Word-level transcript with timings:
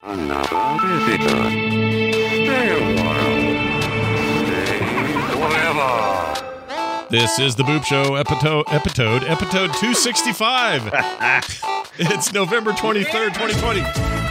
Another 0.00 1.00
visitor. 1.06 1.50
Stay 1.50 2.70
a 2.70 2.78
while. 3.02 3.38
Stay 4.46 4.78
forever. 5.32 7.06
This 7.10 7.40
is 7.40 7.56
the 7.56 7.64
Boop 7.64 7.84
Show 7.84 8.14
episode 8.14 8.66
episode 8.68 9.24
episode 9.24 9.74
265. 9.74 10.86
it's 11.98 12.32
November 12.32 12.70
23rd, 12.72 13.34
2020. 13.34 14.27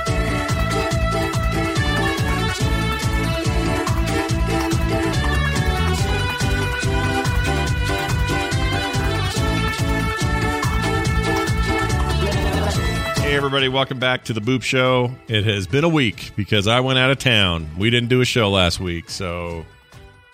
Hey 13.28 13.36
everybody, 13.36 13.68
welcome 13.68 14.00
back 14.00 14.24
to 14.24 14.34
the 14.34 14.40
Boop 14.40 14.64
Show. 14.64 15.12
It 15.28 15.44
has 15.44 15.68
been 15.68 15.84
a 15.84 15.90
week 15.90 16.32
because 16.38 16.66
I 16.66 16.80
went 16.80 16.98
out 16.98 17.12
of 17.12 17.20
town. 17.20 17.70
We 17.78 17.90
didn't 17.90 18.08
do 18.08 18.22
a 18.22 18.26
show 18.26 18.50
last 18.50 18.80
week, 18.80 19.10
so 19.10 19.66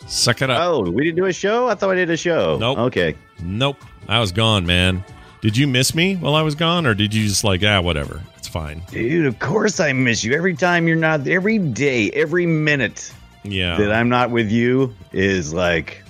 suck 0.06 0.44
it 0.44 0.52
up. 0.52 0.62
Oh, 0.62 0.82
we 0.92 1.04
didn't 1.04 1.16
do 1.16 1.26
a 1.26 1.34
show? 1.34 1.68
I 1.68 1.74
thought 1.74 1.90
I 1.90 1.96
did 1.96 2.12
a 2.12 2.16
show. 2.18 2.56
Nope. 2.60 2.78
Okay. 2.78 3.16
Nope. 3.42 3.78
I 4.08 4.20
was 4.20 4.32
gone, 4.32 4.68
man. 4.68 5.04
Did 5.42 5.58
you 5.58 5.66
miss 5.66 5.96
me 5.96 6.18
while 6.18 6.36
I 6.36 6.44
was 6.44 6.54
gone, 6.54 6.86
or 6.86 6.94
did 6.94 7.16
you 7.16 7.28
just 7.28 7.44
like, 7.44 7.64
ah, 7.66 7.82
whatever? 7.82 8.22
It's 8.38 8.48
fine. 8.48 8.84
Dude, 8.92 9.26
of 9.26 9.40
course 9.40 9.80
I 9.80 9.92
miss 9.92 10.24
you. 10.24 10.34
Every 10.36 10.56
time 10.56 10.88
you're 10.88 10.96
not, 10.96 11.28
every 11.28 11.58
day, 11.58 12.12
every 12.12 12.46
minute 12.46 13.12
Yeah. 13.42 13.76
that 13.78 13.92
I'm 13.92 14.08
not 14.08 14.30
with 14.30 14.52
you 14.52 14.94
is 15.12 15.52
like, 15.52 16.04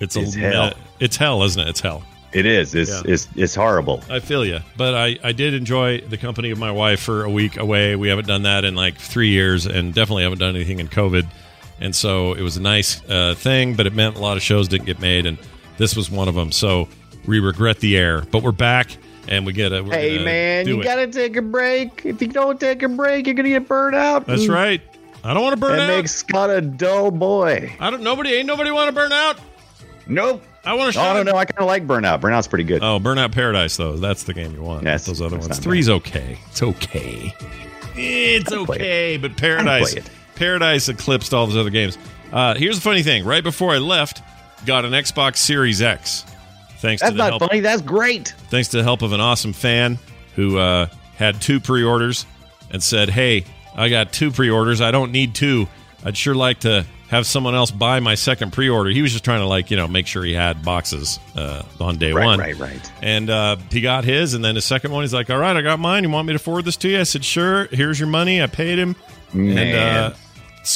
it's 0.00 0.16
a 0.16 0.20
it's 0.22 0.34
hell. 0.34 0.72
It's 1.00 1.18
hell, 1.18 1.42
isn't 1.42 1.60
it? 1.60 1.68
It's 1.68 1.80
hell. 1.80 2.02
It 2.34 2.46
is. 2.46 2.74
It's, 2.74 2.90
Yeah. 2.90 3.12
it's, 3.12 3.28
it's 3.36 3.54
horrible. 3.54 4.02
I 4.10 4.20
feel 4.20 4.44
you, 4.44 4.60
but 4.76 4.94
I, 4.94 5.18
I 5.22 5.32
did 5.32 5.54
enjoy 5.54 6.00
the 6.00 6.16
company 6.18 6.50
of 6.50 6.58
my 6.58 6.70
wife 6.70 7.00
for 7.00 7.24
a 7.24 7.30
week 7.30 7.56
away. 7.56 7.96
We 7.96 8.08
haven't 8.08 8.26
done 8.26 8.42
that 8.42 8.64
in 8.64 8.74
like 8.74 8.96
three 8.96 9.28
years, 9.28 9.66
and 9.66 9.94
definitely 9.94 10.24
haven't 10.24 10.38
done 10.38 10.54
anything 10.54 10.80
in 10.80 10.88
COVID. 10.88 11.26
And 11.80 11.94
so 11.94 12.34
it 12.34 12.42
was 12.42 12.56
a 12.56 12.62
nice 12.62 13.02
uh, 13.08 13.34
thing, 13.36 13.74
but 13.74 13.86
it 13.86 13.94
meant 13.94 14.16
a 14.16 14.20
lot 14.20 14.36
of 14.36 14.42
shows 14.42 14.68
didn't 14.68 14.86
get 14.86 15.00
made, 15.00 15.26
and 15.26 15.38
this 15.78 15.96
was 15.96 16.10
one 16.10 16.28
of 16.28 16.34
them. 16.34 16.52
So 16.52 16.88
we 17.26 17.40
regret 17.40 17.80
the 17.80 17.96
air, 17.96 18.22
but 18.30 18.42
we're 18.42 18.52
back, 18.52 18.96
and 19.28 19.44
we 19.44 19.52
get 19.52 19.72
a. 19.72 19.82
Hey, 19.82 20.22
man, 20.24 20.68
you 20.68 20.82
got 20.82 20.96
to 20.96 21.06
take 21.08 21.36
a 21.36 21.42
break. 21.42 22.02
If 22.04 22.22
you 22.22 22.28
don't 22.28 22.60
take 22.60 22.82
a 22.82 22.88
break, 22.88 23.26
you're 23.26 23.34
going 23.34 23.44
to 23.44 23.50
get 23.50 23.66
burned 23.68 23.96
out. 23.96 24.26
That's 24.26 24.46
right. 24.48 24.80
I 25.24 25.32
don't 25.34 25.42
want 25.42 25.54
to 25.54 25.60
burn 25.60 25.78
That 25.78 25.90
out. 25.90 25.96
makes 25.96 26.14
Scott 26.14 26.50
a 26.50 26.60
dull 26.60 27.10
boy. 27.10 27.74
I 27.80 27.90
don't. 27.90 28.02
Nobody. 28.02 28.34
Ain't 28.34 28.46
nobody 28.46 28.70
want 28.70 28.88
to 28.88 28.92
burn 28.94 29.10
out. 29.12 29.40
Nope. 30.06 30.42
I 30.66 30.74
want 30.74 30.94
to. 30.94 31.00
Oh, 31.00 31.02
I 31.02 31.12
don't 31.14 31.26
know. 31.26 31.36
I 31.36 31.44
kind 31.44 31.60
of 31.60 31.66
like 31.66 31.86
Burnout. 31.86 32.20
Burnout's 32.20 32.48
pretty 32.48 32.64
good. 32.64 32.82
Oh, 32.82 32.98
Burnout 32.98 33.32
Paradise 33.32 33.76
though. 33.76 33.96
That's 33.96 34.24
the 34.24 34.34
game 34.34 34.54
you 34.54 34.62
want. 34.62 34.84
Yes, 34.84 35.06
those 35.06 35.20
other 35.20 35.36
that's 35.36 35.48
ones. 35.48 35.58
Three's 35.60 35.88
okay. 35.88 36.38
It's 36.50 36.62
okay. 36.62 37.34
It's 37.96 38.52
okay, 38.52 39.16
but 39.16 39.36
Paradise. 39.36 39.96
Paradise 40.34 40.88
eclipsed 40.88 41.32
all 41.32 41.46
those 41.46 41.56
other 41.56 41.70
games. 41.70 41.96
Uh, 42.32 42.54
here's 42.54 42.76
the 42.76 42.82
funny 42.82 43.02
thing: 43.02 43.24
right 43.24 43.44
before 43.44 43.72
I 43.72 43.78
left, 43.78 44.22
got 44.66 44.84
an 44.84 44.92
Xbox 44.92 45.36
Series 45.36 45.80
X. 45.82 46.24
Thanks 46.78 47.00
That's 47.00 47.12
to 47.12 47.16
the 47.16 47.22
not 47.22 47.30
help. 47.40 47.50
funny. 47.50 47.60
That's 47.60 47.82
great. 47.82 48.28
Thanks 48.48 48.68
to 48.68 48.78
the 48.78 48.82
help 48.82 49.02
of 49.02 49.12
an 49.12 49.20
awesome 49.20 49.52
fan 49.52 49.98
who 50.34 50.58
uh, 50.58 50.86
had 51.16 51.40
two 51.40 51.60
pre-orders 51.60 52.26
and 52.70 52.82
said, 52.82 53.10
"Hey, 53.10 53.44
I 53.76 53.88
got 53.88 54.12
two 54.12 54.30
pre-orders. 54.30 54.80
I 54.80 54.90
don't 54.90 55.12
need 55.12 55.34
two. 55.34 55.68
I'd 56.04 56.16
sure 56.16 56.34
like 56.34 56.60
to 56.60 56.84
have 57.14 57.26
someone 57.26 57.54
else 57.54 57.70
buy 57.70 58.00
my 58.00 58.14
second 58.14 58.52
pre-order." 58.52 58.90
He 58.90 59.02
was 59.02 59.12
just 59.12 59.24
trying 59.24 59.40
to 59.40 59.46
like 59.46 59.70
you 59.70 59.76
know 59.76 59.88
make 59.88 60.06
sure 60.06 60.24
he 60.24 60.34
had 60.34 60.62
boxes 60.64 61.18
uh, 61.36 61.62
on 61.80 61.96
day 61.96 62.12
Right, 62.12 62.24
one. 62.26 62.38
right, 62.38 62.56
right. 62.58 62.92
And 63.02 63.30
uh, 63.30 63.56
he 63.70 63.80
got 63.80 64.04
his, 64.04 64.34
and 64.34 64.44
then 64.44 64.54
his 64.54 64.64
second 64.64 64.92
one, 64.92 65.02
he's 65.02 65.14
like, 65.14 65.30
"All 65.30 65.38
right, 65.38 65.56
I 65.56 65.62
got 65.62 65.78
mine. 65.78 66.04
You 66.04 66.10
want 66.10 66.26
me 66.26 66.32
to 66.34 66.38
forward 66.38 66.64
this 66.64 66.76
to 66.78 66.88
you?" 66.88 67.00
I 67.00 67.04
said, 67.04 67.24
"Sure. 67.24 67.64
Here's 67.66 67.98
your 67.98 68.08
money. 68.08 68.42
I 68.42 68.46
paid 68.46 68.78
him." 68.78 68.94
And 69.32 69.54
Man. 69.54 69.74
uh, 69.74 70.14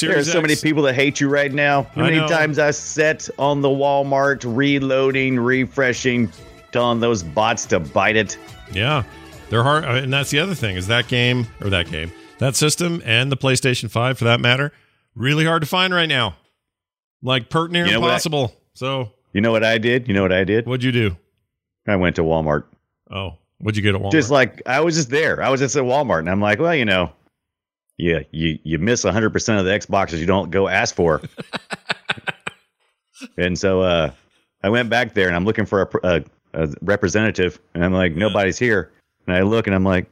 There 0.01 0.19
are 0.19 0.23
so 0.23 0.41
many 0.41 0.55
people 0.55 0.83
that 0.83 0.93
hate 0.95 1.19
you 1.19 1.29
right 1.29 1.51
now. 1.51 1.83
How 1.95 2.01
many 2.03 2.19
times 2.27 2.59
I 2.59 2.71
sat 2.71 3.27
on 3.39 3.61
the 3.61 3.69
Walmart 3.69 4.43
reloading, 4.45 5.39
refreshing, 5.39 6.31
telling 6.71 6.99
those 6.99 7.23
bots 7.23 7.65
to 7.67 7.79
bite 7.79 8.15
it. 8.15 8.37
Yeah, 8.71 9.03
they're 9.49 9.63
hard, 9.63 9.85
uh, 9.85 9.87
and 9.93 10.13
that's 10.13 10.29
the 10.29 10.39
other 10.39 10.53
thing 10.55 10.75
is 10.75 10.87
that 10.87 11.07
game 11.07 11.47
or 11.61 11.69
that 11.71 11.89
game, 11.89 12.11
that 12.37 12.55
system, 12.55 13.01
and 13.05 13.31
the 13.31 13.37
PlayStation 13.37 13.89
Five 13.89 14.17
for 14.19 14.25
that 14.25 14.39
matter, 14.39 14.71
really 15.19 15.45
hard 15.45 15.61
to 15.61 15.67
find 15.67 15.93
right 15.93 16.09
now. 16.09 16.35
Like 17.21 17.49
pert 17.49 17.71
near 17.71 17.85
You 17.85 17.91
know 17.91 17.99
what 17.99 18.09
I- 18.09 18.13
impossible. 18.13 18.55
so, 18.73 19.11
You 19.33 19.41
know 19.41 19.51
what 19.51 19.63
I 19.63 19.77
did? 19.77 20.07
You 20.07 20.13
know 20.15 20.23
what 20.23 20.31
I 20.33 20.43
did? 20.45 20.65
what'd 20.65 20.83
you 20.83 20.91
do? 20.91 21.15
I 21.87 21.95
went 21.97 22.15
to 22.15 22.23
Walmart. 22.23 22.63
Oh, 23.11 23.35
what'd 23.59 23.75
you 23.77 23.83
get 23.83 23.93
at 23.95 24.01
Walmart? 24.01 24.11
Just 24.11 24.31
like 24.31 24.61
I 24.65 24.79
was 24.79 24.95
just 24.95 25.09
there. 25.11 25.41
I 25.43 25.49
was 25.49 25.59
just 25.59 25.75
at 25.75 25.83
Walmart, 25.83 26.19
and 26.19 26.29
I'm 26.29 26.41
like, 26.41 26.59
well, 26.59 26.73
you 26.75 26.85
know, 26.85 27.11
yeah, 27.97 28.19
you 28.31 28.57
you 28.63 28.79
miss 28.79 29.03
100 29.03 29.29
percent 29.31 29.59
of 29.59 29.65
the 29.65 29.71
Xboxes 29.71 30.19
you 30.19 30.25
don't 30.25 30.49
go 30.51 30.67
ask 30.67 30.95
for. 30.95 31.21
and 33.37 33.57
so 33.57 33.81
uh, 33.81 34.11
I 34.63 34.69
went 34.69 34.89
back 34.89 35.13
there, 35.13 35.27
and 35.27 35.35
I'm 35.35 35.45
looking 35.45 35.65
for 35.65 35.81
a, 35.81 35.89
a, 36.07 36.23
a 36.53 36.69
representative, 36.81 37.59
and 37.73 37.83
I'm 37.83 37.93
like, 37.93 38.15
nobody's 38.15 38.57
here. 38.59 38.91
And 39.27 39.35
I 39.35 39.41
look, 39.41 39.67
and 39.67 39.75
I'm 39.75 39.83
like, 39.83 40.09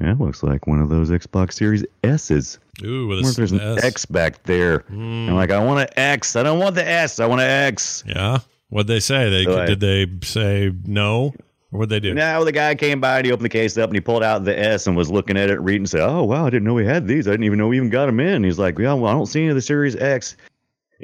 that 0.00 0.20
looks 0.20 0.42
like 0.42 0.66
one 0.66 0.80
of 0.80 0.88
those 0.88 1.10
Xbox 1.10 1.52
Series 1.54 1.84
S's. 2.02 2.58
Ooh, 2.82 3.06
with 3.06 3.20
a 3.20 3.32
there's 3.36 3.52
an 3.52 3.60
S. 3.60 3.84
X 3.84 4.04
back 4.06 4.42
there. 4.42 4.80
Mm, 4.80 5.28
I'm 5.28 5.34
like, 5.34 5.50
I 5.50 5.64
want 5.64 5.80
an 5.80 5.86
X. 5.96 6.34
I 6.36 6.42
don't 6.42 6.58
want 6.58 6.74
the 6.74 6.86
S. 6.86 7.20
I 7.20 7.26
want 7.26 7.40
an 7.40 7.48
X. 7.48 8.02
yeah. 8.06 8.38
What'd 8.70 8.88
they 8.88 8.98
say? 9.00 9.30
They 9.30 9.44
So 9.44 9.62
I- 9.62 9.66
did 9.66 9.80
they 9.80 10.06
say 10.22 10.72
no? 10.84 11.32
Or 11.70 11.78
what'd 11.78 11.90
they 11.90 12.00
do? 12.00 12.14
Now 12.14 12.42
the 12.44 12.50
guy 12.52 12.74
came 12.74 13.00
by 13.00 13.18
and 13.18 13.26
he 13.26 13.32
opened 13.32 13.44
the 13.44 13.48
case 13.50 13.76
up 13.78 13.88
and 13.90 13.96
he 13.96 14.00
pulled 14.00 14.22
out 14.24 14.44
the 14.44 14.58
S 14.58 14.86
and 14.86 14.96
was 14.96 15.10
looking 15.10 15.36
at 15.36 15.50
it, 15.50 15.60
reading, 15.60 15.82
and 15.82 15.90
said, 15.90 16.00
"Oh 16.08 16.22
wow, 16.24 16.46
I 16.46 16.50
didn't 16.50 16.64
know 16.64 16.74
we 16.74 16.84
had 16.86 17.06
these. 17.06 17.26
I 17.28 17.32
didn't 17.32 17.44
even 17.44 17.58
know 17.58 17.68
we 17.68 17.76
even 17.76 17.90
got 17.90 18.06
them 18.06 18.18
in." 18.20 18.42
He's 18.44 18.58
like, 18.58 18.78
"Yeah, 18.78 18.94
well, 18.94 19.06
I 19.06 19.12
don't 19.12 19.26
see 19.26 19.40
any 19.40 19.48
of 19.50 19.54
the 19.56 19.60
Series 19.62 19.94
X." 19.96 20.36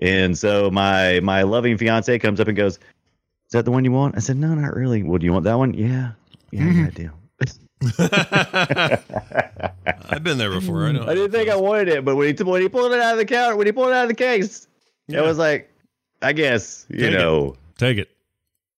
And 0.02 0.36
so 0.38 0.70
my 0.70 1.20
my 1.20 1.42
loving 1.42 1.76
fiance 1.76 2.16
comes 2.20 2.40
up 2.40 2.48
and 2.48 2.56
goes, 2.56 2.74
"Is 2.76 3.52
that 3.52 3.64
the 3.64 3.70
one 3.72 3.84
you 3.84 3.92
want?" 3.92 4.16
I 4.16 4.20
said, 4.20 4.36
"No, 4.36 4.54
not 4.54 4.74
really. 4.74 5.02
Well, 5.02 5.18
do 5.18 5.26
you 5.26 5.32
want 5.32 5.44
that 5.44 5.58
one?" 5.58 5.74
Yeah, 5.74 6.12
yeah, 6.52 6.70
yeah, 6.70 6.86
I 6.86 6.90
do. 6.94 7.10
I've 10.10 10.22
been 10.22 10.38
there 10.38 10.50
before. 10.50 10.86
I 10.86 10.92
know. 10.92 11.04
I 11.06 11.14
didn't 11.14 11.32
think 11.32 11.48
I 11.48 11.56
wanted 11.56 11.88
it, 11.88 12.04
but 12.04 12.16
when 12.16 12.34
he 12.36 12.42
when 12.44 12.60
he 12.62 12.68
pulled 12.68 12.92
it 12.92 13.00
out 13.00 13.12
of 13.12 13.18
the 13.18 13.24
counter, 13.24 13.56
when 13.56 13.66
he 13.66 13.72
pulled 13.72 13.88
it 13.88 13.94
out 13.94 14.02
of 14.02 14.08
the 14.08 14.14
case, 14.14 14.66
Yeah. 15.06 15.20
it 15.20 15.22
was 15.22 15.38
like, 15.38 15.70
I 16.22 16.32
guess 16.32 16.86
you 16.88 16.98
Take 16.98 17.12
it. 17.14 17.18
know. 17.18 17.56
Take 17.78 17.98
it. 17.98 18.10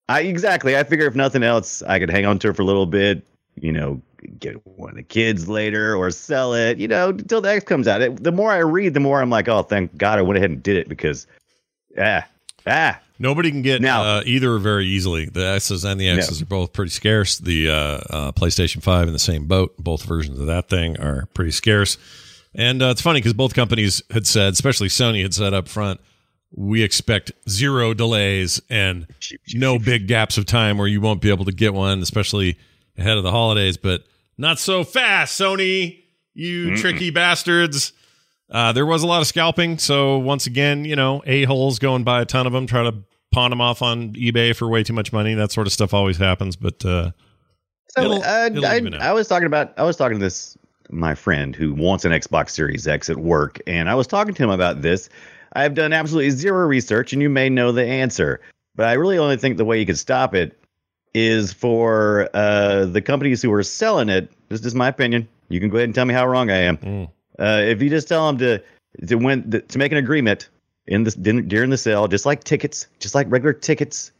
I 0.08 0.20
exactly. 0.22 0.76
I 0.76 0.84
figure 0.84 1.06
if 1.06 1.14
nothing 1.14 1.42
else, 1.42 1.82
I 1.82 1.98
could 1.98 2.10
hang 2.10 2.26
on 2.26 2.38
to 2.40 2.48
it 2.50 2.56
for 2.56 2.62
a 2.62 2.64
little 2.64 2.86
bit. 2.86 3.22
You 3.60 3.72
know, 3.72 4.00
get 4.38 4.64
one 4.66 4.90
of 4.90 4.96
the 4.96 5.02
kids 5.02 5.48
later 5.48 5.96
or 5.96 6.10
sell 6.10 6.54
it. 6.54 6.78
You 6.78 6.88
know, 6.88 7.08
until 7.10 7.40
the 7.40 7.50
X 7.50 7.64
comes 7.64 7.88
out. 7.88 8.02
It, 8.02 8.22
the 8.22 8.32
more 8.32 8.50
I 8.52 8.58
read, 8.58 8.94
the 8.94 9.00
more 9.00 9.20
I'm 9.20 9.30
like, 9.30 9.48
oh, 9.48 9.62
thank 9.62 9.96
God 9.96 10.18
I 10.18 10.22
went 10.22 10.38
ahead 10.38 10.50
and 10.50 10.62
did 10.62 10.76
it 10.76 10.88
because, 10.88 11.26
ah, 11.98 12.24
ah, 12.66 12.98
Nobody 13.22 13.52
can 13.52 13.62
get 13.62 13.80
Now- 13.80 14.02
uh, 14.02 14.22
either 14.26 14.58
very 14.58 14.84
easily. 14.84 15.26
The 15.26 15.46
S's 15.46 15.84
and 15.84 16.00
the 16.00 16.08
X's 16.08 16.42
are 16.42 16.46
both 16.46 16.72
pretty 16.72 16.90
scarce. 16.90 17.38
The 17.38 17.68
uh, 17.68 17.72
uh, 17.74 18.32
PlayStation 18.32 18.82
5 18.82 19.06
in 19.06 19.12
the 19.12 19.20
same 19.20 19.46
boat. 19.46 19.76
Both 19.78 20.02
versions 20.02 20.40
of 20.40 20.46
that 20.46 20.68
thing 20.68 20.98
are 20.98 21.26
pretty 21.32 21.52
scarce. 21.52 21.98
And 22.52 22.82
uh, 22.82 22.86
it's 22.86 23.00
funny 23.00 23.20
because 23.20 23.32
both 23.32 23.54
companies 23.54 24.02
had 24.10 24.26
said, 24.26 24.52
especially 24.54 24.88
Sony 24.88 25.22
had 25.22 25.34
said 25.34 25.54
up 25.54 25.68
front, 25.68 26.00
we 26.50 26.82
expect 26.82 27.30
zero 27.48 27.94
delays 27.94 28.60
and 28.68 29.06
no 29.54 29.78
big 29.78 30.08
gaps 30.08 30.36
of 30.36 30.44
time 30.44 30.76
where 30.76 30.88
you 30.88 31.00
won't 31.00 31.20
be 31.20 31.30
able 31.30 31.44
to 31.44 31.52
get 31.52 31.72
one, 31.72 32.00
especially 32.02 32.58
ahead 32.98 33.16
of 33.16 33.22
the 33.22 33.30
holidays. 33.30 33.76
But 33.76 34.02
not 34.36 34.58
so 34.58 34.82
fast, 34.82 35.40
Sony, 35.40 36.02
you 36.34 36.76
tricky 36.76 37.10
bastards. 37.10 37.92
Uh, 38.50 38.72
there 38.72 38.84
was 38.84 39.04
a 39.04 39.06
lot 39.06 39.20
of 39.20 39.28
scalping. 39.28 39.78
So 39.78 40.18
once 40.18 40.48
again, 40.48 40.84
you 40.84 40.96
know, 40.96 41.22
a-holes 41.24 41.78
go 41.78 41.94
and 41.94 42.04
buy 42.04 42.20
a 42.20 42.24
ton 42.26 42.48
of 42.48 42.52
them, 42.52 42.66
try 42.66 42.82
to 42.82 42.96
pawn 43.32 43.50
them 43.50 43.60
off 43.60 43.82
on 43.82 44.12
eBay 44.12 44.54
for 44.54 44.68
way 44.68 44.82
too 44.82 44.92
much 44.92 45.12
money. 45.12 45.34
That 45.34 45.50
sort 45.52 45.66
of 45.66 45.72
stuff 45.72 45.92
always 45.94 46.16
happens. 46.18 46.56
But 46.56 46.84
uh, 46.84 47.10
So 47.96 48.02
It'll- 48.02 48.22
uh, 48.22 48.46
it'll 48.46 48.66
I. 48.66 49.08
I 49.08 49.12
was 49.12 49.26
talking 49.28 49.46
about 49.46 49.72
I 49.76 49.82
was 49.82 49.96
talking 49.96 50.18
to 50.18 50.22
this 50.24 50.56
my 50.90 51.14
friend 51.14 51.56
who 51.56 51.72
wants 51.74 52.04
an 52.04 52.12
Xbox 52.12 52.50
Series 52.50 52.86
X 52.86 53.08
at 53.10 53.16
work, 53.16 53.60
and 53.66 53.88
I 53.88 53.94
was 53.94 54.06
talking 54.06 54.34
to 54.34 54.42
him 54.42 54.50
about 54.50 54.82
this. 54.82 55.08
I 55.54 55.62
have 55.62 55.74
done 55.74 55.92
absolutely 55.92 56.30
zero 56.30 56.66
research, 56.66 57.12
and 57.12 57.20
you 57.20 57.28
may 57.28 57.48
know 57.48 57.72
the 57.72 57.84
answer, 57.84 58.40
but 58.74 58.86
I 58.86 58.92
really 58.94 59.18
only 59.18 59.36
think 59.36 59.56
the 59.56 59.64
way 59.64 59.78
you 59.78 59.86
could 59.86 59.98
stop 59.98 60.34
it 60.34 60.58
is 61.14 61.52
for 61.52 62.28
uh, 62.34 62.86
the 62.86 63.02
companies 63.02 63.42
who 63.42 63.52
are 63.52 63.62
selling 63.62 64.08
it. 64.08 64.30
This 64.48 64.64
is 64.64 64.74
my 64.74 64.88
opinion. 64.88 65.28
You 65.50 65.60
can 65.60 65.68
go 65.68 65.76
ahead 65.76 65.88
and 65.88 65.94
tell 65.94 66.06
me 66.06 66.14
how 66.14 66.26
wrong 66.26 66.50
I 66.50 66.56
am. 66.56 66.76
Mm. 66.78 67.10
Uh, 67.38 67.62
if 67.64 67.82
you 67.82 67.90
just 67.90 68.08
tell 68.08 68.26
them 68.26 68.38
to 68.38 68.62
to 69.08 69.14
win 69.16 69.50
to 69.68 69.78
make 69.78 69.92
an 69.92 69.98
agreement 69.98 70.48
in 70.86 71.04
this 71.04 71.14
during 71.14 71.70
the 71.70 71.76
sale, 71.76 72.08
just 72.08 72.26
like 72.26 72.44
tickets, 72.44 72.86
just 72.98 73.14
like 73.14 73.30
regular 73.30 73.52
tickets, 73.52 74.12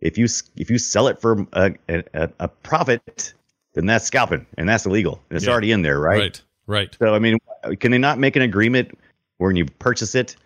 if 0.00 0.16
you 0.16 0.26
if 0.56 0.70
you 0.70 0.78
sell 0.78 1.08
it 1.08 1.20
for 1.20 1.46
uh, 1.52 1.70
a, 1.88 2.04
a, 2.14 2.30
a 2.40 2.48
profit, 2.48 3.34
then 3.74 3.86
that's 3.86 4.04
scalping 4.04 4.46
and 4.56 4.68
that's 4.68 4.86
illegal. 4.86 5.20
And 5.28 5.36
it's 5.36 5.46
Yeah. 5.46 5.52
already 5.52 5.72
in 5.72 5.82
there, 5.82 6.00
right? 6.00 6.18
Right. 6.18 6.42
Right. 6.66 6.96
So 6.98 7.14
I 7.14 7.18
mean, 7.18 7.38
uh, 7.64 7.74
can 7.78 7.92
they 7.92 7.98
not 7.98 8.18
make 8.18 8.36
an 8.36 8.42
agreement 8.42 8.96
when 9.38 9.56
you 9.56 9.64
purchase 9.64 10.14
it 10.14 10.36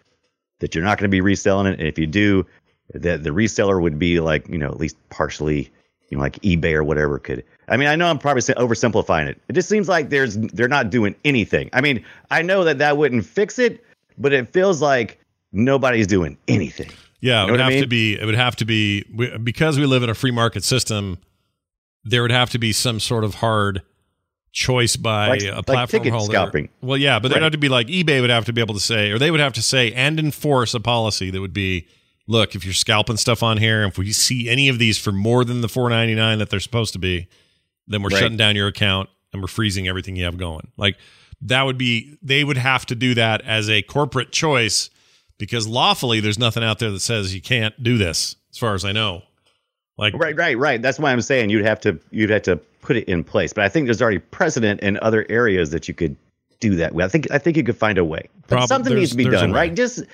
that 0.60 0.74
you're 0.74 0.84
not 0.84 0.98
going 0.98 1.10
to 1.10 1.14
be 1.14 1.20
reselling 1.20 1.66
it? 1.66 1.78
And 1.78 1.88
if 1.88 1.98
you 1.98 2.06
do, 2.06 2.46
that 2.94 3.24
the 3.24 3.30
reseller 3.30 3.80
would 3.80 3.98
be 3.98 4.20
like 4.20 4.48
you 4.48 4.58
know 4.58 4.68
at 4.68 4.78
least 4.78 4.96
partially, 5.10 5.70
you 6.08 6.16
know, 6.16 6.22
like 6.22 6.40
eBay 6.42 6.74
or 6.74 6.84
whatever 6.84 7.18
could. 7.18 7.44
I 7.68 7.76
mean, 7.76 7.88
I 7.88 7.96
know 7.96 8.06
I'm 8.08 8.18
probably 8.18 8.42
oversimplifying 8.42 9.26
it. 9.28 9.40
It 9.48 9.54
just 9.54 9.68
seems 9.68 9.88
like 9.88 10.10
there's 10.10 10.36
they're 10.36 10.68
not 10.68 10.90
doing 10.90 11.14
anything. 11.24 11.70
I 11.72 11.80
mean, 11.80 12.04
I 12.30 12.42
know 12.42 12.64
that 12.64 12.78
that 12.78 12.96
wouldn't 12.96 13.24
fix 13.24 13.58
it, 13.58 13.84
but 14.18 14.32
it 14.32 14.48
feels 14.48 14.80
like 14.82 15.18
nobody's 15.52 16.06
doing 16.06 16.36
anything. 16.48 16.90
Yeah, 17.20 17.42
it 17.42 17.44
would 17.46 17.52
what 17.52 17.60
I 17.60 17.70
have 17.72 17.82
to 17.82 17.86
be. 17.88 18.14
It 18.20 18.24
would 18.26 18.34
have 18.34 18.56
to 18.56 18.64
be 18.64 19.02
because 19.42 19.78
we 19.78 19.86
live 19.86 20.02
in 20.02 20.10
a 20.10 20.14
free 20.14 20.30
market 20.32 20.64
system. 20.64 21.18
There 22.04 22.22
would 22.22 22.32
have 22.32 22.50
to 22.50 22.58
be 22.58 22.72
some 22.72 22.98
sort 22.98 23.22
of 23.22 23.36
hard 23.36 23.82
choice 24.52 24.96
by 24.96 25.28
Like- 25.28 25.42
a 25.44 25.62
platform 25.62 26.02
ticket 26.02 26.12
holder. 26.12 26.32
scalping. 26.32 26.68
Well, 26.80 26.98
yeah, 26.98 27.18
but 27.18 27.28
there'd 27.28 27.36
Right. 27.40 27.44
have 27.44 27.52
to 27.52 27.58
be 27.58 27.68
like 27.68 27.86
eBay 27.86 28.20
would 28.20 28.28
have 28.30 28.44
to 28.46 28.52
be 28.52 28.60
able 28.60 28.74
to 28.74 28.80
say, 28.80 29.10
or 29.10 29.18
they 29.18 29.30
would 29.30 29.40
have 29.40 29.52
to 29.54 29.62
say 29.62 29.92
and 29.92 30.18
enforce 30.18 30.74
a 30.74 30.80
policy 30.80 31.30
that 31.30 31.40
would 31.40 31.54
be, 31.54 31.86
look, 32.26 32.54
if 32.54 32.64
you're 32.64 32.74
scalping 32.74 33.16
stuff 33.16 33.42
on 33.42 33.58
here, 33.58 33.84
if 33.84 33.96
we 33.96 34.12
see 34.12 34.48
any 34.48 34.68
of 34.68 34.78
these 34.78 34.98
for 34.98 35.12
more 35.12 35.44
than 35.44 35.60
the 35.62 35.68
four 35.68 35.88
ninety 35.88 36.14
nine 36.14 36.38
that 36.38 36.50
they're 36.50 36.60
supposed 36.60 36.92
to 36.92 36.98
be, 36.98 37.28
then 37.86 38.02
we're 38.02 38.10
Right. 38.10 38.18
shutting 38.20 38.36
down 38.36 38.54
your 38.56 38.66
account 38.66 39.08
and 39.32 39.40
we're 39.40 39.48
freezing 39.48 39.88
everything 39.88 40.16
you 40.16 40.24
have 40.24 40.36
going. 40.36 40.68
Like 40.76 40.96
that 41.40 41.62
would 41.62 41.78
be 41.78 42.16
they 42.22 42.44
would 42.44 42.58
have 42.58 42.84
to 42.86 42.94
do 42.94 43.14
that 43.14 43.40
as 43.42 43.70
a 43.70 43.80
corporate 43.82 44.32
choice 44.32 44.90
because 45.42 45.66
lawfully 45.66 46.20
there's 46.20 46.38
nothing 46.38 46.62
out 46.62 46.78
there 46.78 46.92
that 46.92 47.00
says 47.00 47.34
you 47.34 47.42
can't 47.42 47.82
do 47.82 47.98
this 47.98 48.36
as 48.52 48.58
far 48.58 48.74
as 48.74 48.84
I 48.84 48.92
know. 48.92 49.22
Like 49.98 50.14
Right, 50.14 50.36
right, 50.36 50.56
right. 50.56 50.80
That's 50.80 51.00
why 51.00 51.10
I'm 51.10 51.20
saying 51.20 51.50
you'd 51.50 51.64
have 51.64 51.80
to 51.80 51.98
you'd 52.12 52.30
have 52.30 52.42
to 52.42 52.58
put 52.80 52.94
it 52.94 53.08
in 53.08 53.24
place. 53.24 53.52
But 53.52 53.64
I 53.64 53.68
think 53.68 53.88
there's 53.88 54.00
already 54.00 54.20
precedent 54.20 54.80
in 54.82 55.00
other 55.02 55.26
areas 55.28 55.70
that 55.70 55.88
you 55.88 55.94
could 55.94 56.14
do 56.60 56.76
that 56.76 56.94
with. 56.94 57.04
I 57.04 57.08
think 57.08 57.28
I 57.32 57.38
think 57.38 57.56
you 57.56 57.64
could 57.64 57.76
find 57.76 57.98
a 57.98 58.04
way. 58.04 58.28
Prob- 58.46 58.68
something 58.68 58.94
needs 58.94 59.10
to 59.10 59.16
be 59.16 59.24
done, 59.24 59.50
right? 59.52 59.74
Just 59.74 60.04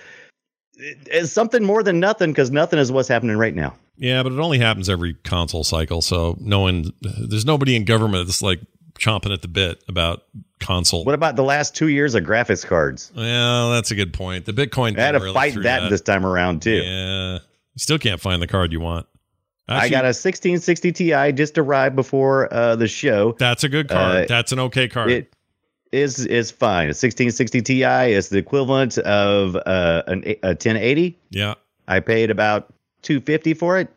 it's 0.78 1.30
something 1.30 1.62
more 1.62 1.82
than 1.82 2.00
nothing 2.00 2.30
because 2.30 2.50
nothing 2.50 2.78
is 2.78 2.90
what's 2.90 3.08
happening 3.08 3.36
right 3.36 3.54
now. 3.54 3.74
Yeah, 3.98 4.22
but 4.22 4.32
it 4.32 4.38
only 4.38 4.58
happens 4.58 4.88
every 4.88 5.12
console 5.24 5.62
cycle. 5.62 6.00
So 6.00 6.38
no 6.40 6.60
one, 6.60 6.94
there's 7.02 7.44
nobody 7.44 7.76
in 7.76 7.84
government 7.84 8.28
that's 8.28 8.40
like 8.40 8.60
chomping 8.98 9.32
at 9.32 9.42
the 9.42 9.48
bit 9.48 9.82
about 9.88 10.24
console. 10.60 11.04
What 11.04 11.14
about 11.14 11.36
the 11.36 11.44
last 11.44 11.74
two 11.74 11.88
years 11.88 12.14
of 12.14 12.24
graphics 12.24 12.66
cards? 12.66 13.12
Well, 13.16 13.70
that's 13.72 13.90
a 13.90 13.94
good 13.94 14.12
point. 14.12 14.44
The 14.44 14.52
Bitcoin. 14.52 14.98
I 14.98 15.02
had 15.02 15.12
to 15.12 15.20
really 15.20 15.34
fight 15.34 15.52
through 15.54 15.64
that, 15.64 15.88
this 15.88 16.00
time 16.00 16.26
around 16.26 16.62
too. 16.62 16.82
Yeah, 16.82 17.34
you 17.34 17.78
still 17.78 17.98
can't 17.98 18.20
find 18.20 18.42
the 18.42 18.46
card 18.46 18.72
you 18.72 18.80
want. 18.80 19.06
I 19.68 19.90
got 19.90 20.04
a 20.04 20.16
1660 20.16 20.92
Ti 20.92 21.32
just 21.32 21.58
arrived 21.58 21.94
before 21.94 22.52
uh, 22.52 22.74
the 22.76 22.88
show. 22.88 23.32
That's 23.38 23.64
a 23.64 23.68
good 23.68 23.88
card. 23.88 24.24
uh, 24.24 24.26
that's 24.26 24.50
an 24.50 24.58
okay 24.60 24.88
card. 24.88 25.10
It 25.10 25.34
is 25.92 26.24
is 26.24 26.50
fine. 26.50 26.86
A 26.86 26.96
1660 26.96 27.62
Ti 27.62 27.82
is 27.84 28.30
the 28.30 28.38
equivalent 28.38 28.96
of 28.98 29.56
uh, 29.56 30.02
an, 30.06 30.24
a 30.42 30.48
1080. 30.48 31.18
yeah, 31.30 31.54
I 31.86 32.00
paid 32.00 32.30
about 32.30 32.72
250 33.02 33.54
for 33.54 33.78
it. 33.78 33.88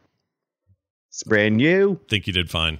It's 1.09 1.23
brand 1.23 1.57
new. 1.57 1.99
think 2.09 2.27
you 2.27 2.33
did 2.33 2.49
fine. 2.49 2.79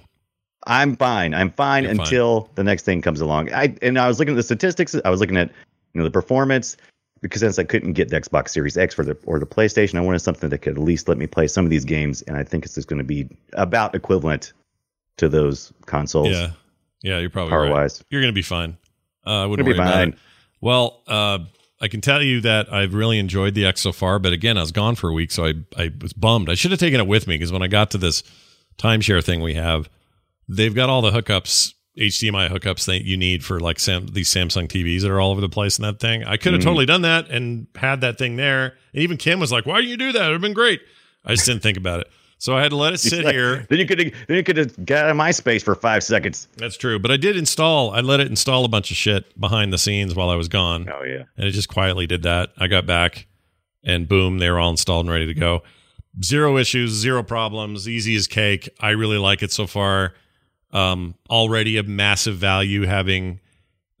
I'm 0.66 0.96
fine. 0.96 1.34
I'm 1.34 1.50
fine 1.50 1.84
You're 1.84 1.94
fine. 1.94 2.00
until 2.00 2.50
the 2.54 2.64
next 2.64 2.84
thing 2.84 3.02
comes 3.02 3.20
along. 3.20 3.52
I 3.52 3.74
and 3.82 3.98
I 3.98 4.08
was 4.08 4.18
looking 4.18 4.34
at 4.34 4.36
the 4.36 4.42
statistics. 4.42 4.94
I 5.04 5.10
was 5.10 5.20
looking 5.20 5.36
at 5.36 5.48
you 5.92 5.98
know 5.98 6.04
the 6.04 6.10
performance 6.10 6.76
because 7.20 7.40
since 7.40 7.58
I 7.58 7.64
couldn't 7.64 7.92
get 7.92 8.08
the 8.08 8.20
Xbox 8.20 8.50
Series 8.50 8.76
X 8.76 8.94
for 8.94 9.04
the 9.04 9.16
or 9.24 9.38
the 9.38 9.46
PlayStation, 9.46 9.96
I 9.96 10.00
wanted 10.00 10.20
something 10.20 10.50
that 10.50 10.58
could 10.58 10.76
at 10.76 10.82
least 10.82 11.08
let 11.08 11.18
me 11.18 11.26
play 11.26 11.46
some 11.46 11.64
of 11.64 11.70
these 11.70 11.84
games. 11.84 12.22
And 12.22 12.36
I 12.36 12.44
think 12.44 12.64
it's 12.64 12.74
just 12.74 12.88
going 12.88 12.98
to 12.98 13.04
be 13.04 13.28
about 13.54 13.94
equivalent 13.94 14.52
to 15.18 15.28
those 15.28 15.72
consoles. 15.86 16.30
Yeah, 16.30 16.50
yeah, 17.02 17.18
you're 17.18 17.30
probably 17.30 17.50
Power 17.50 17.62
right. 17.62 17.72
wise. 17.72 18.02
You're 18.10 18.20
gonna 18.20 18.32
be 18.32 18.42
fine. 18.42 18.76
Uh, 19.26 19.44
I 19.44 19.46
wouldn't 19.46 19.66
worry 19.66 19.74
be 19.74 19.80
about 19.80 20.08
it. 20.08 20.14
Well, 20.60 21.02
uh, 21.06 21.40
I 21.80 21.88
can 21.88 22.00
tell 22.00 22.22
you 22.22 22.40
that 22.42 22.72
I've 22.72 22.94
really 22.94 23.18
enjoyed 23.18 23.54
the 23.54 23.66
X 23.66 23.80
so 23.80 23.92
far, 23.92 24.18
but 24.18 24.32
again, 24.32 24.56
I 24.56 24.60
was 24.60 24.72
gone 24.72 24.94
for 24.94 25.10
a 25.10 25.12
week, 25.12 25.30
so 25.30 25.46
I 25.46 25.54
I 25.76 25.90
was 26.00 26.12
bummed. 26.12 26.48
I 26.48 26.54
should 26.54 26.70
have 26.70 26.80
taken 26.80 27.00
it 27.00 27.06
with 27.06 27.26
me 27.26 27.34
because 27.34 27.52
when 27.52 27.62
I 27.62 27.68
got 27.68 27.90
to 27.92 27.98
this 27.98 28.22
timeshare 28.78 29.22
thing 29.22 29.40
we 29.42 29.54
have, 29.54 29.88
they've 30.48 30.74
got 30.74 30.88
all 30.88 31.02
the 31.02 31.10
hookups, 31.10 31.74
HDMI 31.98 32.48
hookups 32.50 32.86
that 32.86 33.04
you 33.04 33.16
need 33.16 33.44
for 33.44 33.60
like 33.60 33.78
Sam, 33.78 34.06
these 34.06 34.28
Samsung 34.28 34.66
TVs 34.68 35.02
that 35.02 35.10
are 35.10 35.20
all 35.20 35.30
over 35.30 35.40
the 35.40 35.48
place 35.48 35.78
in 35.78 35.82
that 35.82 36.00
thing. 36.00 36.24
I 36.24 36.36
could 36.36 36.52
have 36.52 36.62
Mhm. 36.62 36.64
totally 36.64 36.86
done 36.86 37.02
that 37.02 37.28
and 37.30 37.66
had 37.76 38.00
that 38.00 38.16
thing 38.18 38.36
there. 38.36 38.74
And 38.94 39.02
even 39.02 39.16
Kim 39.16 39.40
was 39.40 39.52
like, 39.52 39.66
"Why 39.66 39.76
didn't 39.80 39.90
you 39.90 39.96
do 39.96 40.12
that? 40.12 40.22
It 40.22 40.26
would 40.26 40.32
have 40.32 40.40
been 40.40 40.52
great." 40.54 40.80
I 41.24 41.34
just 41.34 41.46
didn't 41.46 41.62
think 41.62 41.76
about 41.76 42.00
it, 42.00 42.08
so 42.38 42.56
I 42.56 42.62
had 42.62 42.70
to 42.70 42.76
let 42.76 42.92
it 42.94 42.98
sit 42.98 43.24
Like, 43.24 43.34
here. 43.34 43.66
Then 43.68 43.78
you 43.78 43.86
could 43.86 43.98
then 43.98 44.36
you 44.36 44.42
could 44.42 44.56
have 44.56 44.84
got 44.86 45.04
out 45.04 45.10
of 45.10 45.16
my 45.16 45.30
space 45.30 45.62
for 45.62 45.74
five 45.74 46.02
seconds. 46.02 46.48
That's 46.56 46.76
true. 46.76 46.98
But 46.98 47.10
I 47.10 47.16
did 47.18 47.36
install, 47.36 47.90
I 47.92 48.00
let 48.00 48.18
it 48.20 48.26
install 48.26 48.64
a 48.64 48.68
bunch 48.68 48.90
of 48.90 48.96
shit 48.96 49.38
behind 49.38 49.72
the 49.72 49.78
scenes 49.78 50.14
while 50.14 50.30
I 50.30 50.34
was 50.34 50.48
gone. 50.48 50.88
Oh 50.92 51.04
yeah. 51.04 51.24
And 51.36 51.46
it 51.46 51.52
just 51.52 51.68
quietly 51.68 52.06
did 52.06 52.22
that. 52.22 52.52
I 52.58 52.66
got 52.68 52.86
back 52.86 53.26
and 53.84 54.08
boom, 54.08 54.38
they 54.38 54.48
were 54.50 54.58
all 54.58 54.70
installed 54.70 55.04
and 55.06 55.12
ready 55.12 55.26
to 55.26 55.34
go. 55.34 55.62
Zero 56.24 56.56
issues, 56.58 56.90
zero 56.90 57.22
problems, 57.22 57.88
easy 57.88 58.16
as 58.16 58.26
cake. 58.26 58.68
I 58.80 58.90
really 58.90 59.18
like 59.18 59.42
it 59.42 59.52
so 59.52 59.66
far. 59.66 60.14
Um, 60.72 61.14
already 61.28 61.76
a 61.76 61.82
massive 61.82 62.36
value 62.36 62.86
having 62.86 63.40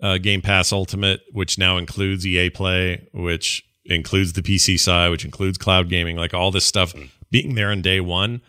uh, 0.00 0.18
Game 0.18 0.40
Pass 0.42 0.72
Ultimate, 0.72 1.20
which 1.32 1.58
now 1.58 1.76
includes 1.76 2.26
EA 2.26 2.50
Play, 2.50 3.06
which 3.12 3.64
includes 3.84 4.32
the 4.32 4.42
PC 4.42 4.78
side, 4.80 5.10
which 5.10 5.24
includes 5.24 5.58
cloud 5.58 5.88
gaming, 5.88 6.16
like 6.16 6.32
all 6.34 6.50
this 6.50 6.64
stuff 6.64 6.94
being 7.30 7.54
there 7.54 7.70
on 7.70 7.82
day 7.82 8.00
one. 8.00 8.40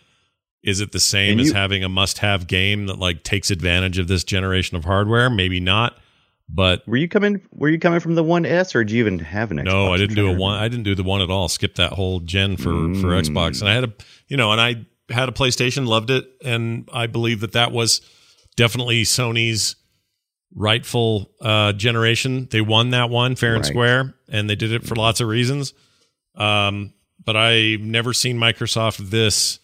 Is 0.62 0.80
it 0.80 0.92
the 0.92 1.00
same 1.00 1.32
And 1.32 1.40
as 1.42 1.48
you- 1.48 1.52
having 1.54 1.84
a 1.84 1.88
must-have 1.90 2.46
game 2.46 2.86
that 2.86 2.98
like 2.98 3.22
takes 3.24 3.50
advantage 3.50 3.98
of 3.98 4.08
this 4.08 4.24
generation 4.24 4.76
of 4.78 4.84
hardware? 4.84 5.28
Maybe 5.28 5.60
not, 5.60 5.98
but 6.48 6.86
Were 6.88 6.96
you 6.96 7.08
coming? 7.08 7.42
Were 7.52 7.68
you 7.68 7.78
coming 7.78 8.00
from 8.00 8.14
the 8.14 8.22
One 8.22 8.46
S, 8.46 8.74
or 8.74 8.82
did 8.84 8.92
you 8.92 9.00
even 9.00 9.18
have 9.18 9.50
an 9.50 9.58
Xbox? 9.58 9.64
no, 9.64 9.92
I 9.92 9.98
didn't 9.98 10.16
do 10.16 10.30
a 10.30 10.32
one. 10.32 10.58
I 10.58 10.68
didn't 10.68 10.84
do 10.84 10.94
the 10.94 11.02
one 11.02 11.20
at 11.20 11.30
all. 11.30 11.48
Skip 11.50 11.74
that 11.74 11.92
whole 11.92 12.20
gen 12.20 12.56
for 12.56 12.70
for 12.94 13.08
Mm. 13.08 13.22
Xbox, 13.28 13.60
and 13.60 13.68
I 13.68 13.74
had 13.74 13.84
a 13.84 13.92
you 14.28 14.38
know, 14.38 14.50
and 14.52 14.60
I 14.60 14.86
had 15.12 15.28
a 15.28 15.32
PlayStation, 15.32 15.86
loved 15.86 16.08
it, 16.08 16.24
and 16.42 16.88
I 16.92 17.06
believe 17.08 17.40
that 17.40 17.52
that 17.52 17.70
was 17.70 18.00
definitely 18.56 19.02
Sony's 19.04 19.76
rightful 20.54 21.30
uh, 21.40 21.72
generation. 21.72 22.46
They 22.50 22.60
won 22.60 22.90
that 22.90 23.10
one 23.10 23.34
fair 23.36 23.54
and 23.54 23.64
Right. 23.64 23.70
square, 23.70 24.14
and 24.28 24.48
they 24.48 24.54
did 24.56 24.72
it 24.72 24.84
for 24.86 24.94
lots 24.94 25.20
of 25.20 25.28
reasons. 25.28 25.74
Um, 26.36 26.92
but 27.24 27.36
I've 27.36 27.80
never 27.80 28.12
seen 28.12 28.38
Microsoft 28.38 29.10
this 29.10 29.58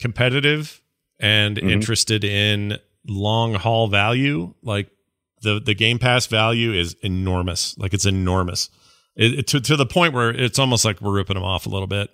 competitive 0.00 0.80
and 1.18 1.56
Mhm. 1.56 1.70
interested 1.70 2.24
in 2.24 2.78
long 3.06 3.54
haul 3.54 3.88
value. 3.88 4.54
Like 4.62 4.88
the 5.42 5.60
the 5.60 5.74
Game 5.74 5.98
Pass 5.98 6.26
value 6.26 6.72
is 6.72 6.94
enormous. 7.02 7.76
Like 7.78 7.94
it's 7.94 8.06
enormous. 8.06 8.70
It, 9.16 9.40
it- 9.40 9.46
to 9.48 9.60
to 9.60 9.76
the 9.76 9.86
point 9.86 10.14
where 10.14 10.30
it's 10.30 10.58
almost 10.58 10.84
like 10.84 11.00
we're 11.00 11.12
ripping 11.14 11.34
them 11.34 11.44
off 11.44 11.66
a 11.66 11.70
little 11.70 11.86
bit. 11.88 12.10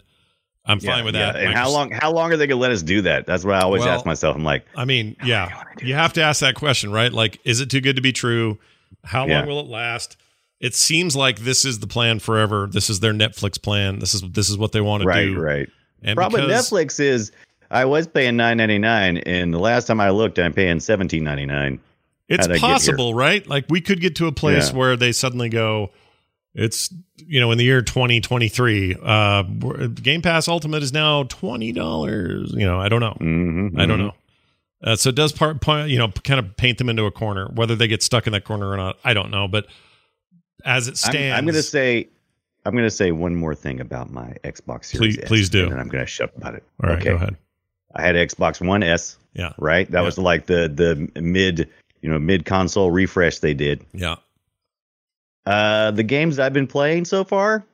I'm 0.66 0.78
Yeah, 0.80 0.94
fine 0.96 1.04
with 1.04 1.14
yeah. 1.14 1.32
that. 1.32 1.42
And 1.42 1.54
how 1.54 1.70
long? 1.70 1.90
How 1.92 2.12
long 2.12 2.32
are 2.32 2.37
they 2.37 2.46
gonna 2.46 2.61
let 2.61 2.73
us 2.73 2.82
do 2.82 3.02
that? 3.02 3.25
That's 3.26 3.44
what 3.44 3.54
I 3.54 3.61
always 3.61 3.82
Well, 3.82 3.90
ask 3.94 4.04
myself. 4.04 4.35
I'm 4.37 4.44
like, 4.44 4.64
I 4.76 4.85
mean, 4.85 5.16
yeah, 5.25 5.49
you 5.49 5.54
wanna 5.56 5.70
do 5.78 5.87
you 5.87 5.94
have 5.94 6.12
to 6.14 6.23
ask 6.23 6.40
that 6.40 6.54
question, 6.56 6.90
right? 6.92 7.12
Like, 7.12 7.38
is 7.44 7.61
it 7.61 7.70
too 7.70 7.80
good 7.80 7.96
to 7.96 8.02
be 8.02 8.12
true? 8.12 8.58
How 9.04 9.26
Yeah. 9.26 9.38
long 9.40 9.49
will 9.49 9.61
it 9.61 9.66
last? 9.68 10.16
It 10.61 10.75
seems 10.75 11.14
like 11.14 11.40
this 11.40 11.64
is 11.64 11.78
the 11.80 11.87
plan 11.87 12.18
forever. 12.18 12.68
This 12.70 12.88
is 12.90 13.00
their 13.00 13.12
Netflix 13.12 13.61
plan. 13.62 13.99
This 14.00 14.14
is 14.14 14.23
this 14.32 14.49
is 14.49 14.56
what 14.58 14.73
they 14.73 14.80
want 14.80 15.02
to 15.02 15.12
do. 15.12 15.38
right. 15.38 15.58
right. 15.58 15.68
And 16.02 16.16
Problem 16.16 16.42
because- 16.46 16.70
Netflix 16.70 16.99
is 17.00 17.30
I 17.70 17.85
was 17.85 18.06
paying 18.06 18.37
nine 18.37 18.56
ninety 18.56 18.78
nine, 18.78 19.18
and 19.18 19.52
the 19.52 19.58
last 19.58 19.87
time 19.87 20.00
I 20.00 20.11
looked, 20.11 20.38
I'm 20.38 20.52
paying 20.52 20.80
seventeen 20.80 21.25
ninety 21.25 21.46
nine. 21.46 21.78
It's 22.28 22.44
How'd 22.46 22.50
I 22.50 22.54
get 22.54 22.61
here? 22.61 22.70
possible, 22.70 23.14
right? 23.14 23.46
Like 23.46 23.66
we 23.68 23.80
could 23.80 24.00
get 24.00 24.16
to 24.16 24.26
a 24.26 24.32
place 24.32 24.70
Yeah. 24.70 24.76
where 24.78 24.96
they 24.96 25.12
suddenly 25.12 25.49
go, 25.49 25.90
it's 26.58 26.92
you 27.16 27.38
know 27.38 27.52
in 27.52 27.58
the 27.58 27.64
year 27.64 27.82
2023, 27.82 28.96
uh, 29.02 29.42
Game 29.42 30.22
Pass 30.22 30.48
Ultimate 30.48 30.82
is 30.82 30.92
now 30.92 31.22
twenty 31.25 31.70
dollars. 31.72 32.52
You 32.52 32.66
know, 32.66 32.80
I 32.80 32.88
don't 32.88 33.00
know. 33.00 33.16
Mm-hmm, 33.20 33.78
I 33.78 33.86
don't 33.86 33.98
know. 33.98 34.14
Uh, 34.82 34.94
so 34.94 35.08
it 35.08 35.14
does 35.14 35.32
part, 35.32 35.60
part, 35.62 35.88
you 35.88 35.98
know, 35.98 36.08
kind 36.25 36.38
of 36.38 36.56
paint 36.56 36.78
them 36.78 36.88
into 36.88 37.04
a 37.04 37.10
corner. 37.10 37.48
Whether 37.54 37.75
they 37.76 37.88
get 37.88 38.02
stuck 38.02 38.26
in 38.26 38.32
that 38.34 38.44
corner 38.44 38.68
or 38.70 38.76
not, 38.76 38.98
I 39.04 39.14
don't 39.14 39.30
know. 39.30 39.48
But 39.48 39.66
as 40.64 40.86
it 40.86 40.92
I'm, 40.92 40.96
stands, 40.96 41.38
I'm 41.38 41.44
going 41.44 41.54
to 41.54 41.62
say, 41.62 42.08
I'm 42.64 42.72
going 42.72 42.84
to 42.84 42.90
say 42.90 43.10
one 43.10 43.34
more 43.34 43.54
thing 43.54 43.80
about 43.80 44.10
my 44.12 44.34
Xbox 44.44 44.84
Series. 44.86 45.16
Please- 45.16 45.18
S, 45.22 45.28
please 45.28 45.48
do. 45.48 45.62
And 45.64 45.72
then 45.72 45.78
I'm 45.80 45.88
going 45.88 46.04
to 46.04 46.06
shut 46.10 46.28
up 46.28 46.36
about 46.36 46.54
it. 46.56 46.64
all 46.84 46.90
right, 46.90 46.98
okay. 46.98 47.08
go 47.10 47.16
ahead. 47.16 47.36
I 47.94 48.02
had 48.02 48.16
Xbox 48.16 48.64
One 48.64 48.82
S. 48.82 49.16
Yeah. 49.32 49.54
Right. 49.58 49.90
That 49.90 50.00
Yeah. 50.00 50.04
was 50.04 50.18
like 50.18 50.44
the 50.46 50.68
the 50.68 51.20
mid, 51.20 51.68
you 52.02 52.10
know, 52.10 52.18
mid 52.18 52.44
console 52.44 52.90
refresh 52.90 53.38
they 53.38 53.54
did. 53.54 53.82
Yeah, 53.94 54.16
Uh, 55.47 55.93
the 55.93 56.03
games 56.03 56.38
I've 56.38 56.53
been 56.53 56.67
playing 56.67 57.05
so 57.05 57.23
far, 57.25 57.65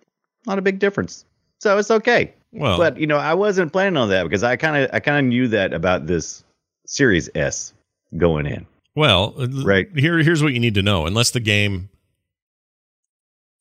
not 0.47 0.59
a 0.59 0.63
big 0.63 0.79
difference. 0.79 1.25
So 1.59 1.79
it's 1.79 1.91
okay. 1.91 2.33
well, 2.53 2.77
but 2.77 2.99
you 2.99 3.07
know, 3.07 3.17
I 3.17 3.35
wasn't 3.35 3.73
planning 3.73 3.97
on 3.97 4.11
that 4.11 4.25
because 4.25 4.43
I 4.43 4.57
kind 4.57 4.85
of 4.85 4.91
I 4.93 5.01
kind 5.01 5.25
of 5.25 5.29
knew 5.29 5.49
that 5.49 5.73
about 5.73 6.07
this 6.07 6.45
Series 6.87 7.31
S 7.35 7.73
going 8.19 8.47
in. 8.47 8.67
well, 8.95 9.35
uh, 9.39 9.47
Right. 9.65 9.89
Here, 9.97 10.19
here's 10.19 10.43
what 10.43 10.53
you 10.53 10.61
need 10.61 10.75
to 10.75 10.83
know. 10.83 11.07
Unless 11.07 11.31
the 11.31 11.41
game 11.41 11.89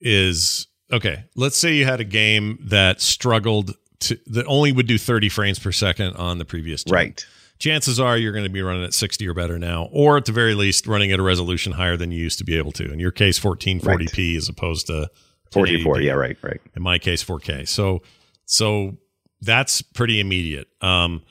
is 0.02 0.68
okay. 0.92 1.26
Let's 1.36 1.58
say 1.58 1.76
you 1.76 1.86
had 1.86 2.00
a 2.00 2.06
game 2.06 2.58
that 2.64 3.02
struggled 3.02 3.76
to 4.02 4.20
that 4.28 4.46
only 4.48 4.72
would 4.72 4.88
do 4.88 4.98
30 4.98 5.30
frames 5.30 5.60
per 5.60 5.72
second 5.72 6.16
on 6.16 6.38
the 6.38 6.46
previous 6.46 6.84
gen. 6.84 6.94
Right. 6.94 7.26
Chances 7.62 8.00
are 8.00 8.18
you're 8.18 8.32
going 8.32 8.44
to 8.44 8.50
be 8.50 8.64
running 8.64 8.84
at 8.84 8.92
60 8.92 9.28
or 9.28 9.36
better 9.36 9.60
now, 9.60 9.88
or 9.92 10.18
at 10.18 10.26
the 10.26 10.32
very 10.32 10.56
least 10.56 10.88
running 10.88 11.12
at 11.12 11.20
a 11.20 11.22
resolution 11.22 11.74
higher 11.74 11.96
than 11.96 12.12
you 12.12 12.20
used 12.20 12.40
to 12.40 12.44
be 12.44 12.58
able 12.58 12.72
to. 12.72 12.92
In 12.92 13.00
your 13.00 13.12
case, 13.12 13.40
1440p 13.40 14.36
as 14.36 14.50
opposed 14.50 14.88
to 14.88 15.12
44. 15.52 15.98
1080p. 15.98 16.04
Yeah, 16.04 16.14
right, 16.14 16.38
right. 16.42 16.60
In 16.76 16.82
my 16.82 16.98
case, 16.98 17.24
4K. 17.24 17.68
So, 17.68 18.02
so 18.46 18.98
that's 19.42 19.84
pretty 19.84 20.20
immediate. 20.20 20.70
Um, 20.82 21.22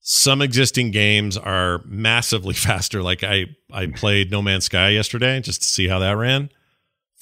some 0.00 0.40
existing 0.40 0.92
games 0.92 1.36
are 1.36 1.82
massively 1.84 2.54
faster. 2.54 3.02
Like 3.02 3.22
I, 3.22 3.44
I 3.70 3.88
played 3.88 4.30
No 4.30 4.40
Man's 4.40 4.64
Sky 4.64 4.88
yesterday 4.88 5.40
just 5.40 5.60
to 5.60 5.68
see 5.68 5.88
how 5.88 5.98
that 5.98 6.16
ran. 6.16 6.48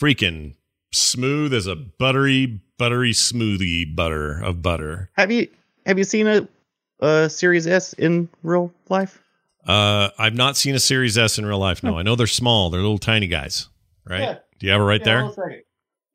Freaking 0.01 0.55
smooth 0.93 1.53
as 1.53 1.67
a 1.67 1.75
buttery, 1.75 2.61
buttery 2.79 3.15
smoothie 3.15 3.97
butter 3.97 4.41
of 4.41 4.63
butter. 4.63 5.11
Have 5.17 5.33
you 5.33 5.49
have 5.87 5.99
you 5.99 6.05
seen 6.05 6.29
a, 6.29 6.49
a 7.05 7.29
Series 7.31 7.67
S 7.67 7.93
in 7.95 8.29
real 8.43 8.73
life? 8.89 9.23
Uh, 9.67 10.11
I've 10.19 10.35
not 10.35 10.57
seen 10.57 10.75
a 10.75 10.79
Series 10.79 11.17
S 11.17 11.39
in 11.39 11.47
real 11.47 11.59
life. 11.59 11.83
No, 11.83 11.99
I 11.99 12.03
know 12.03 12.17
they're 12.17 12.27
small. 12.27 12.71
They're 12.71 12.81
little 12.81 12.99
tiny 12.99 13.27
guys, 13.27 13.69
right? 14.05 14.21
Yeah. 14.21 14.39
Do 14.59 14.67
you 14.67 14.73
have 14.73 14.81
it 14.81 14.85
right 14.85 15.03
there? 15.05 15.21
Hold 15.23 15.39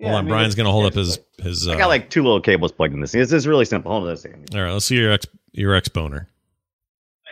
on, 0.01 0.27
Brian's 0.27 0.55
gonna 0.55 0.71
hold 0.71 0.85
up 0.85 0.93
his 0.93 1.19
his. 1.39 1.67
Uh, 1.67 1.73
I 1.73 1.77
got 1.77 1.87
like 1.87 2.09
two 2.09 2.23
little 2.23 2.39
cables 2.41 2.71
plugged 2.71 2.93
in 2.93 3.01
this. 3.01 3.13
It's 3.13 3.31
just 3.31 3.47
really 3.47 3.65
simple. 3.65 3.91
Hold 3.91 4.05
on 4.05 4.13
a 4.13 4.17
second. 4.17 4.49
all 4.55 4.61
right, 4.61 4.71
let's 4.71 4.85
see 4.85 4.95
your 4.95 5.11
ex 5.11 5.25
your 5.51 5.73
X 5.75 5.89
boner. 5.89 6.29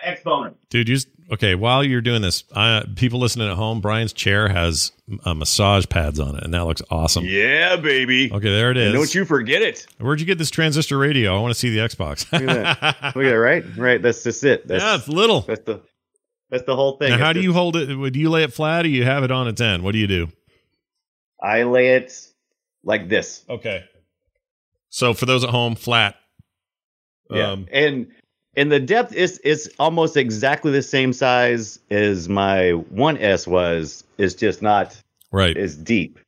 Exponent. 0.03 0.57
Dude, 0.69 0.89
you 0.89 0.97
okay? 1.31 1.55
While 1.55 1.83
you're 1.83 2.01
doing 2.01 2.21
this, 2.21 2.43
I, 2.55 2.83
people 2.95 3.19
listening 3.19 3.49
at 3.49 3.55
home, 3.55 3.81
Brian's 3.81 4.13
chair 4.13 4.47
has 4.49 4.91
uh, 5.25 5.33
massage 5.33 5.85
pads 5.87 6.19
on 6.19 6.35
it, 6.35 6.43
and 6.43 6.53
that 6.53 6.65
looks 6.65 6.81
awesome. 6.89 7.25
Yeah, 7.25 7.75
baby. 7.77 8.31
Okay, 8.31 8.49
there 8.49 8.71
it 8.71 8.77
is. 8.77 8.87
And 8.87 8.95
don't 8.95 9.13
you 9.13 9.25
forget 9.25 9.61
it. 9.61 9.85
Where'd 9.99 10.19
you 10.19 10.25
get 10.25 10.37
this 10.37 10.49
transistor 10.51 10.97
radio? 10.97 11.37
I 11.37 11.41
want 11.41 11.53
to 11.53 11.59
see 11.59 11.69
the 11.69 11.79
Xbox. 11.79 12.31
Look 12.31 12.43
at 12.43 12.79
that. 12.81 13.15
Look 13.15 13.25
at 13.25 13.31
it, 13.33 13.37
right? 13.37 13.63
Right. 13.77 14.01
That's 14.01 14.23
just 14.23 14.43
it. 14.43 14.67
That's, 14.67 14.83
yeah, 14.83 14.95
it's 14.95 15.07
little. 15.07 15.41
that's 15.41 15.63
the 15.65 15.81
that's 16.49 16.63
the 16.63 16.75
whole 16.75 16.97
thing. 16.97 17.09
Now, 17.11 17.17
how 17.17 17.29
It's 17.31 17.37
do 17.37 17.41
you 17.41 17.49
just- 17.49 17.57
hold 17.57 17.75
it? 17.75 17.93
Would 17.95 18.15
you 18.15 18.29
lay 18.29 18.43
it 18.43 18.53
flat, 18.53 18.85
or 18.85 18.89
you 18.89 19.03
have 19.03 19.23
it 19.23 19.31
on 19.31 19.47
its 19.47 19.59
end? 19.61 19.83
What 19.83 19.91
do 19.91 19.97
you 19.97 20.07
do? 20.07 20.29
I 21.41 21.63
lay 21.63 21.95
it 21.95 22.13
like 22.83 23.09
this. 23.09 23.43
Okay. 23.49 23.83
So 24.89 25.13
for 25.13 25.25
those 25.25 25.43
at 25.43 25.49
home, 25.49 25.75
flat. 25.75 26.15
Yeah. 27.29 27.51
Um, 27.51 27.67
and 27.71 28.07
and 28.57 28.71
the 28.71 28.79
depth 28.79 29.13
is 29.13 29.37
is 29.39 29.71
almost 29.79 30.17
exactly 30.17 30.71
the 30.71 30.81
same 30.81 31.13
size 31.13 31.79
as 31.89 32.27
my 32.27 32.73
1S 32.93 33.47
was. 33.47 34.03
It's 34.17 34.33
just 34.33 34.61
not 34.61 35.01
right. 35.31 35.55
as 35.55 35.77
deep. 35.77 36.19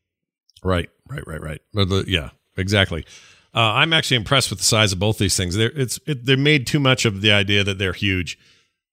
Right, 0.63 0.89
right, 1.09 1.25
right, 1.27 1.41
right. 1.41 1.61
But 1.73 1.89
the, 1.89 2.05
yeah, 2.07 2.29
exactly. 2.55 3.05
Uh, 3.53 3.59
I'm 3.59 3.93
actually 3.93 4.17
impressed 4.17 4.51
with 4.51 4.59
the 4.59 4.65
size 4.65 4.93
of 4.93 4.99
both 4.99 5.17
these 5.17 5.35
things. 5.35 5.55
They're 5.55 5.71
it's 5.75 5.99
it, 6.05 6.25
they're 6.25 6.37
made 6.37 6.67
too 6.67 6.79
much 6.79 7.03
of 7.03 7.21
the 7.21 7.31
idea 7.31 7.63
that 7.63 7.79
they're 7.79 7.93
huge, 7.93 8.37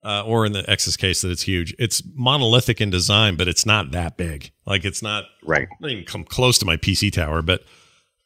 uh, 0.03 0.23
or 0.25 0.47
in 0.47 0.53
the 0.53 0.67
X's 0.67 0.97
case 0.97 1.21
that 1.21 1.29
it's 1.29 1.43
huge. 1.43 1.75
It's 1.77 2.01
monolithic 2.15 2.81
in 2.81 2.89
design, 2.89 3.35
but 3.35 3.47
it's 3.47 3.67
not 3.67 3.91
that 3.91 4.17
big. 4.17 4.51
Like 4.65 4.83
it's 4.83 5.03
not 5.03 5.25
Right. 5.43 5.67
not 5.79 5.91
even 5.91 6.05
come 6.05 6.23
close 6.23 6.57
to 6.57 6.65
my 6.65 6.75
PC 6.75 7.11
tower, 7.11 7.43
but 7.43 7.63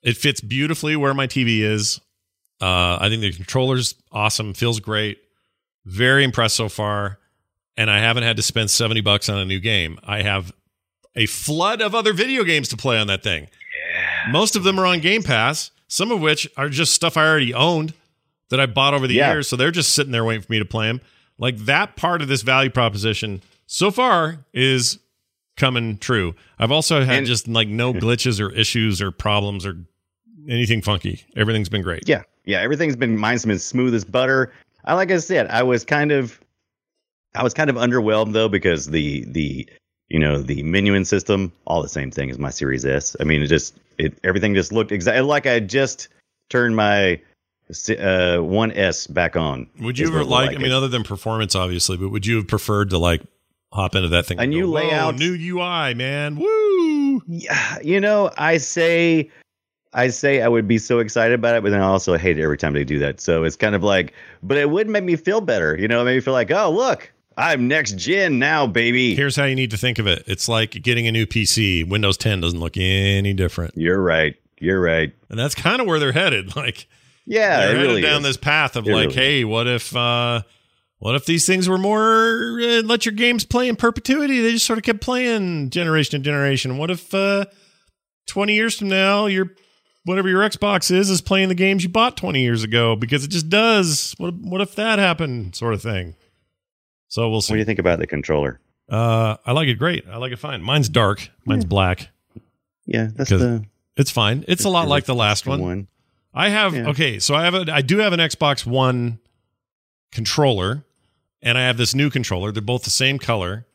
it 0.01 0.15
fits 0.15 0.39
beautifully 0.39 0.95
where 0.95 1.13
my 1.13 1.27
TV 1.27 1.59
is. 1.59 1.99
Uh, 2.61 2.97
I 3.01 3.09
think 3.09 3.21
the 3.21 3.31
controller's 3.33 3.95
awesome, 4.11 4.53
feels 4.53 4.79
great. 4.79 5.19
Very 5.85 6.23
impressed 6.23 6.55
so 6.55 6.69
far, 6.69 7.17
and 7.75 7.89
I 7.89 7.99
haven't 7.99 8.23
had 8.23 8.37
to 8.37 8.43
spend 8.43 8.69
seventy 8.69 9.01
bucks 9.01 9.29
on 9.29 9.39
a 9.39 9.45
new 9.45 9.59
game. 9.59 9.97
I 10.03 10.21
have 10.21 10.53
a 11.15 11.25
flood 11.25 11.81
of 11.81 11.95
other 11.95 12.13
video 12.13 12.43
games 12.43 12.67
to 12.69 12.77
play 12.77 12.97
on 12.99 13.07
that 13.07 13.23
thing. 13.23 13.47
Yeah. 13.93 14.31
Most 14.31 14.55
of 14.55 14.63
them 14.63 14.79
are 14.79 14.85
on 14.85 14.99
Game 14.99 15.23
Pass, 15.23 15.71
some 15.87 16.11
of 16.11 16.21
which 16.21 16.47
are 16.55 16.69
just 16.69 16.93
stuff 16.93 17.17
I 17.17 17.25
already 17.27 17.53
owned 17.53 17.93
that 18.49 18.59
I 18.59 18.65
bought 18.67 18.93
over 18.93 19.07
the 19.07 19.15
Yeah. 19.15 19.31
years. 19.33 19.47
So 19.49 19.55
they're 19.55 19.71
just 19.71 19.93
sitting 19.93 20.11
there 20.11 20.23
waiting 20.23 20.43
for 20.43 20.51
me 20.51 20.59
to 20.59 20.65
play 20.65 20.87
them. 20.87 21.01
Like 21.37 21.57
that 21.65 21.95
part 21.95 22.21
of 22.21 22.27
this 22.27 22.43
value 22.43 22.69
proposition 22.69 23.41
so 23.65 23.89
far 23.91 24.45
is 24.53 24.99
coming 25.57 25.97
true. 25.97 26.35
I've 26.59 26.71
also 26.71 27.03
had 27.03 27.17
And- 27.19 27.25
just 27.27 27.47
like 27.47 27.67
no 27.67 27.93
glitches 27.93 28.39
or 28.39 28.51
issues 28.51 29.01
or 29.01 29.11
problems 29.11 29.65
or 29.65 29.77
anything 30.49 30.81
funky. 30.81 31.23
Everything's 31.35 31.69
been 31.69 31.81
great. 31.81 32.07
Yeah. 32.07 32.23
Yeah. 32.45 32.59
Everything's 32.61 32.95
been 32.95 33.17
mine's 33.17 33.45
been 33.45 33.59
smooth 33.59 33.93
as 33.93 34.03
butter. 34.05 34.51
I 34.85 34.93
like 34.95 35.11
I 35.11 35.17
said, 35.17 35.47
I 35.47 35.63
was 35.63 35.83
kind 35.85 36.11
of 36.11 36.39
I 37.35 37.43
was 37.43 37.53
kind 37.53 37.69
of 37.69 37.75
underwhelmed 37.75 38.33
though 38.33 38.49
because 38.49 38.87
the 38.87 39.23
the 39.27 39.67
you 40.09 40.19
know 40.19 40.41
the 40.41 40.63
menuing 40.63 41.05
system 41.05 41.51
all 41.65 41.81
the 41.81 41.89
same 41.89 42.11
thing 42.11 42.29
as 42.29 42.37
my 42.39 42.49
Series 42.49 42.85
S. 42.85 43.15
I 43.19 43.23
mean, 43.23 43.41
it 43.43 43.47
just 43.47 43.77
it 43.97 44.17
everything 44.23 44.55
just 44.55 44.71
looked 44.71 44.91
exactly 44.91 45.21
like 45.21 45.45
I 45.47 45.59
just 45.59 46.07
turned 46.49 46.75
my 46.75 47.21
uh, 47.69 48.37
1S 48.41 49.13
back 49.13 49.37
on. 49.37 49.65
Would 49.79 49.97
you 49.97 50.07
ever 50.09 50.25
like, 50.25 50.49
I 50.49 50.53
mean, 50.57 50.65
It- 50.65 50.73
other 50.73 50.89
than 50.89 51.03
performance, 51.03 51.55
obviously, 51.55 51.95
but 51.95 52.09
would 52.09 52.25
you 52.25 52.35
have 52.37 52.47
preferred 52.47 52.89
to 52.89 52.97
like 52.97 53.21
hop 53.71 53.95
into 53.95 54.09
that 54.09 54.25
thing? 54.25 54.39
A 54.39 54.45
new 54.47 54.65
go, 54.65 54.71
"Whoa, 54.71 54.73
layout." 54.87 55.15
new 55.17 55.33
UI, 55.33 55.93
man. 55.93 56.35
Woo! 56.35 57.21
Yeah, 57.27 57.77
you 57.81 58.01
know, 58.01 58.29
I 58.37 58.57
say, 58.57 59.29
I 59.93 60.07
say 60.09 60.41
I 60.41 60.47
would 60.47 60.67
be 60.67 60.77
so 60.77 60.99
excited 60.99 61.33
about 61.35 61.55
it, 61.55 61.63
but 61.63 61.71
then 61.71 61.81
I 61.81 61.85
also 61.85 62.17
hate 62.17 62.39
it 62.39 62.43
every 62.43 62.57
time 62.57 62.73
they 62.73 62.83
do 62.85 62.99
that. 62.99 63.19
So 63.19 63.43
it's 63.43 63.57
kind 63.57 63.75
of 63.75 63.83
like, 63.83 64.13
but 64.41 64.57
it 64.57 64.69
would 64.69 64.87
make 64.87 65.03
me 65.03 65.15
feel 65.17 65.41
better. 65.41 65.77
You 65.77 65.87
know, 65.87 66.01
it 66.01 66.05
made 66.05 66.15
me 66.15 66.21
feel 66.21 66.33
like, 66.33 66.49
oh 66.51 66.71
look, 66.71 67.11
I'm 67.37 67.67
next 67.67 67.97
gen 67.97 68.39
now, 68.39 68.67
baby. 68.67 69.15
Here's 69.15 69.35
how 69.35 69.43
you 69.45 69.55
need 69.55 69.71
to 69.71 69.77
think 69.77 69.99
of 69.99 70.07
it 70.07 70.23
it's 70.27 70.47
like 70.47 70.71
getting 70.81 71.07
a 71.07 71.11
new 71.11 71.25
PC. 71.25 71.87
Windows 71.87 72.17
10 72.17 72.41
doesn't 72.41 72.59
look 72.59 72.77
any 72.77 73.33
different. 73.33 73.75
You're 73.75 74.01
right. 74.01 74.35
You're 74.59 74.79
right. 74.79 75.11
And 75.29 75.39
that's 75.39 75.55
kind 75.55 75.81
of 75.81 75.87
where 75.87 75.99
they're 75.99 76.11
headed. 76.11 76.55
Like, 76.55 76.87
Yeah, 77.25 77.57
they're 77.59 77.75
headed 77.75 77.81
really 77.81 78.01
down 78.01 78.21
is. 78.21 78.27
this 78.29 78.37
path 78.37 78.75
of 78.75 78.87
It 78.87 78.93
like, 78.93 79.09
really 79.09 79.15
hey, 79.15 79.43
what 79.43 79.67
if, 79.67 79.95
uh, 79.95 80.43
what 80.99 81.15
if 81.15 81.25
these 81.25 81.47
things 81.47 81.67
were 81.67 81.79
more 81.79 82.59
uh, 82.61 82.83
let 82.83 83.05
your 83.07 83.13
games 83.13 83.43
play 83.43 83.67
in 83.67 83.75
perpetuity? 83.75 84.39
They 84.39 84.51
just 84.51 84.67
sort 84.67 84.77
of 84.77 84.83
kept 84.83 85.01
playing 85.01 85.71
generation 85.71 86.19
to 86.21 86.23
generation. 86.23 86.77
What 86.77 86.91
if 86.91 87.11
uh, 87.13 87.45
20 88.27 88.53
years 88.53 88.77
from 88.77 88.89
now, 88.89 89.25
your 89.25 89.47
whatever 90.05 90.27
your 90.29 90.41
Xbox 90.41 90.89
is 90.91 91.09
is 91.09 91.21
playing 91.21 91.49
the 91.49 91.55
games 91.55 91.83
you 91.83 91.89
bought 91.89 92.17
20 92.17 92.41
years 92.41 92.63
ago 92.63 92.95
because 92.95 93.23
it 93.23 93.29
just 93.29 93.49
does. 93.49 94.13
What 94.17 94.33
what 94.35 94.61
if 94.61 94.75
that 94.75 94.99
happened? 94.99 95.55
Sort 95.55 95.73
of 95.73 95.81
thing. 95.81 96.15
So 97.07 97.29
we'll 97.29 97.41
see. 97.41 97.53
What 97.53 97.55
do 97.55 97.59
you 97.59 97.65
think 97.65 97.79
about 97.79 97.99
the 97.99 98.07
controller? 98.07 98.59
Uh, 98.89 99.37
I 99.45 99.51
like 99.53 99.67
it 99.67 99.75
great. 99.75 100.05
I 100.09 100.17
like 100.17 100.31
it 100.31 100.39
fine. 100.39 100.61
Mine's 100.61 100.89
dark. 100.89 101.29
Mine's 101.45 101.65
black. 101.65 102.09
Yeah, 102.85 103.09
that's 103.15 103.29
'Cause 103.29 103.39
the 103.41 103.65
It's 103.97 104.11
fine. 104.11 104.43
It's 104.47 104.65
a 104.65 104.69
lot 104.69 104.87
like 104.87 105.05
the 105.05 105.15
last 105.15 105.45
one. 105.45 105.61
one. 105.61 105.87
I 106.33 106.49
have 106.49 106.73
Yeah. 106.73 106.87
okay, 106.89 107.19
so 107.19 107.35
I 107.35 107.43
have 107.43 107.53
a 107.53 107.65
I 107.73 107.81
do 107.81 107.97
have 107.99 108.13
an 108.13 108.19
Xbox 108.19 108.65
One 108.65 109.19
controller, 110.11 110.83
and 111.41 111.57
I 111.57 111.61
have 111.61 111.77
this 111.77 111.93
new 111.95 112.09
controller. 112.09 112.51
They're 112.51 112.61
both 112.61 112.83
the 112.83 112.89
same 112.89 113.19
color, 113.19 113.65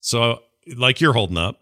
so 0.00 0.42
like 0.76 1.00
you're 1.00 1.12
holding 1.12 1.38
up. 1.38 1.60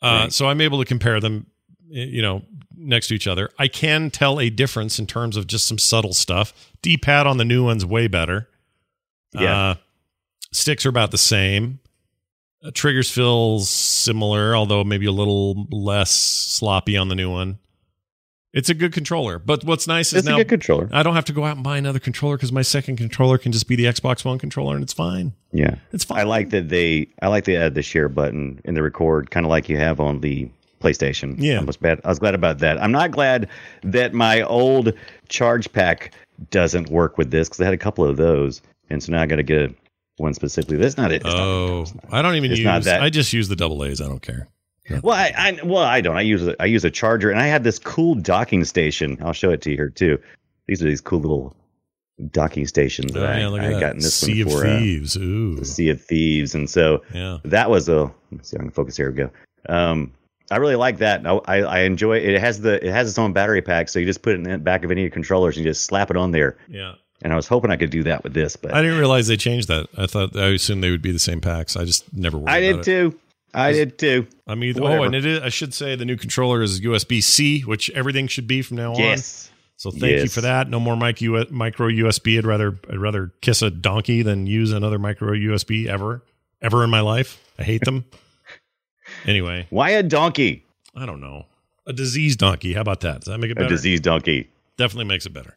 Uh, 0.00 0.22
Right. 0.24 0.32
So 0.32 0.48
I'm 0.48 0.60
able 0.60 0.78
to 0.80 0.84
compare 0.84 1.20
them, 1.20 1.46
y- 1.46 1.51
you 1.92 2.22
know, 2.22 2.42
next 2.76 3.08
to 3.08 3.14
each 3.14 3.26
other. 3.26 3.50
I 3.58 3.68
can 3.68 4.10
tell 4.10 4.40
a 4.40 4.50
difference 4.50 4.98
in 4.98 5.06
terms 5.06 5.36
of 5.36 5.46
just 5.46 5.66
some 5.68 5.78
subtle 5.78 6.14
stuff. 6.14 6.72
D-pad 6.80 7.26
on 7.26 7.36
the 7.36 7.44
new 7.44 7.64
one's 7.64 7.84
way 7.84 8.08
better. 8.08 8.48
Yeah. 9.32 9.70
Uh, 9.70 9.74
sticks 10.52 10.86
are 10.86 10.88
about 10.88 11.10
the 11.10 11.18
same. 11.18 11.80
Uh, 12.64 12.70
triggers 12.72 13.10
feel 13.10 13.60
similar, 13.60 14.56
although 14.56 14.84
maybe 14.84 15.06
a 15.06 15.12
little 15.12 15.66
less 15.70 16.10
sloppy 16.10 16.96
on 16.96 17.08
the 17.08 17.14
new 17.14 17.30
one. 17.30 17.58
It's 18.52 18.68
a 18.68 18.74
good 18.74 18.92
controller, 18.92 19.38
but 19.38 19.64
what's 19.64 19.86
nice 19.86 20.08
is 20.12 20.20
It's 20.20 20.26
a 20.26 20.30
now 20.30 20.36
good 20.36 20.48
controller. 20.48 20.88
I 20.92 21.02
don't 21.02 21.14
have 21.14 21.24
to 21.26 21.32
go 21.32 21.44
out 21.44 21.56
and 21.56 21.64
buy 21.64 21.78
another 21.78 21.98
controller 21.98 22.36
because 22.36 22.52
my 22.52 22.60
second 22.60 22.96
controller 22.96 23.38
can 23.38 23.50
just 23.50 23.66
be 23.66 23.76
the 23.76 23.86
Xbox 23.86 24.26
One 24.26 24.38
controller, 24.38 24.74
and 24.74 24.82
it's 24.82 24.92
fine. 24.92 25.32
Yeah, 25.52 25.76
It's 25.92 26.04
fine. 26.04 26.20
I 26.20 26.22
like 26.24 26.50
that 26.50 26.68
they. 26.68 27.08
I 27.22 27.28
like 27.28 27.44
they 27.44 27.56
add 27.56 27.74
the 27.74 27.82
share 27.82 28.10
button 28.10 28.60
in 28.64 28.74
the 28.74 28.82
record, 28.82 29.30
kind 29.30 29.46
of 29.46 29.50
like 29.50 29.70
you 29.70 29.78
have 29.78 30.00
on 30.00 30.20
the 30.20 30.50
PlayStation. 30.82 31.34
Yeah. 31.38 31.60
I 31.60 31.64
was 31.64 31.76
bad. 31.76 32.00
I 32.04 32.08
was 32.08 32.18
glad 32.18 32.34
about 32.34 32.58
that. 32.58 32.82
I'm 32.82 32.92
not 32.92 33.10
glad 33.10 33.48
that 33.82 34.12
my 34.12 34.42
old 34.42 34.92
charge 35.28 35.72
pack 35.72 36.12
doesn't 36.50 36.88
work 36.90 37.18
with 37.18 37.30
this 37.30 37.48
because 37.48 37.60
I 37.60 37.64
had 37.64 37.74
a 37.74 37.78
couple 37.78 38.04
of 38.04 38.16
those, 38.16 38.60
and 38.90 39.02
so 39.02 39.12
now 39.12 39.22
I 39.22 39.26
got 39.26 39.36
to 39.36 39.42
get 39.42 39.60
a, 39.70 39.74
one 40.16 40.34
specifically. 40.34 40.76
That's 40.76 40.96
not 40.96 41.12
it. 41.12 41.16
It's 41.16 41.24
not- 41.24 41.38
Oh, 41.38 41.86
I 42.10 42.20
don't 42.22 42.34
even 42.34 42.50
It's 42.50 42.58
use. 42.58 42.64
not 42.64 42.82
that- 42.84 43.02
I 43.02 43.10
just 43.10 43.32
use 43.32 43.48
the 43.48 43.56
double 43.56 43.84
A's. 43.84 44.00
I 44.00 44.06
don't 44.06 44.22
care. 44.22 44.48
Well, 45.02 45.14
I, 45.16 45.32
I 45.36 45.58
well 45.64 45.84
I 45.84 46.00
don't. 46.00 46.16
I 46.16 46.22
use 46.22 46.44
a, 46.46 46.60
I 46.60 46.66
use 46.66 46.84
a 46.84 46.90
charger, 46.90 47.30
and 47.30 47.40
I 47.40 47.46
have 47.46 47.62
this 47.62 47.78
cool 47.78 48.16
docking 48.16 48.64
station. 48.64 49.16
I'll 49.22 49.32
show 49.32 49.50
it 49.50 49.62
to 49.62 49.70
you 49.70 49.76
here 49.76 49.88
too. 49.88 50.18
These 50.66 50.82
are 50.82 50.86
these 50.86 51.00
cool 51.00 51.20
little 51.20 51.56
docking 52.30 52.66
stations 52.66 53.12
Oh, 53.16 53.20
that 53.20 53.30
I, 53.36 53.38
yeah, 53.38 53.48
look 53.48 53.60
I 53.62 53.68
that. 53.68 53.80
got 53.80 53.92
in 53.94 53.98
this 54.00 54.14
sea 54.14 54.42
one 54.44 54.52
of 54.54 54.60
for 54.60 54.66
uh, 54.66 54.78
thieves. 54.78 55.16
Ooh, 55.16 55.54
the 55.54 55.64
Sea 55.64 55.88
of 55.90 56.02
Thieves, 56.02 56.54
and 56.56 56.68
so 56.68 57.02
yeah. 57.14 57.38
that 57.44 57.70
was 57.70 57.88
a. 57.88 58.12
Let's 58.32 58.50
see, 58.50 58.56
I 58.56 58.60
can 58.60 58.70
focus. 58.72 58.96
Here 58.96 59.08
we 59.10 59.16
go. 59.16 59.30
Um, 59.68 60.12
I 60.52 60.56
really 60.56 60.76
like 60.76 60.98
that. 60.98 61.26
I, 61.26 61.40
I, 61.46 61.56
I 61.60 61.78
enjoy 61.80 62.18
it. 62.18 62.24
It 62.24 62.40
has 62.40 62.60
the 62.60 62.84
it 62.84 62.92
has 62.92 63.08
its 63.08 63.18
own 63.18 63.32
battery 63.32 63.62
pack, 63.62 63.88
so 63.88 63.98
you 63.98 64.06
just 64.06 64.22
put 64.22 64.34
it 64.34 64.36
in 64.36 64.42
the 64.44 64.58
back 64.58 64.84
of 64.84 64.90
any 64.90 65.02
of 65.02 65.04
your 65.04 65.10
controllers 65.10 65.56
and 65.56 65.64
you 65.64 65.70
just 65.70 65.84
slap 65.84 66.10
it 66.10 66.16
on 66.16 66.30
there. 66.30 66.56
Yeah. 66.68 66.94
And 67.22 67.32
I 67.32 67.36
was 67.36 67.46
hoping 67.46 67.70
I 67.70 67.76
could 67.76 67.90
do 67.90 68.02
that 68.04 68.24
with 68.24 68.34
this, 68.34 68.56
but 68.56 68.74
I 68.74 68.80
I, 68.80 68.82
didn't 68.82 68.98
realize 68.98 69.28
they 69.28 69.36
changed 69.36 69.68
that. 69.68 69.88
I 69.96 70.06
thought 70.06 70.36
I 70.36 70.48
assumed 70.48 70.82
they 70.82 70.90
would 70.90 71.02
be 71.02 71.12
the 71.12 71.20
same 71.20 71.40
packs. 71.40 71.76
I 71.76 71.84
just 71.84 72.12
never. 72.12 72.36
Worried 72.36 72.60
did 72.60 72.82
too. 72.82 73.18
I 73.54 73.72
did 73.72 73.98
too. 73.98 74.26
I 74.46 74.54
mean, 74.54 74.78
oh, 74.78 74.82
Whatever. 74.82 75.04
and 75.06 75.14
it 75.14 75.26
is, 75.26 75.40
I 75.40 75.50
should 75.50 75.74
say 75.74 75.94
the 75.94 76.04
new 76.04 76.16
controller 76.16 76.62
is 76.62 76.80
USB 76.80 77.22
C, 77.22 77.60
which 77.60 77.90
everything 77.90 78.26
should 78.26 78.46
be 78.46 78.62
from 78.62 78.78
now 78.78 78.94
on. 78.94 78.98
Yes. 78.98 79.50
So 79.76 79.90
thank 79.90 80.22
you 80.22 80.28
for 80.28 80.42
that. 80.42 80.68
No 80.68 80.78
more 80.78 80.96
mic 80.96 81.20
U- 81.20 81.46
micro 81.50 81.88
USB. 81.88 82.38
I'd 82.38 82.46
rather 82.46 82.78
I'd 82.88 82.98
rather 82.98 83.32
kiss 83.40 83.62
a 83.62 83.70
donkey 83.70 84.22
than 84.22 84.46
use 84.46 84.72
another 84.72 84.98
micro 84.98 85.32
USB 85.32 85.86
ever 85.86 86.22
ever 86.60 86.84
in 86.84 86.90
my 86.90 87.00
life. 87.00 87.42
I 87.58 87.64
hate 87.64 87.84
them. 87.84 88.04
anyway, 89.26 89.66
Why 89.70 89.90
a 89.90 90.02
donkey? 90.02 90.64
I 90.94 91.06
don't 91.06 91.20
know. 91.20 91.46
A 91.86 91.92
diseased 91.92 92.38
donkey. 92.38 92.74
How 92.74 92.80
about 92.82 93.00
that? 93.00 93.22
Does 93.22 93.32
that 93.32 93.38
make 93.38 93.50
it 93.50 93.54
better? 93.54 93.66
A 93.66 93.70
diseased 93.70 94.02
donkey. 94.04 94.48
Definitely 94.76 95.06
makes 95.06 95.26
it 95.26 95.30
better. 95.32 95.56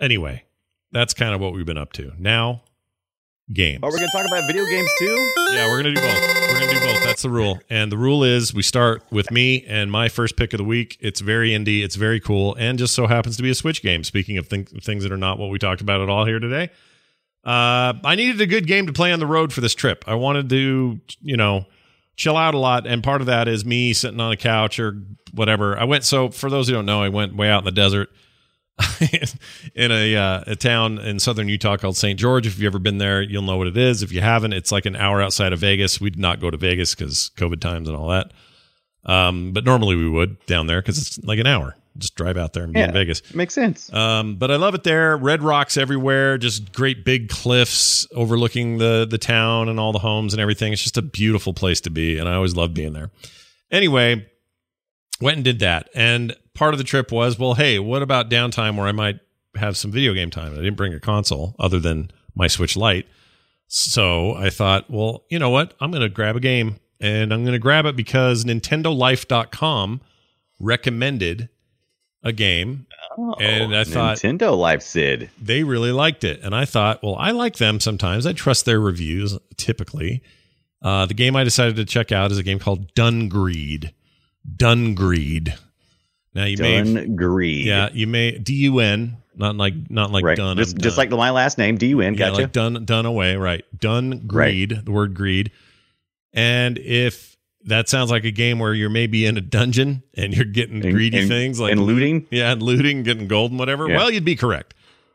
Anyway, 0.00 0.44
that's 0.92 1.14
kind 1.14 1.34
of 1.34 1.40
what 1.40 1.52
we've 1.52 1.66
been 1.66 1.78
up 1.78 1.92
to. 1.94 2.12
Now, 2.18 2.62
games. 3.52 3.80
Are 3.82 3.90
we 3.90 3.96
going 3.98 4.08
to 4.08 4.16
talk 4.16 4.26
about 4.26 4.46
video 4.46 4.64
games 4.66 4.90
too? 4.98 5.32
Yeah, 5.50 5.66
we're 5.68 5.82
gonna 5.82 5.94
do 5.94 6.00
both. 6.00 6.20
We're 6.20 6.60
gonna 6.60 6.72
do 6.72 6.80
both. 6.80 7.02
That's 7.04 7.22
the 7.22 7.30
rule. 7.30 7.58
And 7.70 7.90
the 7.90 7.96
rule 7.96 8.22
is 8.22 8.52
we 8.52 8.62
start 8.62 9.02
with 9.10 9.30
me 9.30 9.64
and 9.66 9.90
my 9.90 10.08
first 10.08 10.36
pick 10.36 10.52
of 10.52 10.58
the 10.58 10.64
week. 10.64 10.98
It's 11.00 11.20
very 11.20 11.50
indie. 11.50 11.82
It's 11.82 11.96
very 11.96 12.20
cool, 12.20 12.54
and 12.56 12.78
just 12.78 12.94
so 12.94 13.06
happens 13.06 13.36
to 13.38 13.42
be 13.42 13.50
a 13.50 13.54
Switch 13.54 13.82
game. 13.82 14.04
Speaking 14.04 14.36
of 14.36 14.46
thing- 14.46 14.66
things 14.66 15.02
that 15.04 15.12
are 15.12 15.16
not 15.16 15.38
what 15.38 15.48
we 15.50 15.58
talked 15.58 15.80
about 15.80 16.00
at 16.02 16.08
all 16.10 16.26
here 16.26 16.38
today, 16.38 16.68
uh, 17.44 17.94
I 18.04 18.14
needed 18.14 18.40
a 18.42 18.46
good 18.46 18.66
game 18.66 18.86
to 18.86 18.92
play 18.92 19.10
on 19.12 19.20
the 19.20 19.26
road 19.26 19.52
for 19.52 19.62
this 19.62 19.74
trip. 19.74 20.04
I 20.06 20.14
wanted 20.14 20.50
to, 20.50 21.00
you 21.22 21.36
know, 21.38 21.64
chill 22.18 22.36
out 22.36 22.52
a 22.52 22.58
lot, 22.58 22.86
and 22.86 23.02
part 23.02 23.22
of 23.22 23.28
that 23.28 23.48
is 23.48 23.64
me 23.64 23.94
sitting 23.94 24.20
on 24.20 24.32
a 24.32 24.36
couch 24.36 24.78
or 24.78 25.00
whatever. 25.32 25.78
I 25.78 25.84
went. 25.84 26.04
So 26.04 26.28
for 26.28 26.50
those 26.50 26.66
who 26.66 26.74
don't 26.74 26.84
know, 26.84 27.00
I 27.00 27.08
went 27.08 27.34
way 27.34 27.48
out 27.48 27.60
in 27.60 27.64
the 27.64 27.72
desert. 27.72 28.10
in 29.74 29.90
a 29.90 30.14
uh, 30.14 30.44
a 30.46 30.54
town 30.54 30.98
in 30.98 31.18
southern 31.18 31.48
Utah 31.48 31.76
called 31.76 31.96
St. 31.96 32.18
George. 32.18 32.46
If 32.46 32.58
you've 32.58 32.72
ever 32.72 32.78
been 32.78 32.98
there, 32.98 33.20
you'll 33.20 33.42
know 33.42 33.56
what 33.56 33.66
it 33.66 33.76
is. 33.76 34.04
If 34.04 34.12
you 34.12 34.20
haven't, 34.20 34.52
it's 34.52 34.70
like 34.70 34.86
an 34.86 34.94
hour 34.94 35.20
outside 35.20 35.52
of 35.52 35.58
Vegas. 35.58 36.00
We 36.00 36.10
did 36.10 36.20
not 36.20 36.40
go 36.40 36.48
to 36.48 36.56
Vegas 36.56 36.94
because 36.94 37.32
COVID 37.36 37.60
times 37.60 37.88
and 37.88 37.96
all 37.96 38.08
that. 38.10 38.32
Um, 39.04 39.52
but 39.52 39.64
normally 39.64 39.96
we 39.96 40.08
would 40.08 40.44
down 40.46 40.68
there 40.68 40.80
because 40.80 40.98
it's 40.98 41.18
like 41.24 41.40
an 41.40 41.46
hour. 41.46 41.74
Just 41.98 42.14
drive 42.14 42.36
out 42.36 42.52
there 42.52 42.62
and 42.62 42.72
be 42.72 42.80
in 42.80 42.92
Vegas. 42.92 43.34
Makes 43.34 43.54
sense. 43.54 43.92
Um, 43.92 44.36
but 44.36 44.50
I 44.50 44.56
love 44.56 44.74
it 44.74 44.84
there. 44.84 45.16
Red 45.16 45.42
rocks 45.42 45.76
everywhere, 45.76 46.38
just 46.38 46.72
great 46.72 47.04
big 47.04 47.28
cliffs 47.28 48.06
overlooking 48.12 48.78
the 48.78 49.06
the 49.08 49.18
town 49.18 49.68
and 49.68 49.80
all 49.80 49.92
the 49.92 49.98
homes 49.98 50.32
and 50.32 50.40
everything. 50.40 50.72
It's 50.72 50.82
just 50.82 50.96
a 50.96 51.02
beautiful 51.02 51.52
place 51.52 51.80
to 51.82 51.90
be, 51.90 52.18
and 52.18 52.28
I 52.28 52.34
always 52.34 52.54
love 52.54 52.72
being 52.72 52.92
there. 52.92 53.10
Anyway, 53.70 54.26
went 55.20 55.36
and 55.36 55.44
did 55.44 55.58
that, 55.58 55.90
and 55.94 56.36
part 56.54 56.72
of 56.72 56.78
the 56.78 56.84
trip 56.84 57.10
was, 57.12 57.38
well, 57.38 57.54
hey, 57.54 57.78
what 57.78 58.02
about 58.02 58.30
downtime 58.30 58.76
where 58.76 58.86
I 58.86 58.92
might 58.92 59.20
have 59.56 59.76
some 59.76 59.90
video 59.90 60.14
game 60.14 60.30
time? 60.30 60.52
I 60.52 60.56
didn't 60.56 60.76
bring 60.76 60.94
a 60.94 61.00
console 61.00 61.54
other 61.58 61.78
than 61.80 62.10
my 62.34 62.46
Switch 62.46 62.76
Lite, 62.76 63.06
so 63.66 64.34
I 64.34 64.50
thought, 64.50 64.88
well, 64.88 65.24
you 65.30 65.38
know 65.38 65.50
what? 65.50 65.74
I'm 65.80 65.90
going 65.90 66.02
to 66.02 66.08
grab 66.08 66.36
a 66.36 66.40
game, 66.40 66.76
and 67.00 67.32
I'm 67.32 67.42
going 67.42 67.52
to 67.52 67.58
grab 67.58 67.86
it 67.86 67.96
because 67.96 68.44
NintendoLife.com 68.44 70.00
recommended 70.60 71.48
a 72.22 72.32
game 72.32 72.86
and 73.38 73.74
I 73.74 73.84
thought 73.84 74.18
Nintendo 74.18 74.56
Life 74.56 74.82
Sid. 74.82 75.30
they 75.40 75.64
really 75.64 75.92
liked 75.92 76.24
it. 76.24 76.40
And 76.42 76.54
I 76.54 76.64
thought, 76.64 77.02
well, 77.02 77.16
I 77.16 77.30
like 77.32 77.56
them 77.56 77.80
sometimes. 77.80 78.26
I 78.26 78.32
trust 78.32 78.64
their 78.64 78.80
reviews 78.80 79.38
typically. 79.56 80.22
Uh, 80.80 81.06
the 81.06 81.14
game 81.14 81.34
I 81.34 81.44
decided 81.44 81.76
to 81.76 81.84
check 81.84 82.12
out 82.12 82.30
is 82.30 82.38
a 82.38 82.42
game 82.42 82.58
called 82.58 82.94
Dungreed. 82.94 83.92
Dungreed. 84.56 85.58
Now 86.34 86.44
you 86.44 86.56
may, 86.58 86.82
Dun 86.82 87.16
Greed. 87.16 87.66
yeah, 87.66 87.88
you 87.92 88.06
may 88.06 88.38
D 88.38 88.54
U 88.64 88.78
N, 88.78 89.16
not 89.34 89.56
like 89.56 89.74
not 89.90 90.12
like 90.12 90.24
right. 90.24 90.36
done. 90.36 90.56
Just, 90.56 90.76
just 90.78 90.96
like 90.96 91.10
my 91.10 91.30
last 91.30 91.58
name, 91.58 91.76
D 91.76 91.88
U 91.88 92.00
N. 92.00 92.14
yeah, 92.14 92.30
like 92.30 92.52
done 92.52 92.84
done 92.84 93.06
away, 93.06 93.36
right? 93.36 93.64
Done 93.76 94.26
greed, 94.26 94.82
the 94.84 94.92
word 94.92 95.14
greed. 95.14 95.50
And 96.32 96.78
if 96.78 97.36
that 97.64 97.88
sounds 97.88 98.10
like 98.10 98.24
a 98.24 98.30
game 98.30 98.58
where 98.58 98.72
you're 98.74 98.88
maybe 98.90 99.26
in 99.26 99.36
a 99.36 99.40
dungeon 99.40 100.02
and 100.14 100.34
you're 100.34 100.44
getting 100.44 100.82
And- 100.84 100.92
greedy 100.94 101.18
and- 101.18 101.28
things 101.28 101.58
like 101.60 101.72
and 101.72 101.82
looting? 101.84 102.26
yeah, 102.30 102.52
and 102.52 102.62
looting, 102.62 103.02
getting 103.02 103.26
gold 103.28 103.50
and 103.50 103.58
whatever. 103.58 103.88
Yeah. 103.88 103.96
Well, 103.96 104.10
you'd 104.10 104.24
be 104.24 104.36
correct. 104.36 104.74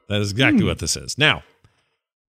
That 0.10 0.22
is 0.22 0.32
exactly 0.32 0.64
what 0.66 0.80
this 0.80 0.96
is. 0.98 1.18
Now, 1.18 1.44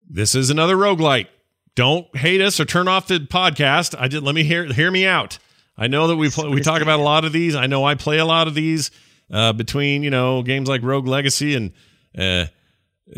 this 0.08 0.34
is 0.34 0.50
another 0.50 0.76
roguelite. 0.76 1.26
Don't 1.74 2.14
hate 2.16 2.40
us 2.40 2.60
or 2.60 2.64
turn 2.64 2.86
off 2.86 3.08
the 3.08 3.18
podcast. 3.20 3.98
I 3.98 4.06
did 4.08 4.22
let 4.22 4.34
me 4.34 4.44
hear 4.44 4.64
hear 4.72 4.90
me 4.90 5.06
out. 5.06 5.38
I 5.76 5.88
know 5.88 6.06
that 6.06 6.16
we 6.16 6.30
we 6.50 6.60
talk 6.60 6.82
about 6.82 7.00
a 7.00 7.02
lot 7.02 7.24
of 7.24 7.32
these. 7.32 7.56
I 7.56 7.66
know 7.66 7.84
I 7.84 7.94
play 7.96 8.18
a 8.18 8.24
lot 8.24 8.46
of 8.46 8.54
these 8.54 8.90
uh, 9.32 9.52
between 9.54 10.02
you 10.04 10.10
know 10.10 10.42
games 10.42 10.68
like 10.68 10.82
Rogue 10.84 11.08
Legacy 11.08 11.54
and 11.56 11.72
uh, 12.16 12.46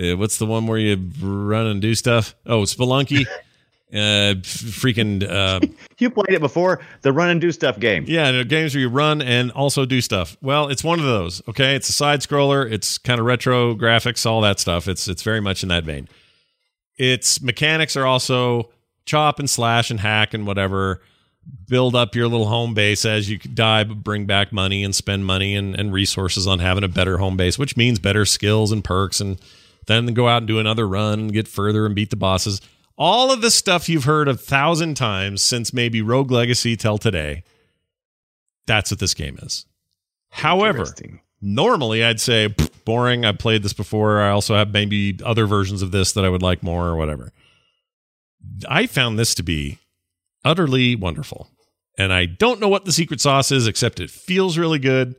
uh, 0.03 0.17
what's 0.17 0.39
the 0.39 0.47
one 0.47 0.67
where 0.67 0.79
you 0.79 1.11
run 1.21 1.67
and 1.67 1.83
do 1.83 1.95
stuff? 1.95 2.35
Oh, 2.47 2.63
Spelunky. 2.63 3.27
Uh, 3.93 4.35
freaking 4.43 5.23
uh, 5.23 5.61
you 5.99 6.11
played 6.11 6.35
it 6.35 6.41
before 6.41 6.81
the 7.03 7.13
run 7.13 7.29
and 7.29 7.41
do 7.41 7.53
stuff 7.53 7.79
game. 7.79 8.05
yeah, 8.09 8.33
the 8.33 8.45
games 8.45 8.75
where 8.75 8.81
you 8.81 8.89
run 8.89 9.23
and 9.23 9.53
also 9.53 9.87
do 9.87 10.01
stuff. 10.01 10.37
Well, 10.43 10.69
it's 10.69 10.83
one 10.83 10.99
of 10.99 11.05
those. 11.05 11.41
Okay, 11.49 11.77
it's 11.77 11.89
a 11.89 11.93
side 11.93 12.21
scroller. 12.21 12.69
It's 12.71 12.99
kind 12.99 13.21
of 13.21 13.27
retro 13.27 13.77
graphics, 13.77 14.27
all 14.27 14.41
that 14.41 14.59
stuff. 14.59 14.89
It's 14.89 15.07
it's 15.07 15.23
very 15.23 15.41
much 15.41 15.63
in 15.63 15.69
that 15.69 15.85
vein. 15.85 16.09
Its 16.99 17.41
mechanics 17.41 17.97
are 17.97 18.05
also 18.07 18.71
chop 19.05 19.39
and 19.39 19.49
slash 19.49 19.91
and 19.91 20.01
hack 20.01 20.35
and 20.35 20.47
whatever. 20.47 21.01
Build 21.69 21.95
up 21.95 22.17
your 22.17 22.27
little 22.27 22.49
home 22.49 22.75
base 22.75 23.05
as 23.05 23.31
you 23.31 23.39
die, 23.39 23.85
but 23.85 24.03
bring 24.03 24.27
back 24.27 24.53
money 24.53 24.83
and 24.83 24.93
spend 24.93 25.25
money 25.27 25.55
and, 25.55 25.79
and 25.79 25.93
resources 25.93 26.49
on 26.49 26.59
having 26.59 26.83
a 26.83 26.89
better 26.89 27.19
home 27.19 27.37
base, 27.37 27.57
which 27.57 27.77
means 27.77 28.01
better 28.01 28.25
skills 28.25 28.73
and 28.73 28.83
perks, 28.83 29.21
and 29.21 29.41
then 29.87 30.07
go 30.07 30.27
out 30.27 30.39
and 30.39 30.49
do 30.49 30.59
another 30.59 30.89
run 30.89 31.21
and 31.21 31.33
get 31.33 31.47
further 31.47 31.87
and 31.87 31.95
beat 31.95 32.11
the 32.11 32.17
bosses. 32.17 32.61
All 32.99 33.31
of 33.31 33.43
the 33.43 33.51
stuff 33.51 33.89
you've 33.89 34.05
heard 34.05 34.29
a 34.29 34.37
thousand 34.37 34.97
times 34.97 35.43
since 35.43 35.73
maybe 35.73 36.01
Rogue 36.01 36.31
Legacy 36.31 36.77
till 36.77 36.99
today. 36.99 37.43
That's 38.67 38.91
what 38.91 39.01
this 39.01 39.15
game 39.15 39.39
is. 39.43 39.67
However, 40.31 40.87
normally 41.41 42.03
I'd 42.03 42.21
say 42.21 42.55
boring. 42.85 43.25
I've 43.25 43.39
played 43.39 43.63
this 43.63 43.75
before. 43.75 44.21
I 44.21 44.31
also 44.31 44.55
have 44.55 44.73
maybe 44.73 45.19
other 45.25 45.47
versions 45.47 45.83
of 45.83 45.91
this 45.91 46.13
that 46.13 46.25
I 46.25 46.29
would 46.29 46.43
like 46.43 46.63
more 46.63 46.87
or 46.87 46.97
whatever. 46.97 47.33
I 48.69 48.87
found 48.87 49.19
this 49.19 49.35
to 49.37 49.43
be 49.43 49.79
utterly 50.45 50.97
wonderful. 50.97 51.51
And 51.99 52.13
I 52.13 52.27
don't 52.27 52.61
know 52.61 52.69
what 52.69 52.85
the 52.85 52.93
secret 52.93 53.21
sauce 53.21 53.51
is, 53.51 53.67
except 53.67 54.01
it 54.01 54.11
feels 54.11 54.59
really 54.59 54.79
good. 54.79 55.17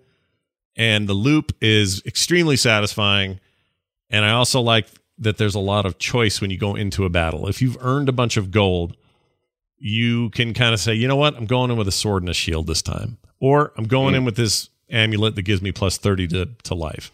And 0.76 1.08
the 1.08 1.14
loop 1.14 1.56
is 1.62 2.04
extremely 2.06 2.56
satisfying. 2.56 3.40
And 4.10 4.24
I 4.24 4.32
also 4.32 4.62
like 4.62 4.88
that 5.20 5.38
there's 5.38 5.56
a 5.56 5.60
lot 5.60 5.86
of 5.86 5.98
choice 5.98 6.42
when 6.42 6.52
you 6.52 6.58
go 6.58 6.76
into 6.76 7.06
a 7.06 7.10
battle. 7.10 7.48
If 7.48 7.62
you've 7.62 7.78
earned 7.82 8.10
a 8.10 8.14
bunch 8.14 8.38
of 8.38 8.52
gold, 8.52 8.96
you 9.78 10.30
can 10.32 10.54
kind 10.54 10.74
of 10.74 10.80
say, 10.80 10.94
you 10.94 11.08
know 11.08 11.16
what, 11.16 11.36
I'm 11.36 11.46
going 11.46 11.72
in 11.72 11.78
with 11.78 11.88
a 11.88 11.92
sword 11.92 12.24
and 12.24 12.30
a 12.30 12.34
shield 12.34 12.68
this 12.68 12.82
time. 12.82 13.18
Or 13.40 13.72
I'm 13.78 13.86
going 13.86 14.16
in 14.16 14.26
with 14.26 14.36
this 14.36 14.70
amulet 14.90 15.36
that 15.36 15.44
gives 15.44 15.62
me 15.62 15.72
plus 15.72 15.98
30 15.98 16.28
to, 16.30 16.46
to 16.64 16.76
life. 16.76 17.12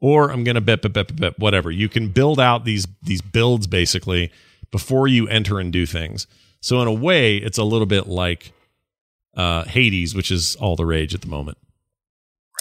Or 0.00 0.30
I'm 0.30 0.44
going 0.44 0.54
to 0.54 0.60
bet, 0.60 0.82
bet, 0.82 0.92
bet, 0.92 1.08
bet, 1.08 1.16
bet, 1.16 1.38
whatever. 1.38 1.70
You 1.70 1.88
can 1.88 2.08
build 2.08 2.38
out 2.38 2.64
these 2.64 2.86
these 3.02 3.22
builds 3.22 3.66
basically 3.66 4.30
before 4.70 5.08
you 5.08 5.26
enter 5.28 5.58
and 5.58 5.72
do 5.72 5.86
things. 5.86 6.26
So 6.60 6.80
in 6.82 6.88
a 6.88 6.92
way, 6.92 7.36
it's 7.36 7.58
a 7.58 7.64
little 7.64 7.86
bit 7.86 8.06
like 8.06 8.52
uh, 9.36 9.64
Hades, 9.64 10.14
which 10.14 10.30
is 10.30 10.56
all 10.56 10.76
the 10.76 10.84
rage 10.84 11.14
at 11.14 11.22
the 11.22 11.28
moment. 11.28 11.58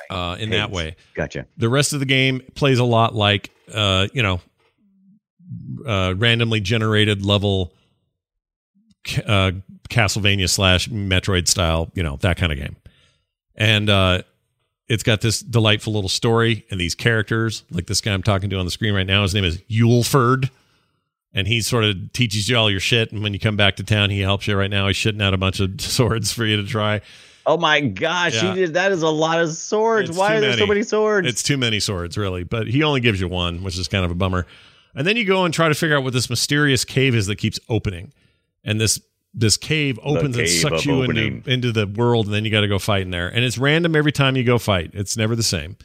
Uh, 0.09 0.37
in 0.39 0.51
that 0.51 0.69
way, 0.71 0.95
Gotcha. 1.15 1.47
the 1.57 1.67
rest 1.67 1.91
of 1.93 1.99
the 1.99 2.05
game 2.05 2.41
plays 2.53 2.79
a 2.79 2.83
lot 2.83 3.15
like 3.15 3.49
uh, 3.73 4.07
you 4.13 4.21
know 4.21 4.39
uh, 5.85 6.13
randomly 6.17 6.59
generated 6.59 7.25
level 7.25 7.71
uh, 9.25 9.51
Castlevania 9.89 10.49
slash 10.49 10.89
Metroid 10.89 11.47
style, 11.47 11.91
you 11.93 12.03
know 12.03 12.17
that 12.21 12.37
kind 12.37 12.51
of 12.51 12.57
game, 12.57 12.75
and 13.55 13.89
uh, 13.89 14.21
it's 14.87 15.03
got 15.03 15.21
this 15.21 15.39
delightful 15.41 15.93
little 15.93 16.09
story 16.09 16.65
and 16.71 16.79
these 16.79 16.95
characters. 16.95 17.63
Like 17.71 17.87
this 17.87 18.01
guy 18.01 18.13
I'm 18.13 18.23
talking 18.23 18.49
to 18.49 18.57
on 18.57 18.65
the 18.65 18.71
screen 18.71 18.93
right 18.93 19.05
now, 19.07 19.21
his 19.23 19.33
name 19.33 19.43
is 19.45 19.57
Yuleford. 19.69 20.49
And 21.37 21.49
he 21.49 21.59
sort 21.59 21.83
of 21.83 22.13
teaches 22.13 22.47
you 22.47 22.55
all 22.55 22.71
your 22.71 22.79
shit, 22.79 23.11
and 23.11 23.21
when 23.21 23.33
you 23.33 23.39
come 23.39 23.57
back 23.57 23.75
to 23.75 23.83
town, 23.83 24.09
he 24.09 24.21
helps 24.21 24.47
you. 24.47 24.55
Right 24.55 24.69
now, 24.69 24.87
he's 24.87 24.95
shitting 24.95 25.21
out 25.21 25.33
a 25.33 25.37
bunch 25.37 25.59
of 25.59 25.69
swords 25.81 26.31
for 26.31 26.45
you 26.45 26.55
to 26.55 26.65
try. 26.65 27.01
Oh 27.45 27.57
my 27.57 27.81
gosh, 27.81 28.41
Yeah. 28.41 28.55
did 28.55 28.73
that 28.75 28.93
is 28.93 29.01
a 29.01 29.09
lot 29.09 29.41
of 29.41 29.51
swords. 29.51 30.11
It's 30.11 30.17
Why 30.17 30.35
are 30.35 30.39
there 30.39 30.53
so 30.53 30.59
many. 30.59 30.69
many 30.69 30.83
swords? 30.83 31.27
It's 31.27 31.43
too 31.43 31.57
many 31.57 31.81
swords, 31.81 32.17
really. 32.17 32.45
But 32.45 32.67
he 32.67 32.83
only 32.83 33.01
gives 33.01 33.19
you 33.19 33.27
one, 33.27 33.63
which 33.63 33.77
is 33.77 33.89
kind 33.89 34.05
of 34.05 34.11
a 34.11 34.15
bummer. 34.15 34.47
And 34.95 35.05
then 35.05 35.17
you 35.17 35.25
go 35.25 35.43
and 35.45 35.53
try 35.53 35.67
to 35.67 35.75
figure 35.75 35.97
out 35.97 36.03
what 36.03 36.13
this 36.13 36.29
mysterious 36.29 36.85
cave 36.85 37.15
is 37.15 37.27
that 37.27 37.35
keeps 37.35 37.59
opening. 37.69 38.13
And 38.63 38.79
this 38.79 38.99
this 39.33 39.57
cave 39.57 39.99
opens 40.01 40.37
and 40.37 40.47
sucks 40.47 40.85
you 40.85 41.03
opening. 41.03 41.37
into, 41.37 41.49
into 41.49 41.71
the 41.73 41.85
world, 41.85 42.25
and 42.25 42.33
then 42.33 42.45
you 42.45 42.51
got 42.51 42.61
to 42.61 42.69
go 42.69 42.79
fight 42.79 43.01
in 43.01 43.11
there. 43.11 43.27
And 43.27 43.43
it's 43.43 43.57
random 43.57 43.93
every 43.95 44.13
time 44.13 44.37
you 44.37 44.45
go 44.45 44.57
fight. 44.57 44.91
It's 44.93 45.17
never 45.17 45.35
the 45.35 45.43
same. 45.43 45.75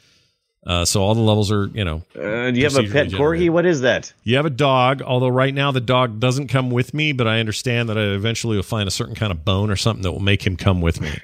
Uh, 0.65 0.85
so 0.85 1.01
all 1.01 1.15
the 1.15 1.21
levels 1.21 1.51
are, 1.51 1.65
you 1.67 1.83
know, 1.83 2.03
uh, 2.15 2.51
do 2.51 2.59
you 2.59 2.63
have 2.63 2.77
a 2.77 2.83
pet 2.87 3.07
corgi? 3.07 3.49
What 3.49 3.65
is 3.65 3.81
that? 3.81 4.13
you 4.23 4.35
have 4.35 4.45
a 4.45 4.51
dog. 4.51 5.01
Although 5.01 5.29
right 5.29 5.53
now 5.53 5.71
the 5.71 5.81
dog 5.81 6.19
doesn't 6.19 6.47
come 6.47 6.69
with 6.69 6.93
me, 6.93 7.13
but 7.13 7.27
I 7.27 7.39
understand 7.39 7.89
that 7.89 7.97
I 7.97 8.03
eventually 8.13 8.55
will 8.55 8.63
find 8.63 8.87
a 8.87 8.91
certain 8.91 9.15
kind 9.15 9.31
of 9.31 9.43
bone 9.43 9.71
or 9.71 9.75
something 9.75 10.03
that 10.03 10.11
will 10.11 10.19
make 10.19 10.45
him 10.45 10.55
come 10.55 10.81
with 10.81 11.01
me. 11.01 11.11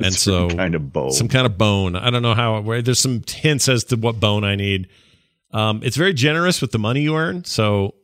And 0.00 0.14
so 0.14 0.48
kind 0.50 0.76
of 0.76 0.92
bow. 0.92 1.10
some 1.10 1.26
kind 1.26 1.44
of 1.44 1.58
bone. 1.58 1.96
I 1.96 2.10
don't 2.10 2.22
know 2.22 2.34
how. 2.34 2.62
There's 2.62 3.00
some 3.00 3.24
hints 3.26 3.68
as 3.68 3.82
to 3.86 3.96
what 3.96 4.20
bone 4.20 4.44
I 4.44 4.54
need. 4.54 4.86
Um, 5.52 5.80
it's 5.82 5.96
very 5.96 6.12
generous 6.12 6.60
with 6.60 6.72
the 6.72 6.78
money 6.78 7.00
you 7.00 7.16
earn. 7.16 7.44
So 7.44 7.94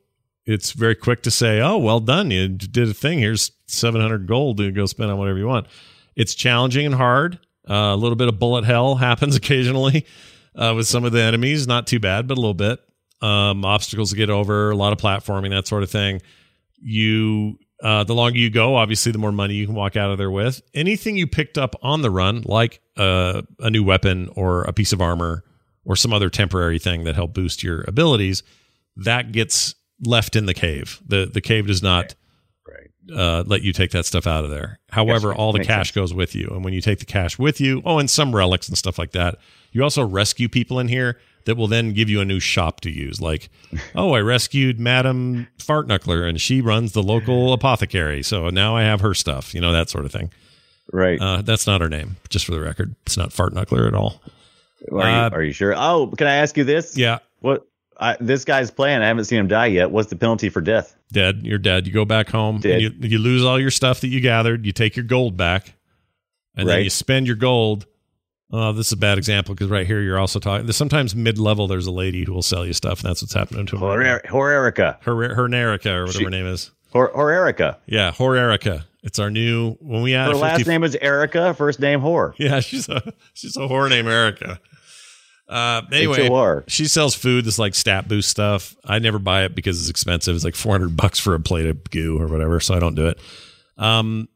it's 0.47 0.73
very 0.73 0.95
quick 0.95 1.23
to 1.23 1.31
say, 1.31 1.61
"Oh, 1.61 1.79
well 1.79 2.01
done, 2.01 2.31
you 2.31 2.49
did 2.49 2.89
a 2.89 2.95
thing. 2.95 3.19
Here's 3.19 3.53
700 3.67 4.27
gold 4.27 4.59
to 4.59 4.71
go 4.71 4.87
spend 4.87 5.11
on 5.11 5.19
whatever 5.19 5.39
you 5.39 5.47
want." 5.47 5.67
It's 6.17 6.35
challenging 6.35 6.87
and 6.87 6.95
hard. 6.95 7.39
Uh, 7.69 7.93
a 7.93 7.97
little 7.97 8.17
bit 8.17 8.29
of 8.29 8.39
bullet 8.39 8.65
hell 8.65 8.95
happens 8.97 9.37
occasionally 9.37 10.07
uh, 10.55 10.75
with 10.77 10.87
some 10.87 11.05
of 11.05 11.13
the 11.13 11.21
enemies. 11.21 11.67
Not 11.67 11.87
too 11.87 12.01
bad, 12.01 12.27
but 12.29 12.37
a 12.39 12.41
little 12.41 12.55
bit. 12.55 12.81
Um, 13.21 13.65
obstacles 13.65 14.11
to 14.11 14.17
get 14.17 14.29
over, 14.29 14.71
a 14.71 14.77
lot 14.77 14.93
of 14.93 14.99
platforming, 14.99 15.51
that 15.51 15.67
sort 15.67 15.83
of 15.83 15.91
thing. 15.91 16.21
You, 16.79 17.59
uh, 17.83 18.05
the 18.05 18.15
longer 18.15 18.39
you 18.39 18.51
go, 18.51 18.77
obviously, 18.77 19.13
the 19.13 19.19
more 19.19 19.33
money 19.33 19.55
you 19.55 19.65
can 19.65 19.75
walk 19.75 19.97
out 19.97 20.11
of 20.11 20.19
there 20.19 20.31
with. 20.31 20.61
Anything 20.75 21.17
you 21.17 21.27
picked 21.27 21.57
up 21.57 21.75
on 21.83 22.03
the 22.03 22.11
run, 22.11 22.43
like 22.45 22.83
uh, 22.99 23.41
a 23.61 23.71
new 23.71 23.83
weapon 23.83 24.29
or 24.37 24.65
a 24.65 24.75
piece 24.75 24.93
of 24.93 25.01
armor 25.01 25.43
or 25.85 25.97
some 25.97 26.13
other 26.13 26.31
temporary 26.31 26.79
thing 26.79 27.05
that 27.05 27.15
help 27.15 27.33
boost 27.35 27.63
your 27.63 27.83
abilities, 27.89 28.43
that 28.97 29.33
gets 29.33 29.75
left 30.05 30.37
in 30.37 30.47
the 30.47 30.55
cave. 30.55 31.01
the 31.07 31.27
The 31.27 31.41
cave 31.41 31.67
does 31.67 31.83
not 31.83 32.15
Right. 32.67 33.19
uh, 33.19 33.45
let 33.47 33.63
you 33.63 33.73
take 33.73 33.91
that 33.93 34.07
stuff 34.07 34.27
out 34.27 34.45
of 34.45 34.51
there. 34.51 34.79
However, 34.91 35.35
all 35.35 35.53
the 35.53 35.59
Makes 35.59 35.69
cash 35.69 35.89
sense. 35.89 35.95
goes 35.95 36.15
with 36.15 36.35
you, 36.35 36.49
and 36.53 36.65
when 36.65 36.73
you 36.73 36.81
take 36.81 36.99
the 37.01 37.05
cash 37.05 37.39
with 37.39 37.61
you, 37.61 37.83
oh, 37.85 37.99
and 37.99 38.09
some 38.09 38.35
relics 38.35 38.69
and 38.69 38.77
stuff 38.79 38.99
like 38.99 39.13
that, 39.13 39.37
you 39.73 39.83
also 39.83 40.05
rescue 40.05 40.49
people 40.49 40.79
in 40.81 40.89
here 40.89 41.19
that 41.45 41.57
will 41.57 41.67
then 41.69 41.93
give 41.93 42.09
you 42.09 42.21
a 42.23 42.25
new 42.25 42.41
shop 42.41 42.81
to 42.81 42.91
use. 42.91 43.21
Like, 43.21 43.51
oh, 43.95 44.13
I 44.13 44.21
rescued 44.21 44.81
Madam 44.81 45.47
Fartknuckler, 45.59 46.27
and 46.27 46.41
she 46.41 46.61
runs 46.63 46.93
the 46.93 47.03
local 47.03 47.53
apothecary, 47.59 48.23
so 48.23 48.49
now 48.49 48.75
I 48.77 48.83
have 48.85 49.01
her 49.03 49.13
stuff. 49.15 49.55
You 49.55 49.61
know 49.61 49.73
that 49.73 49.91
sort 49.91 50.07
of 50.07 50.13
thing. 50.13 50.31
Right. 50.93 51.21
Uh, 51.21 51.43
that's 51.43 51.67
not 51.67 51.81
her 51.83 51.89
name, 51.91 52.17
just 52.31 52.47
for 52.47 52.53
the 52.53 52.61
record. 52.61 52.95
It's 53.07 53.17
not 53.17 53.31
Fartknuckler 53.31 53.87
at 53.87 53.95
all. 53.95 54.23
Are, 54.93 55.01
uh, 55.01 55.29
you, 55.29 55.35
are 55.37 55.43
you 55.43 55.53
sure? 55.53 55.75
Oh, 55.77 56.13
can 56.17 56.27
I 56.27 56.37
ask 56.37 56.57
you 56.57 56.65
this? 56.65 56.97
Yeah, 56.97 57.19
What? 57.41 57.67
I, 57.99 58.17
this 58.19 58.45
guy's 58.45 58.73
playing. 58.73 59.03
I 59.03 59.07
haven't 59.07 59.25
seen 59.27 59.39
him 59.39 59.47
die 59.47 59.67
yet. 59.67 59.91
What's 59.93 60.11
the 60.11 60.17
penalty 60.17 60.49
for 60.49 60.61
death? 60.61 60.97
dead. 61.13 61.43
You're 61.45 61.59
dead. 61.59 61.87
You 61.87 61.93
go 61.93 62.05
back 62.05 62.29
home. 62.29 62.61
You, 62.65 62.91
you 63.01 63.19
lose 63.19 63.45
all 63.45 63.61
your 63.61 63.71
stuff 63.71 64.01
that 64.01 64.09
you 64.09 64.21
gathered. 64.21 64.67
You 64.67 64.73
take 64.73 64.97
your 64.97 65.05
gold 65.05 65.37
back, 65.37 65.75
and 66.57 66.69
then 66.69 66.83
you 66.83 66.91
spend 66.91 67.27
your 67.29 67.37
gold. 67.37 67.87
Oh, 68.51 68.73
this 68.73 68.89
is 68.89 68.93
a 68.93 68.97
bad 68.97 69.17
example 69.19 69.55
because 69.55 69.71
right 69.71 69.87
here 69.87 70.01
you're 70.01 70.19
also 70.19 70.39
talking. 70.41 70.71
Sometimes 70.73 71.15
mid 71.15 71.39
level, 71.39 71.67
there's 71.69 71.87
a 71.87 71.93
lady 71.93 72.25
who 72.25 72.33
will 72.33 72.43
sell 72.43 72.67
you 72.67 72.73
stuff, 72.73 73.01
and 73.01 73.09
that's 73.09 73.23
what's 73.23 73.33
happening 73.35 73.67
to 73.67 73.77
her. 73.79 74.21
Horerica. 74.29 75.01
Her, 75.03 75.35
her 75.35 75.49
Nerica 75.49 75.87
or 75.87 76.01
whatever 76.07 76.13
She- 76.19 76.25
her 76.25 76.31
name 76.31 76.47
is. 76.47 76.71
Hor- 76.95 77.31
Erica. 77.33 77.79
Yeah, 77.87 78.13
Hor 78.13 78.37
Erica. 78.37 78.87
It's 79.03 79.19
our 79.19 79.31
new 79.31 79.73
when 79.81 80.01
we 80.03 80.15
add 80.15 80.29
Her 80.29 80.33
50 80.33 80.41
last 80.43 80.67
name 80.67 80.83
is 80.85 80.95
Erica. 80.97 81.53
First 81.55 81.79
name 81.81 82.01
Hor. 82.01 82.35
Yeah, 82.39 82.61
she's 82.61 82.89
a 82.89 83.13
she's 83.35 83.57
a 83.57 83.61
whore 83.61 83.91
named 83.91 84.09
Erica. 84.09 84.59
Uh, 85.47 85.83
anyway, 85.93 86.23
H-O-R. 86.23 86.65
she 86.69 86.87
sells 86.87 87.15
food 87.15 87.45
that's 87.45 87.59
like 87.59 87.75
stat 87.75 88.09
boost 88.09 88.31
stuff. 88.31 88.75
I 88.83 88.99
never 88.99 89.19
buy 89.19 89.45
it 89.45 89.55
because 89.55 89.79
it's 89.79 89.91
expensive. 89.91 90.35
It's 90.35 90.45
like 90.45 90.55
four 90.55 90.73
hundred 90.73 90.97
bucks 90.97 91.19
for 91.19 91.35
a 91.35 91.41
plate 91.41 91.67
of 91.67 91.91
goo 91.91 92.19
or 92.19 92.29
whatever, 92.29 92.61
so 92.61 92.75
I 92.75 92.79
don't 92.81 92.95
do 92.95 93.09
it. 93.09 93.19
Um, 93.77 94.27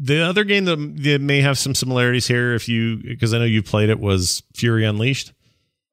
the 0.00 0.22
other 0.22 0.42
game 0.44 0.64
that, 0.64 0.76
that 1.04 1.20
may 1.20 1.40
have 1.40 1.56
some 1.58 1.74
similarities 1.74 2.26
here, 2.26 2.54
if 2.54 2.68
you 2.68 2.96
because 2.96 3.32
I 3.32 3.38
know 3.38 3.44
you 3.44 3.62
played 3.62 3.90
it, 3.90 4.00
was 4.00 4.42
Fury 4.54 4.84
Unleashed. 4.84 5.32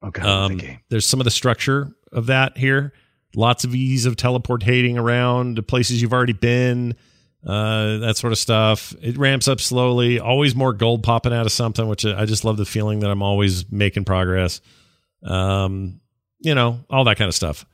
Oh 0.02 0.10
God, 0.10 0.26
Um, 0.26 0.56
the 0.56 0.62
game. 0.64 0.78
there's 0.88 1.06
some 1.06 1.20
of 1.20 1.24
the 1.24 1.30
structure 1.30 1.92
of 2.12 2.26
that 2.26 2.56
here. 2.58 2.92
Lots 3.36 3.64
of 3.64 3.74
ease 3.74 4.06
of 4.06 4.16
teleportating 4.16 4.96
around 4.96 5.56
to 5.56 5.62
places 5.62 6.00
you've 6.00 6.14
already 6.14 6.32
been, 6.32 6.96
uh, 7.46 7.98
that 7.98 8.16
sort 8.16 8.32
of 8.32 8.38
stuff. 8.38 8.94
It 9.02 9.18
ramps 9.18 9.46
up 9.46 9.60
slowly. 9.60 10.18
Always 10.18 10.54
more 10.56 10.72
gold 10.72 11.02
popping 11.02 11.34
out 11.34 11.44
of 11.44 11.52
something, 11.52 11.86
which 11.86 12.06
I 12.06 12.24
just 12.24 12.46
love 12.46 12.56
the 12.56 12.64
feeling 12.64 13.00
that 13.00 13.10
I'm 13.10 13.22
always 13.22 13.70
making 13.70 14.06
progress. 14.06 14.62
Um, 15.22 16.00
you 16.40 16.54
know, 16.54 16.80
all 16.88 17.04
that 17.04 17.18
kind 17.18 17.28
of 17.28 17.34
stuff. 17.34 17.66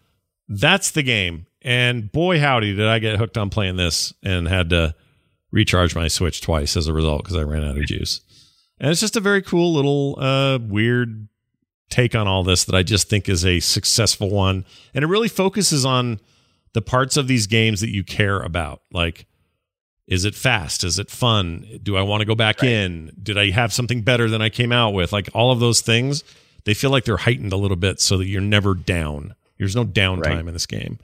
That's 0.49 0.91
the 0.91 1.05
game. 1.05 1.47
And 1.63 2.11
boy, 2.11 2.41
howdy, 2.41 2.75
did 2.75 2.87
I 2.87 2.99
get 2.99 3.17
hooked 3.17 3.39
on 3.39 3.49
playing 3.49 3.77
this 3.77 4.13
and 4.23 4.49
had 4.49 4.71
to 4.71 4.97
recharge 5.53 5.95
my 5.95 6.09
Switch 6.09 6.41
twice 6.41 6.77
as 6.77 6.89
a 6.89 6.93
result 6.93 7.23
because 7.23 7.37
I 7.37 7.43
ran 7.43 7.63
out 7.63 7.79
of 7.79 7.87
juice. 7.87 8.21
And 8.81 8.91
it's 8.91 9.01
just 9.01 9.17
a 9.17 9.21
very 9.21 9.43
cool 9.43 9.73
little, 9.73 10.19
uh, 10.19 10.59
weird 10.59 11.29
take 11.91 12.15
on 12.15 12.27
all 12.27 12.43
this 12.43 12.65
that 12.65 12.75
I 12.75 12.83
just 12.83 13.09
think 13.09 13.29
is 13.29 13.45
a 13.45 13.61
successful 13.61 14.31
one. 14.31 14.65
And 14.95 15.03
it 15.05 15.09
really 15.09 15.29
focuses 15.29 15.85
on 15.85 16.21
the 16.73 16.83
parts 16.83 17.17
of 17.17 17.29
these 17.29 17.47
games 17.47 17.81
that 17.83 17.91
you 17.91 18.03
care 18.03 18.41
about. 18.41 18.81
Like, 18.93 19.27
is 20.07 20.25
it 20.25 20.35
fast? 20.35 20.85
Is 20.85 20.99
it 20.99 21.11
fun? 21.11 21.81
Do 21.83 21.97
I 21.97 22.03
want 22.03 22.21
to 22.23 22.25
go 22.27 22.35
back 22.35 22.63
in? 22.63 23.13
Did 23.23 23.39
I 23.39 23.51
have 23.51 23.73
something 23.73 24.03
better 24.03 24.29
than 24.29 24.43
I 24.43 24.49
came 24.49 24.73
out 24.73 24.95
with? 24.95 25.13
Like 25.13 25.29
all 25.35 25.53
of 25.53 25.61
those 25.61 25.81
things, 25.81 26.25
they 26.65 26.75
feel 26.75 26.91
like 26.91 27.05
they're 27.05 27.19
heightened 27.19 27.53
a 27.53 27.57
little 27.57 27.77
bit 27.77 28.01
so 28.01 28.17
that 28.19 28.27
you're 28.27 28.41
never 28.41 28.75
down. 28.75 29.35
There's 29.59 29.77
no 29.77 29.85
downtime 29.85 30.25
Right. 30.27 30.39
in 30.39 30.53
this 30.53 30.67
game. 30.67 30.99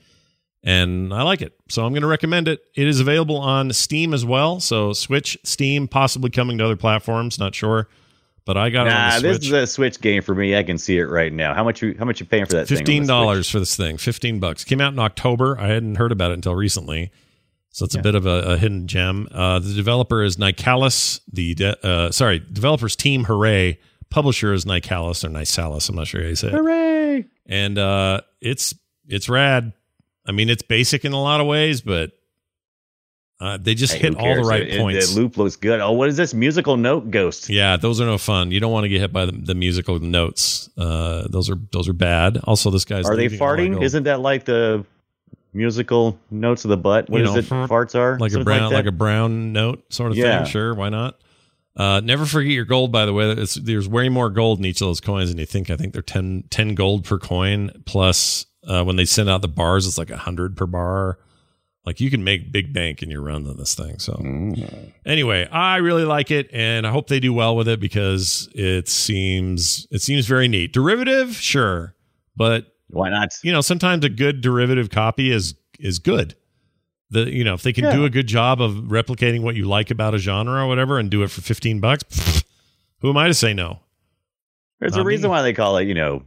And 0.64 1.14
I 1.14 1.22
like 1.22 1.40
it. 1.40 1.54
So 1.68 1.84
I'm 1.86 1.92
going 1.92 2.02
to 2.02 2.08
recommend 2.08 2.48
it. 2.48 2.60
It 2.74 2.88
is 2.88 2.98
available 2.98 3.36
on 3.36 3.72
Steam 3.72 4.12
as 4.12 4.24
well. 4.24 4.58
So 4.58 4.92
Switch, 4.92 5.38
Steam, 5.44 5.86
possibly 5.86 6.30
coming 6.30 6.58
to 6.58 6.64
other 6.64 6.76
platforms. 6.76 7.38
Not 7.38 7.54
sure. 7.54 7.88
But 8.48 8.56
I 8.56 8.70
got 8.70 8.86
it 8.86 8.90
Nah, 8.90 9.16
on 9.16 9.22
the 9.22 9.28
this 9.28 9.44
is 9.44 9.52
a 9.52 9.66
Switch 9.66 10.00
game 10.00 10.22
for 10.22 10.34
me. 10.34 10.56
I 10.56 10.62
can 10.62 10.78
see 10.78 10.96
it 10.96 11.04
right 11.04 11.30
now. 11.30 11.52
How 11.52 11.62
much 11.62 11.82
you 11.82 11.94
how 11.98 12.06
much 12.06 12.18
you 12.18 12.24
paying 12.24 12.46
for 12.46 12.52
that? 12.52 12.66
thing 12.66 12.78
on 12.78 12.78
the 12.78 12.86
Fifteen 12.86 13.06
dollars 13.06 13.50
for 13.50 13.58
this 13.58 13.76
thing. 13.76 13.98
Fifteen 13.98 14.40
bucks. 14.40 14.64
Came 14.64 14.80
out 14.80 14.94
in 14.94 14.98
October. 14.98 15.58
I 15.60 15.66
hadn't 15.66 15.96
heard 15.96 16.12
about 16.12 16.30
it 16.30 16.34
until 16.34 16.54
recently, 16.54 17.10
so 17.68 17.84
it's 17.84 17.94
a 17.94 18.00
bit 18.00 18.14
of 18.14 18.24
a, 18.24 18.52
a 18.52 18.56
hidden 18.56 18.88
gem. 18.88 19.28
Uh, 19.30 19.58
the 19.58 19.74
developer 19.74 20.22
is 20.22 20.38
Nicalis. 20.38 21.20
The 21.30 21.56
de- 21.56 21.86
uh, 21.86 22.10
sorry, 22.10 22.38
developers 22.38 22.96
team 22.96 23.24
Horay. 23.24 23.76
Publisher 24.08 24.54
is 24.54 24.64
Nicalis 24.64 25.24
or 25.24 25.28
Nicalis. 25.28 25.90
I'm 25.90 25.96
not 25.96 26.06
sure 26.06 26.22
how 26.22 26.28
you 26.28 26.34
say 26.34 26.48
it. 26.48 26.54
Hooray! 26.54 27.26
And 27.44 27.76
uh, 27.76 28.22
it's 28.40 28.74
it's 29.06 29.28
rad. 29.28 29.74
I 30.24 30.32
mean, 30.32 30.48
it's 30.48 30.62
basic 30.62 31.04
in 31.04 31.12
a 31.12 31.20
lot 31.20 31.42
of 31.42 31.46
ways, 31.46 31.82
but 31.82 32.12
uh, 33.40 33.56
they 33.60 33.74
just 33.74 33.94
Hey, 33.94 34.00
hit 34.00 34.16
all 34.16 34.34
the 34.34 34.42
right 34.42 34.62
It- 34.62 34.74
it- 34.74 34.80
points. 34.80 35.14
The 35.14 35.20
loop 35.20 35.36
looks 35.36 35.56
good. 35.56 35.80
Oh, 35.80 35.92
what 35.92 36.08
is 36.08 36.16
this 36.16 36.34
musical 36.34 36.76
note 36.76 37.10
ghost? 37.10 37.48
Yeah, 37.48 37.76
those 37.76 38.00
are 38.00 38.06
no 38.06 38.18
fun. 38.18 38.50
You 38.50 38.60
don't 38.60 38.72
want 38.72 38.84
to 38.84 38.88
get 38.88 39.00
hit 39.00 39.12
by 39.12 39.26
the, 39.26 39.32
the 39.32 39.54
musical 39.54 39.98
notes. 40.00 40.68
Uh, 40.76 41.26
those 41.28 41.48
are 41.50 41.58
those 41.72 41.88
are 41.88 41.92
bad. 41.92 42.38
Also, 42.44 42.70
this 42.70 42.84
guy's 42.84 43.06
Are 43.06 43.14
they 43.16 43.22
leaving 43.28 43.40
all 43.40 43.48
my 43.56 43.62
farting? 43.62 43.82
Isn't 43.82 44.02
that 44.04 44.20
like 44.20 44.44
the 44.44 44.84
musical 45.52 46.18
notes 46.30 46.64
of 46.64 46.68
the 46.70 46.76
butt? 46.76 47.08
What 47.08 47.18
You 47.18 47.24
is 47.26 47.50
know, 47.50 47.62
it? 47.62 47.68
Farts 47.68 47.94
are 47.94 48.18
like 48.18 48.32
a 48.32 48.44
brown 48.44 48.72
like, 48.72 48.84
that? 48.84 48.88
a 48.88 48.92
brown 48.92 49.52
note 49.52 49.92
sort 49.92 50.10
of 50.12 50.16
Yeah. 50.18 50.42
thing. 50.44 50.50
Sure, 50.52 50.74
why 50.74 50.88
not? 50.88 51.18
Uh, 51.76 52.00
never 52.02 52.26
forget 52.26 52.50
your 52.50 52.64
gold. 52.64 52.90
By 52.90 53.06
the 53.06 53.12
way, 53.12 53.30
it's, 53.30 53.54
there's 53.54 53.88
way 53.88 54.08
more 54.08 54.30
gold 54.30 54.58
in 54.58 54.64
each 54.64 54.80
of 54.80 54.88
those 54.88 55.00
coins 55.00 55.30
than 55.30 55.38
you 55.38 55.46
think. 55.46 55.70
I 55.70 55.76
think 55.76 55.92
they're 55.92 56.02
10, 56.02 56.44
10 56.50 56.74
gold 56.74 57.04
per 57.04 57.18
coin. 57.18 57.70
Plus, 57.86 58.46
uh, 58.66 58.82
when 58.82 58.96
they 58.96 59.04
send 59.04 59.28
out 59.30 59.42
the 59.42 59.48
bars, 59.48 59.86
it's 59.86 59.96
like 59.96 60.10
a 60.10 60.16
hundred 60.16 60.56
per 60.56 60.66
bar. 60.66 61.18
Like 61.88 62.00
you 62.02 62.10
can 62.10 62.22
make 62.22 62.52
big 62.52 62.74
bank 62.74 63.02
in 63.02 63.10
your 63.10 63.22
runs 63.22 63.48
on 63.48 63.56
this 63.56 63.74
thing. 63.74 63.98
So 63.98 64.12
Mm. 64.12 64.92
anyway, 65.06 65.48
I 65.50 65.76
really 65.78 66.04
like 66.04 66.30
it, 66.30 66.50
and 66.52 66.86
I 66.86 66.90
hope 66.90 67.08
they 67.08 67.18
do 67.18 67.32
well 67.32 67.56
with 67.56 67.66
it 67.66 67.80
because 67.80 68.46
it 68.54 68.88
seems 68.90 69.86
it 69.90 70.02
seems 70.02 70.26
very 70.26 70.48
neat. 70.48 70.74
Derivative, 70.74 71.34
sure, 71.34 71.94
but 72.36 72.66
Why 72.88 73.08
not? 73.08 73.30
you 73.42 73.52
know 73.52 73.62
sometimes 73.62 74.04
a 74.04 74.10
good 74.10 74.42
derivative 74.42 74.90
copy 74.90 75.30
is 75.30 75.54
is 75.80 75.98
good 75.98 76.34
the 77.10 77.30
you 77.32 77.42
know 77.42 77.54
if 77.54 77.62
they 77.62 77.72
can 77.72 77.84
Yeah. 77.84 77.92
do 77.96 78.04
a 78.04 78.10
good 78.10 78.26
job 78.26 78.60
of 78.60 78.72
replicating 78.88 79.40
what 79.40 79.54
you 79.56 79.64
like 79.64 79.90
about 79.90 80.14
a 80.14 80.18
genre 80.18 80.62
or 80.62 80.66
whatever 80.68 80.98
and 80.98 81.08
do 81.10 81.22
it 81.22 81.30
for 81.30 81.40
15 81.40 81.80
bucks 81.80 82.02
pfft, 82.04 82.44
who 83.00 83.08
am 83.08 83.16
i 83.16 83.28
to 83.28 83.32
say 83.34 83.54
no 83.54 83.80
There's 84.78 84.92
Not 84.92 85.00
a 85.00 85.04
reason 85.04 85.28
me. 85.28 85.30
why 85.30 85.40
they 85.42 85.54
call 85.54 85.78
it, 85.78 85.88
you 85.88 85.94
know, 85.94 86.22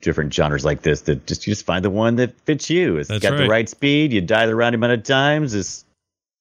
different 0.00 0.32
genres 0.32 0.64
like 0.64 0.82
this. 0.82 1.02
That 1.02 1.26
just 1.26 1.46
you 1.46 1.52
just 1.52 1.66
find 1.66 1.84
the 1.84 1.90
one 1.90 2.16
that 2.16 2.38
fits 2.42 2.70
you. 2.70 2.96
It's 2.98 3.08
That's 3.08 3.22
got 3.22 3.32
the 3.32 3.42
right. 3.42 3.48
right 3.50 3.68
speed. 3.68 4.12
You 4.12 4.20
die 4.20 4.46
the 4.46 4.54
right 4.54 4.72
amount 4.74 4.92
of 4.92 5.02
times. 5.02 5.54
It's 5.54 5.84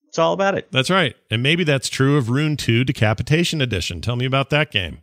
it's 0.08 0.20
all 0.20 0.34
about 0.34 0.58
it. 0.58 0.68
that's 0.72 0.90
right 0.90 1.16
and 1.30 1.42
maybe 1.42 1.64
that's 1.64 1.88
true 1.88 2.18
of 2.18 2.30
rune 2.30 2.58
2 2.58 2.84
decapitation 2.84 3.62
edition 3.62 4.02
tell 4.02 4.18
me 4.18 4.26
about 4.26 4.50
that 4.50 4.70
game 4.70 4.98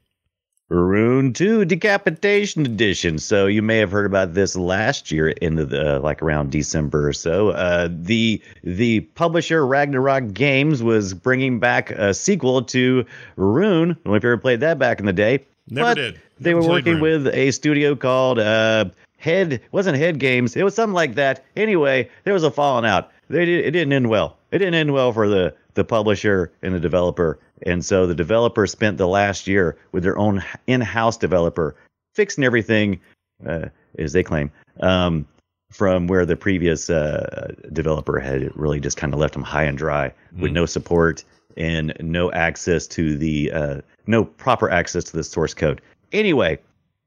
Rune 0.71 1.33
2 1.33 1.65
Decapitation 1.65 2.67
Edition. 2.67 3.19
So 3.19 3.47
you 3.47 3.63
may 3.63 3.79
have 3.79 3.91
heard 3.91 4.05
about 4.05 4.35
this 4.35 4.55
last 4.55 5.11
year 5.11 5.31
in 5.31 5.55
the, 5.55 5.65
the 5.65 5.99
like 6.01 6.21
around 6.21 6.53
December 6.53 7.09
or 7.09 7.15
so. 7.15 7.51
Uh, 7.53 7.89
the 7.91 8.43
the 8.63 9.01
publisher 9.01 9.67
Ragnarok 9.67 10.35
Games 10.35 10.83
was 10.83 11.15
bringing 11.15 11.59
back 11.59 11.91
a 11.93 12.13
sequel 12.13 12.61
to 12.65 13.07
Rune. 13.37 13.93
I 13.93 13.95
don't 13.95 14.07
know 14.07 14.15
if 14.17 14.23
you 14.23 14.29
ever 14.29 14.37
played 14.37 14.61
that 14.61 14.79
back 14.79 15.01
in 15.01 15.07
the 15.07 15.13
day. 15.15 15.47
Never 15.71 15.89
But 15.89 15.95
did. 15.95 16.21
They 16.41 16.55
were 16.55 16.67
working 16.67 17.01
with 17.01 17.27
a 17.29 17.51
studio 17.51 17.97
called 17.97 18.39
uh, 18.39 18.87
Head. 19.19 19.61
Wasn't 19.73 19.97
Head 19.97 20.19
Games. 20.19 20.57
It 20.57 20.63
was 20.63 20.75
something 20.75 20.95
like 20.95 21.15
that. 21.15 21.45
Anyway, 21.57 22.11
there 22.25 22.35
was 22.35 22.45
a 22.45 22.51
falling 22.51 22.85
out. 22.85 23.11
They 23.29 23.45
did, 23.45 23.65
it 23.65 23.71
didn't 23.73 23.93
end 23.93 24.09
well. 24.09 24.37
It 24.51 24.59
didn't 24.59 24.75
end 24.75 24.93
well 24.93 25.13
for 25.13 25.29
the 25.29 25.55
the 25.75 25.85
publisher 25.85 26.53
and 26.63 26.75
the 26.75 26.81
developer. 26.81 27.39
And 27.63 27.85
so 27.85 28.07
the 28.07 28.15
developer 28.15 28.67
spent 28.67 28.99
the 28.99 29.07
last 29.07 29.47
year 29.47 29.77
with 29.93 30.03
their 30.03 30.19
own 30.19 30.43
in-house 30.67 31.17
developer 31.17 31.77
fixing 32.15 32.43
everything, 32.43 33.01
uh, 33.47 33.67
as 33.97 34.13
they 34.13 34.25
claim, 34.25 34.51
um, 34.81 35.27
from 35.71 36.09
where 36.09 36.27
the 36.27 36.37
previous 36.37 36.91
uh, 36.91 37.55
developer 37.73 38.19
had 38.19 38.57
really 38.57 38.81
just 38.81 38.97
kind 38.97 39.13
of 39.15 39.21
left 39.21 39.35
them 39.35 39.43
high 39.43 39.65
and 39.65 39.79
dry 39.79 40.13
with 40.37 40.51
no 40.51 40.67
support 40.67 41.25
and 41.57 41.93
no 42.01 42.33
access 42.33 42.87
to 42.87 43.17
the 43.17 43.53
uh, 43.53 43.81
no 44.07 44.25
proper 44.25 44.71
access 44.71 45.05
to 45.05 45.17
the 45.17 45.25
source 45.25 45.55
code. 45.55 45.81
Anyway, 46.13 46.59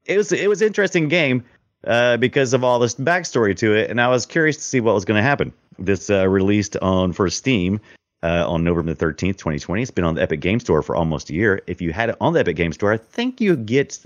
it 0.06 0.16
was 0.16 0.32
it 0.32 0.48
was 0.48 0.60
an 0.62 0.66
interesting 0.68 1.08
game. 1.08 1.44
uh, 1.86 2.16
because 2.16 2.52
of 2.52 2.62
all 2.62 2.78
this 2.78 2.94
backstory 2.94 3.56
to 3.56 3.74
it, 3.74 3.90
and 3.90 4.00
I 4.00 4.08
was 4.08 4.26
curious 4.26 4.56
to 4.56 4.62
see 4.62 4.80
what 4.80 4.94
was 4.94 5.04
going 5.04 5.18
to 5.18 5.22
happen. 5.22 5.52
This 5.78 6.10
uh, 6.10 6.28
released 6.28 6.76
on 6.76 7.12
for 7.12 7.28
Steam 7.28 7.80
uh, 8.22 8.48
on 8.48 8.62
November 8.62 8.94
the 8.94 9.04
13th, 9.04 9.36
2020. 9.38 9.82
It's 9.82 9.90
been 9.90 10.04
on 10.04 10.14
the 10.14 10.22
Epic 10.22 10.40
Game 10.40 10.60
Store 10.60 10.82
for 10.82 10.94
almost 10.94 11.30
a 11.30 11.34
year. 11.34 11.60
If 11.66 11.80
you 11.80 11.92
had 11.92 12.10
it 12.10 12.16
on 12.20 12.34
the 12.34 12.40
Epic 12.40 12.56
Game 12.56 12.72
Store, 12.72 12.92
I 12.92 12.98
think 12.98 13.40
you 13.40 13.56
get 13.56 13.98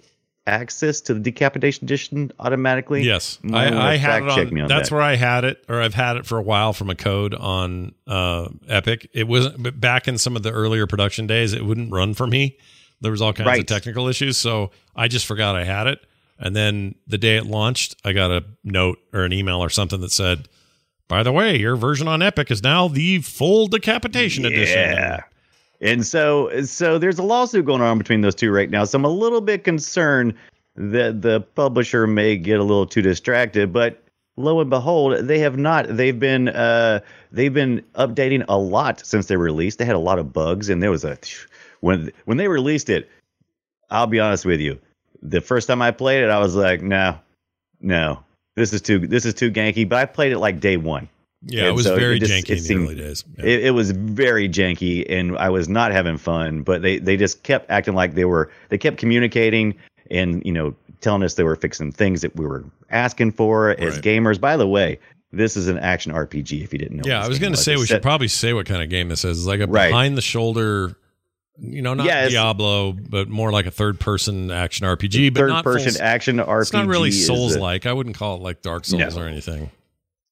access 0.47 1.01
to 1.03 1.13
the 1.15 1.21
Decapitation 1.21 1.85
Edition 1.85 2.33
automatically. 2.39 3.03
Yes, 3.03 3.39
I, 3.53 3.93
I 3.93 3.97
had 3.97 4.23
it 4.23 4.29
on. 4.31 4.61
on 4.61 4.69
that's 4.69 4.89
that. 4.89 4.95
where 4.95 5.05
I 5.05 5.17
had 5.17 5.45
it, 5.45 5.63
or 5.69 5.83
I've 5.83 5.95
had 5.95 6.17
it 6.17 6.25
for 6.25 6.39
a 6.39 6.43
while 6.43 6.73
from 6.73 6.89
a 6.89 6.95
code 6.95 7.35
on 7.35 7.95
uh, 8.07 8.49
Epic. 8.69 9.11
It 9.13 9.29
wasn't, 9.29 9.63
but 9.63 9.81
back 9.81 10.09
in 10.09 10.19
some 10.19 10.37
of 10.37 10.43
the 10.43 10.53
earlier 10.53 10.87
production 10.87 11.27
days, 11.27 11.53
it 11.53 11.65
wouldn't 11.65 11.93
run 11.93 12.15
for 12.15 12.27
me. 12.27 12.57
There 13.01 13.11
was 13.11 13.21
all 13.21 13.33
kinds 13.33 13.59
of 13.59 13.67
technical 13.67 14.09
issues, 14.09 14.37
so 14.37 14.71
I 14.95 15.09
just 15.09 15.27
forgot 15.27 15.55
I 15.57 15.65
had 15.65 15.87
it. 15.87 16.01
And 16.39 16.55
then 16.55 16.95
the 17.07 17.19
day 17.19 17.37
it 17.37 17.47
launched, 17.47 17.97
I 18.05 18.13
got 18.13 18.31
a 18.31 18.45
note 18.65 18.99
or 19.13 19.25
an 19.25 19.33
email 19.33 19.63
or 19.63 19.71
something 19.71 20.01
that 20.01 20.13
said, 20.13 20.49
"By 21.09 21.23
the 21.23 21.33
way, 21.33 21.59
your 21.59 21.77
version 21.77 22.09
on 22.09 22.23
Epic 22.23 22.51
is 22.51 22.63
now 22.63 22.89
the 22.89 23.21
full 23.21 23.67
Decapitation 23.67 24.45
edition." 24.45 24.79
Yeah. 24.93 25.21
And 25.81 26.07
so 26.07 26.63
so 26.65 26.99
there's 26.99 27.19
a 27.19 27.23
lawsuit 27.23 27.67
going 27.67 27.83
on 27.83 27.99
between 27.99 28.23
those 28.23 28.35
two 28.35 28.51
right 28.51 28.71
now. 28.71 28.85
So 28.85 28.97
I'm 28.97 29.05
a 29.05 29.11
little 29.11 29.41
bit 29.41 29.65
concerned 29.65 30.35
that 30.77 31.23
the 31.23 31.41
publisher 31.41 32.07
may 32.07 32.37
get 32.37 32.61
a 32.61 32.65
little 32.65 32.87
too 32.87 33.03
distracted, 33.03 33.73
but 33.73 34.03
lo 34.37 34.61
and 34.61 34.71
behold, 34.71 35.27
they 35.27 35.39
have 35.39 35.57
not. 35.57 35.87
They've 35.89 36.19
been 36.19 36.49
uh 36.49 37.01
they've 37.33 37.53
been 37.53 37.83
updating 37.95 38.45
a 38.49 38.59
lot 38.59 39.05
since 39.05 39.27
they 39.27 39.37
released. 39.37 39.79
They 39.79 39.85
had 39.85 39.97
a 39.97 40.01
lot 40.01 40.19
of 40.19 40.33
bugs 40.33 40.69
and 40.69 40.83
there 40.83 40.91
was 40.91 41.05
a 41.05 41.19
when 41.87 42.11
when 42.27 42.37
they 42.37 42.49
released 42.49 42.91
it, 42.91 43.09
I'll 43.91 44.07
be 44.07 44.21
honest 44.21 44.45
with 44.45 44.61
you. 44.61 44.79
The 45.23 45.41
first 45.41 45.67
time 45.69 45.81
I 45.83 45.91
played 45.91 46.23
it, 46.23 46.31
I 46.31 46.39
was 46.39 46.55
like, 46.55 46.83
no, 46.83 47.19
no. 47.81 48.23
This 48.57 48.73
is 48.73 48.81
too 48.83 48.99
this 49.07 49.25
is 49.25 49.35
too 49.35 49.51
ganky, 49.51 49.89
but 49.89 49.99
I 49.99 50.05
played 50.07 50.33
it 50.33 50.39
like 50.39 50.61
day 50.61 50.77
one. 50.77 51.09
Yeah, 51.43 51.69
it 51.69 51.73
was 51.75 51.85
so 51.85 51.95
it 51.95 52.01
very 52.01 52.19
just- 52.19 52.33
janky 52.33 52.51
it 52.51 52.51
in 52.51 52.57
the 52.57 52.63
seemed- 52.63 52.85
early 52.85 52.95
days. 52.97 53.25
Yeah. 53.39 53.45
It, 53.45 53.65
it 53.67 53.71
was 53.73 53.91
very 53.93 54.49
janky, 54.49 55.05
and 55.09 55.37
I 55.39 55.51
was 55.51 55.69
not 55.69 55.93
having 55.93 56.17
fun. 56.19 56.63
But 56.63 56.83
they 56.83 56.99
they 56.99 57.17
just 57.17 57.43
kept 57.43 57.71
acting 57.71 57.95
like 57.95 58.15
they 58.15 58.25
were. 58.25 58.51
They 58.71 58.79
kept 58.79 58.97
communicating 58.99 59.75
and 60.11 60.43
you 60.45 60.53
know 60.53 60.75
telling 61.03 61.23
us 61.23 61.35
they 61.35 61.45
were 61.45 61.57
fixing 61.57 61.93
things 61.93 62.23
that 62.23 62.35
we 62.37 62.47
were 62.47 62.65
asking 62.91 63.33
for 63.33 63.71
as 63.79 63.99
gamers. 64.01 64.41
By 64.41 64.57
the 64.57 64.67
way, 64.67 64.99
this 65.33 65.57
is 65.57 65.69
an 65.69 65.79
action 65.79 66.13
RPG. 66.13 66.63
If 66.65 66.73
you 66.73 66.79
didn't 66.79 66.97
know. 66.97 67.03
Yeah, 67.07 67.23
I 67.23 67.29
was 67.29 67.39
going 67.39 67.53
to 67.53 67.59
say 67.59 67.77
we 67.77 67.83
set- 67.83 67.97
should 67.97 68.03
probably 68.03 68.29
say 68.29 68.55
what 68.55 68.65
kind 68.67 68.83
of 68.83 68.89
game 68.89 69.09
this 69.11 69.25
is. 69.25 69.39
It's 69.39 69.47
like 69.47 69.61
a 69.61 69.67
Right. 69.67 69.89
behind 69.89 70.17
the 70.17 70.23
shoulder, 70.23 70.97
you 71.59 71.83
know, 71.83 71.95
not 71.95 72.07
it's- 72.07 72.31
Diablo, 72.33 72.93
but 72.93 73.29
more 73.29 73.51
like 73.53 73.67
a 73.67 73.71
third 73.71 73.99
person 74.01 74.51
action 74.51 74.87
RPG, 74.87 75.33
but 75.33 75.41
third 75.41 75.65
person 75.65 75.93
full- 75.93 76.03
action 76.03 76.37
RPG. 76.39 76.61
It's 76.63 76.73
not 76.73 76.87
really 76.87 77.11
Souls 77.11 77.57
like. 77.57 77.87
I 77.87 77.93
wouldn't 77.93 78.17
call 78.17 78.37
it 78.37 78.43
like 78.43 78.63
Dark 78.63 78.85
Souls 78.85 79.17
No. 79.17 79.23
or 79.23 79.27
anything. 79.27 79.71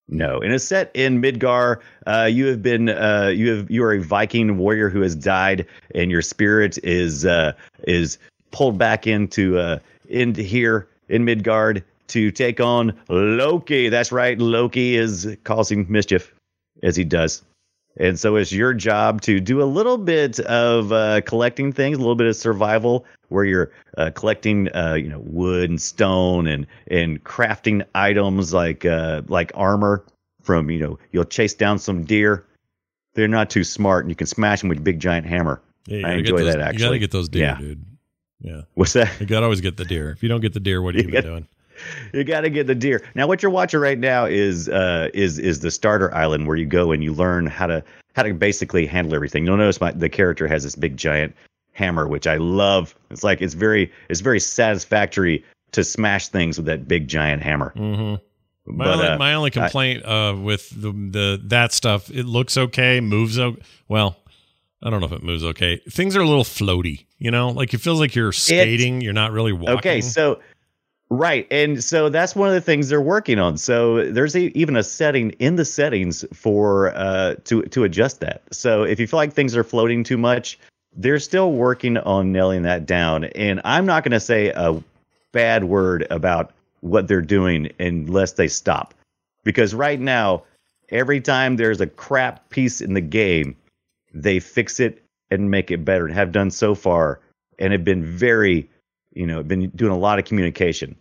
No, 0.06 0.40
and 0.40 0.52
it's 0.52 0.64
set 0.64 0.90
in 0.92 1.20
Midgard. 1.20 1.80
Uh, 2.06 2.28
you 2.30 2.46
have 2.46 2.62
been 2.62 2.90
uh, 2.90 3.32
you 3.34 3.50
have 3.56 3.70
you 3.70 3.82
are 3.84 3.94
a 3.94 4.00
Viking 4.02 4.58
warrior 4.58 4.90
who 4.90 5.00
has 5.00 5.14
died, 5.14 5.66
and 5.94 6.10
your 6.10 6.20
spirit 6.20 6.78
is 6.84 7.24
uh, 7.24 7.52
is 7.88 8.18
pulled 8.50 8.76
back 8.76 9.06
into 9.06 9.58
uh, 9.58 9.78
into 10.10 10.42
here 10.42 10.86
in 11.08 11.24
Midgard 11.24 11.82
to 12.08 12.30
take 12.30 12.60
on 12.60 12.92
Loki. 13.08 13.88
That's 13.88 14.12
right, 14.12 14.38
Loki 14.38 14.94
is 14.94 15.36
causing 15.44 15.86
mischief 15.88 16.34
as 16.82 16.96
he 16.96 17.04
does. 17.04 17.40
And 17.96 18.18
so 18.18 18.34
it's 18.36 18.50
your 18.52 18.74
job 18.74 19.20
to 19.22 19.38
do 19.38 19.62
a 19.62 19.64
little 19.64 19.98
bit 19.98 20.40
of 20.40 20.90
uh, 20.92 21.20
collecting 21.22 21.72
things, 21.72 21.96
a 21.96 22.00
little 22.00 22.16
bit 22.16 22.26
of 22.26 22.34
survival, 22.34 23.04
where 23.28 23.44
you're 23.44 23.70
uh, 23.96 24.10
collecting, 24.14 24.68
uh, 24.74 24.94
you 24.94 25.08
know, 25.08 25.20
wood 25.20 25.70
and 25.70 25.80
stone 25.80 26.46
and 26.48 26.66
and 26.88 27.22
crafting 27.22 27.84
items 27.94 28.52
like 28.52 28.84
uh, 28.84 29.22
like 29.28 29.52
armor 29.54 30.04
from, 30.42 30.70
you 30.70 30.80
know, 30.80 30.98
you'll 31.12 31.24
chase 31.24 31.54
down 31.54 31.78
some 31.78 32.02
deer. 32.04 32.44
They're 33.14 33.28
not 33.28 33.48
too 33.48 33.62
smart, 33.62 34.04
and 34.04 34.10
you 34.10 34.16
can 34.16 34.26
smash 34.26 34.60
them 34.60 34.68
with 34.70 34.78
a 34.78 34.82
big 34.82 34.98
giant 34.98 35.26
hammer. 35.26 35.62
Yeah, 35.86 36.06
I 36.08 36.12
enjoy 36.14 36.38
those- 36.38 36.54
that, 36.54 36.60
actually. 36.60 36.82
You 36.82 36.88
gotta 36.88 36.98
get 36.98 37.10
those 37.12 37.28
deer, 37.28 37.42
Yeah. 37.42 37.58
dude. 37.58 37.84
Yeah, 38.40 38.60
What's 38.74 38.92
that? 38.94 39.10
you 39.20 39.26
got 39.26 39.40
to 39.40 39.44
always 39.44 39.60
get 39.62 39.76
the 39.78 39.84
deer. 39.86 40.10
If 40.10 40.22
you 40.22 40.28
don't 40.28 40.40
get 40.40 40.52
the 40.52 40.60
deer, 40.60 40.82
what 40.82 40.96
are 40.96 40.98
you 40.98 41.08
You 41.12 41.22
doing? 41.22 41.48
You 42.12 42.24
got 42.24 42.42
to 42.42 42.50
get 42.50 42.66
the 42.66 42.74
deer. 42.74 43.02
Now, 43.14 43.26
what 43.26 43.42
you're 43.42 43.50
watching 43.50 43.80
right 43.80 43.98
now 43.98 44.24
is 44.26 44.68
uh, 44.68 45.08
is 45.14 45.38
is 45.38 45.60
the 45.60 45.70
starter 45.70 46.14
island 46.14 46.46
where 46.46 46.56
you 46.56 46.66
go 46.66 46.92
and 46.92 47.02
you 47.02 47.12
learn 47.12 47.46
how 47.46 47.66
to 47.66 47.82
how 48.14 48.22
to 48.22 48.32
basically 48.34 48.86
handle 48.86 49.14
everything. 49.14 49.44
You'll 49.46 49.56
notice 49.56 49.80
my 49.80 49.90
the 49.92 50.08
character 50.08 50.46
has 50.46 50.62
this 50.62 50.76
big 50.76 50.96
giant 50.96 51.34
hammer, 51.72 52.06
which 52.06 52.26
I 52.26 52.36
love. 52.36 52.94
It's 53.10 53.24
like 53.24 53.42
it's 53.42 53.54
very 53.54 53.90
it's 54.08 54.20
very 54.20 54.40
satisfactory 54.40 55.44
to 55.72 55.82
smash 55.84 56.28
things 56.28 56.56
with 56.56 56.66
that 56.66 56.86
big 56.86 57.08
giant 57.08 57.42
hammer. 57.42 57.70
hmm 57.70 58.14
My, 58.66 58.84
But, 58.84 58.86
only, 58.94 59.06
uh, 59.06 59.18
my 59.18 59.34
only 59.34 59.50
complaint 59.50 60.04
uh, 60.04 60.36
with 60.40 60.70
the, 60.70 60.92
the 60.92 61.40
that 61.46 61.72
stuff, 61.72 62.10
it 62.10 62.24
looks 62.26 62.56
okay, 62.56 63.00
moves 63.00 63.38
o- 63.38 63.56
well. 63.88 64.16
I 64.82 64.90
don't 64.90 65.00
know 65.00 65.06
if 65.06 65.12
it 65.12 65.22
moves 65.22 65.42
okay. 65.44 65.78
Things 65.90 66.14
are 66.14 66.20
a 66.20 66.26
little 66.26 66.44
floaty, 66.44 67.06
you 67.18 67.30
know, 67.30 67.48
like 67.48 67.72
it 67.72 67.78
feels 67.78 67.98
like 67.98 68.14
you're 68.14 68.32
skating. 68.32 69.00
you're 69.00 69.14
not 69.14 69.32
really 69.32 69.52
walking. 69.54 69.78
Okay, 69.78 70.00
so 70.02 70.40
right, 71.14 71.46
and 71.50 71.82
so 71.82 72.08
that's 72.08 72.34
one 72.34 72.48
of 72.48 72.54
the 72.54 72.60
things 72.60 72.88
they're 72.88 73.00
working 73.00 73.38
on. 73.38 73.56
So 73.56 74.10
there's 74.10 74.34
a, 74.36 74.56
even 74.58 74.76
a 74.76 74.82
setting 74.82 75.30
in 75.32 75.56
the 75.56 75.64
settings 75.64 76.24
for 76.32 76.94
uh 76.94 77.34
to 77.44 77.62
to 77.62 77.84
adjust 77.84 78.20
that. 78.20 78.42
So 78.52 78.82
if 78.82 79.00
you 79.00 79.06
feel 79.06 79.18
like 79.18 79.32
things 79.32 79.56
are 79.56 79.64
floating 79.64 80.04
too 80.04 80.18
much, 80.18 80.58
they're 80.96 81.18
still 81.18 81.52
working 81.52 81.96
on 81.96 82.32
nailing 82.32 82.62
that 82.62 82.86
down. 82.86 83.24
And 83.24 83.60
I'm 83.64 83.86
not 83.86 84.04
going 84.04 84.12
to 84.12 84.20
say 84.20 84.50
a 84.50 84.82
bad 85.32 85.64
word 85.64 86.06
about 86.10 86.52
what 86.80 87.08
they're 87.08 87.22
doing 87.22 87.72
unless 87.80 88.32
they 88.32 88.48
stop, 88.48 88.94
because 89.42 89.74
right 89.74 90.00
now, 90.00 90.44
every 90.90 91.20
time 91.20 91.56
there's 91.56 91.80
a 91.80 91.86
crap 91.86 92.50
piece 92.50 92.80
in 92.80 92.94
the 92.94 93.00
game, 93.00 93.56
they 94.12 94.38
fix 94.38 94.80
it 94.80 95.02
and 95.30 95.50
make 95.50 95.70
it 95.70 95.84
better, 95.84 96.06
and 96.06 96.14
have 96.14 96.30
done 96.30 96.50
so 96.50 96.74
far, 96.74 97.20
and 97.58 97.72
have 97.72 97.84
been 97.84 98.04
very 98.04 98.68
you 99.16 99.28
know, 99.28 99.44
been 99.44 99.70
doing 99.76 99.92
a 99.92 99.96
lot 99.96 100.18
of 100.18 100.24
communication. 100.24 100.96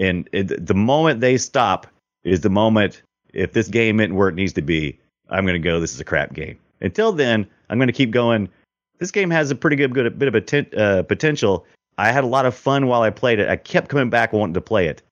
And 0.00 0.28
it, 0.32 0.66
the 0.66 0.74
moment 0.74 1.20
they 1.20 1.36
stop 1.36 1.86
is 2.24 2.40
the 2.40 2.50
moment 2.50 3.02
if 3.32 3.52
this 3.52 3.68
game 3.68 4.00
isn't 4.00 4.16
where 4.16 4.28
it 4.28 4.34
needs 4.34 4.52
to 4.54 4.62
be, 4.62 4.98
I'm 5.28 5.44
going 5.44 5.60
to 5.60 5.64
go. 5.64 5.78
This 5.78 5.94
is 5.94 6.00
a 6.00 6.04
crap 6.04 6.32
game. 6.32 6.58
Until 6.80 7.12
then, 7.12 7.46
I'm 7.68 7.78
going 7.78 7.86
to 7.86 7.92
keep 7.92 8.10
going. 8.10 8.48
This 8.98 9.10
game 9.10 9.30
has 9.30 9.50
a 9.50 9.54
pretty 9.54 9.76
good, 9.76 9.94
good 9.94 10.18
bit 10.18 10.34
of 10.34 10.34
poten- 10.34 10.76
uh, 10.76 11.02
potential. 11.02 11.66
I 11.98 12.12
had 12.12 12.24
a 12.24 12.26
lot 12.26 12.46
of 12.46 12.54
fun 12.54 12.86
while 12.86 13.02
I 13.02 13.10
played 13.10 13.38
it. 13.38 13.48
I 13.48 13.56
kept 13.56 13.88
coming 13.88 14.08
back 14.10 14.32
wanting 14.32 14.54
to 14.54 14.60
play 14.60 14.86
it, 14.86 15.02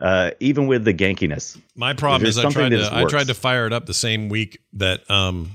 uh, 0.00 0.32
even 0.38 0.66
with 0.66 0.84
the 0.84 0.92
gankiness. 0.92 1.58
My 1.74 1.94
problem 1.94 2.28
is 2.28 2.38
I 2.38 2.50
tried 2.50 2.68
to 2.70 2.88
I 2.92 3.04
tried 3.04 3.28
to 3.28 3.34
fire 3.34 3.66
it 3.66 3.72
up 3.72 3.86
the 3.86 3.94
same 3.94 4.28
week 4.28 4.60
that 4.74 5.10
um 5.10 5.52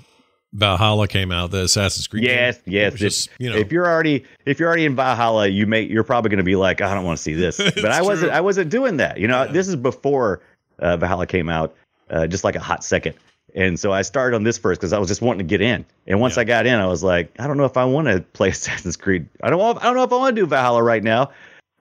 Valhalla 0.54 1.08
came 1.08 1.32
out, 1.32 1.52
the 1.52 1.64
Assassin's 1.64 2.08
Creed. 2.08 2.24
Yes, 2.24 2.58
game. 2.58 2.74
yes. 2.74 2.94
Just, 2.96 3.30
you 3.40 3.50
know, 3.50 3.56
if 3.56 3.72
you're 3.72 3.88
already 3.88 4.26
if 4.46 4.60
you're 4.60 4.68
already 4.68 4.86
in 4.86 4.96
Valhalla, 4.96 5.48
you 5.48 5.66
may 5.66 5.82
you're 5.84 6.04
probably 6.04 6.30
going 6.30 6.40
to 6.40 6.44
be 6.44 6.56
like, 6.58 6.82
I 6.82 6.94
don't 6.94 7.06
want 7.06 7.18
to 7.18 7.24
see 7.24 7.34
this. 7.34 7.58
But 7.76 7.86
I 7.92 8.02
wasn't 8.02 8.30
true. 8.32 8.38
I 8.38 8.42
wasn't 8.42 8.70
doing 8.70 8.98
that. 8.98 9.18
You 9.18 9.28
know, 9.28 9.44
Yeah. 9.44 9.52
this 9.52 9.68
is 9.68 9.76
before 9.78 10.42
uh, 10.80 10.98
Valhalla 10.98 11.26
came 11.28 11.48
out, 11.50 11.76
uh, 12.10 12.28
just 12.28 12.44
like 12.44 12.56
a 12.56 12.60
hot 12.60 12.84
second. 12.84 13.16
And 13.56 13.80
so 13.80 13.92
I 13.92 14.02
started 14.02 14.36
on 14.36 14.44
this 14.44 14.58
first 14.58 14.80
because 14.80 14.94
I 14.94 15.00
was 15.00 15.08
just 15.10 15.22
wanting 15.22 15.40
to 15.40 15.50
get 15.50 15.62
in. 15.62 15.86
And 16.08 16.20
once 16.20 16.36
Yeah. 16.36 16.42
I 16.42 16.44
got 16.46 16.66
in, 16.66 16.76
I 16.80 16.86
was 16.88 17.04
like, 17.04 17.32
I 17.40 17.48
don't 17.48 17.58
know 17.58 17.66
if 17.66 17.78
I 17.78 17.86
want 17.86 18.08
to 18.08 18.20
play 18.34 18.50
Assassin's 18.56 18.98
Creed. 18.98 19.28
I 19.44 19.50
don't 19.50 19.60
want, 19.60 19.80
I 19.80 19.84
don't 19.86 19.96
know 19.96 20.04
if 20.04 20.12
I 20.12 20.18
want 20.18 20.36
to 20.36 20.42
do 20.42 20.46
Valhalla 20.46 20.84
right 20.84 21.04
now 21.04 21.32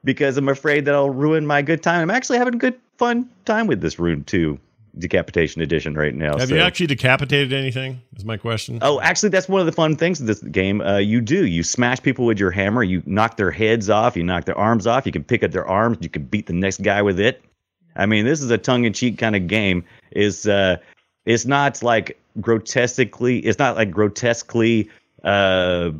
because 0.05 0.37
I'm 0.37 0.49
afraid 0.49 0.85
that 0.87 0.95
I'll 0.95 1.11
ruin 1.11 1.47
my 1.47 1.63
good 1.63 1.83
time. 1.83 2.03
I'm 2.03 2.11
actually 2.11 2.39
having 2.39 2.55
a 2.55 2.59
good 2.59 2.79
fun 2.99 3.29
time 3.45 3.67
with 3.67 3.81
this 3.81 3.99
Rune 3.99 4.25
2 4.25 4.59
Decapitation 4.99 5.63
Edition 5.63 5.95
right 5.95 6.15
now. 6.15 6.37
have 6.39 6.49
so. 6.49 6.55
you 6.55 6.61
actually 6.61 6.89
decapitated 6.89 7.53
anything? 7.53 8.01
Is 8.17 8.25
my 8.25 8.37
question. 8.37 8.79
Oh, 8.83 9.01
actually, 9.01 9.29
that's 9.29 9.49
one 9.49 9.61
of 9.61 9.67
the 9.67 9.73
fun 9.73 9.97
things 9.97 10.21
of 10.21 10.27
this 10.27 10.41
game. 10.41 10.81
Uh, 10.81 10.99
you 10.99 11.21
do. 11.21 11.47
You 11.47 11.63
smash 11.63 12.03
people 12.03 12.27
with 12.27 12.39
your 12.39 12.51
hammer. 12.51 12.83
You 12.83 13.03
knock 13.07 13.37
their 13.37 13.51
heads 13.51 13.89
off. 13.89 14.17
You 14.17 14.25
knock 14.25 14.45
their 14.45 14.59
arms 14.59 14.87
off. 14.87 15.07
You 15.07 15.13
can 15.13 15.25
pick 15.25 15.43
up 15.43 15.53
their 15.53 15.67
arms. 15.67 15.99
You 16.01 16.09
can 16.09 16.25
beat 16.25 16.47
the 16.47 16.53
next 16.53 16.83
guy 16.83 17.03
with 17.03 17.21
it. 17.21 17.43
I 17.97 18.07
mean, 18.07 18.25
this 18.25 18.41
is 18.41 18.51
a 18.51 18.59
tongue-in-cheek 18.59 19.19
kind 19.19 19.37
of 19.37 19.47
game. 19.47 19.85
Is 20.13 20.47
uh, 20.47 20.77
it's 21.25 21.47
not 21.47 21.83
like 21.83 22.19
grotesquely. 22.41 23.39
It's 23.41 23.59
not 23.59 23.77
like 23.77 23.91
grotesquely 23.91 24.89
uh, 25.25 25.91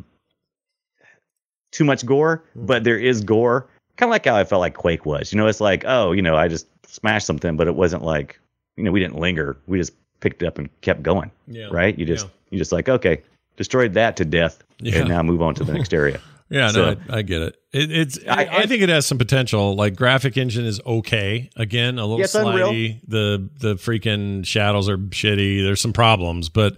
too 1.71 1.83
much 1.83 2.05
gore, 2.05 2.43
but 2.55 2.83
there 2.83 2.99
is 2.99 3.21
gore. 3.21 3.67
Kind 3.97 4.09
of 4.09 4.11
like 4.11 4.25
how 4.25 4.35
I 4.35 4.43
felt 4.43 4.61
like 4.61 4.73
Quake 4.73 5.05
was. 5.05 5.31
You 5.31 5.37
know, 5.37 5.47
it's 5.47 5.61
like, 5.61 5.83
oh, 5.85 6.11
you 6.11 6.21
know, 6.21 6.35
I 6.35 6.47
just 6.47 6.67
smashed 6.87 7.27
something, 7.27 7.55
but 7.55 7.67
it 7.67 7.75
wasn't 7.75 8.03
like, 8.03 8.39
you 8.81 8.85
know, 8.85 8.91
we 8.91 8.99
didn't 8.99 9.19
linger. 9.19 9.55
We 9.67 9.77
just 9.77 9.93
picked 10.21 10.41
it 10.41 10.47
up 10.47 10.57
and 10.57 10.69
kept 10.81 11.03
going 11.03 11.31
yeah. 11.47 11.67
right? 11.71 11.97
You 11.97 12.05
just 12.05 12.25
Yeah. 12.25 12.31
you 12.51 12.57
just 12.57 12.71
like 12.71 12.89
okay, 12.89 13.21
destroyed 13.57 13.93
that 13.93 14.17
to 14.17 14.25
death, 14.25 14.63
Yeah. 14.79 14.99
and 14.99 15.09
now 15.09 15.21
move 15.23 15.41
on 15.41 15.53
to 15.55 15.63
the 15.63 15.73
next 15.73 15.93
area. 15.93 16.19
Yeah, 16.53 16.65
no, 16.65 16.71
So- 16.71 16.95
I, 17.09 17.19
I 17.19 17.21
get 17.21 17.41
it. 17.43 17.55
it 17.71 17.91
it's 17.93 18.19
I, 18.27 18.43
I- 18.43 18.57
I 18.57 18.65
think 18.65 18.81
it 18.81 18.89
has 18.89 19.05
some 19.05 19.17
potential. 19.17 19.73
Like 19.73 19.95
graphic 19.95 20.35
engine 20.35 20.65
is 20.65 20.81
okay. 20.85 21.49
Again, 21.55 21.97
a 21.97 22.05
little 22.05 22.19
Yeah, 22.19 22.25
Unreal. 22.49 22.67
slidey. 22.71 22.99
The 23.07 23.49
the 23.59 23.75
freaking 23.75 24.45
shadows 24.45 24.89
are 24.89 24.97
shitty. 24.97 25.63
There's 25.63 25.79
some 25.79 25.93
problems, 25.93 26.49
but 26.49 26.75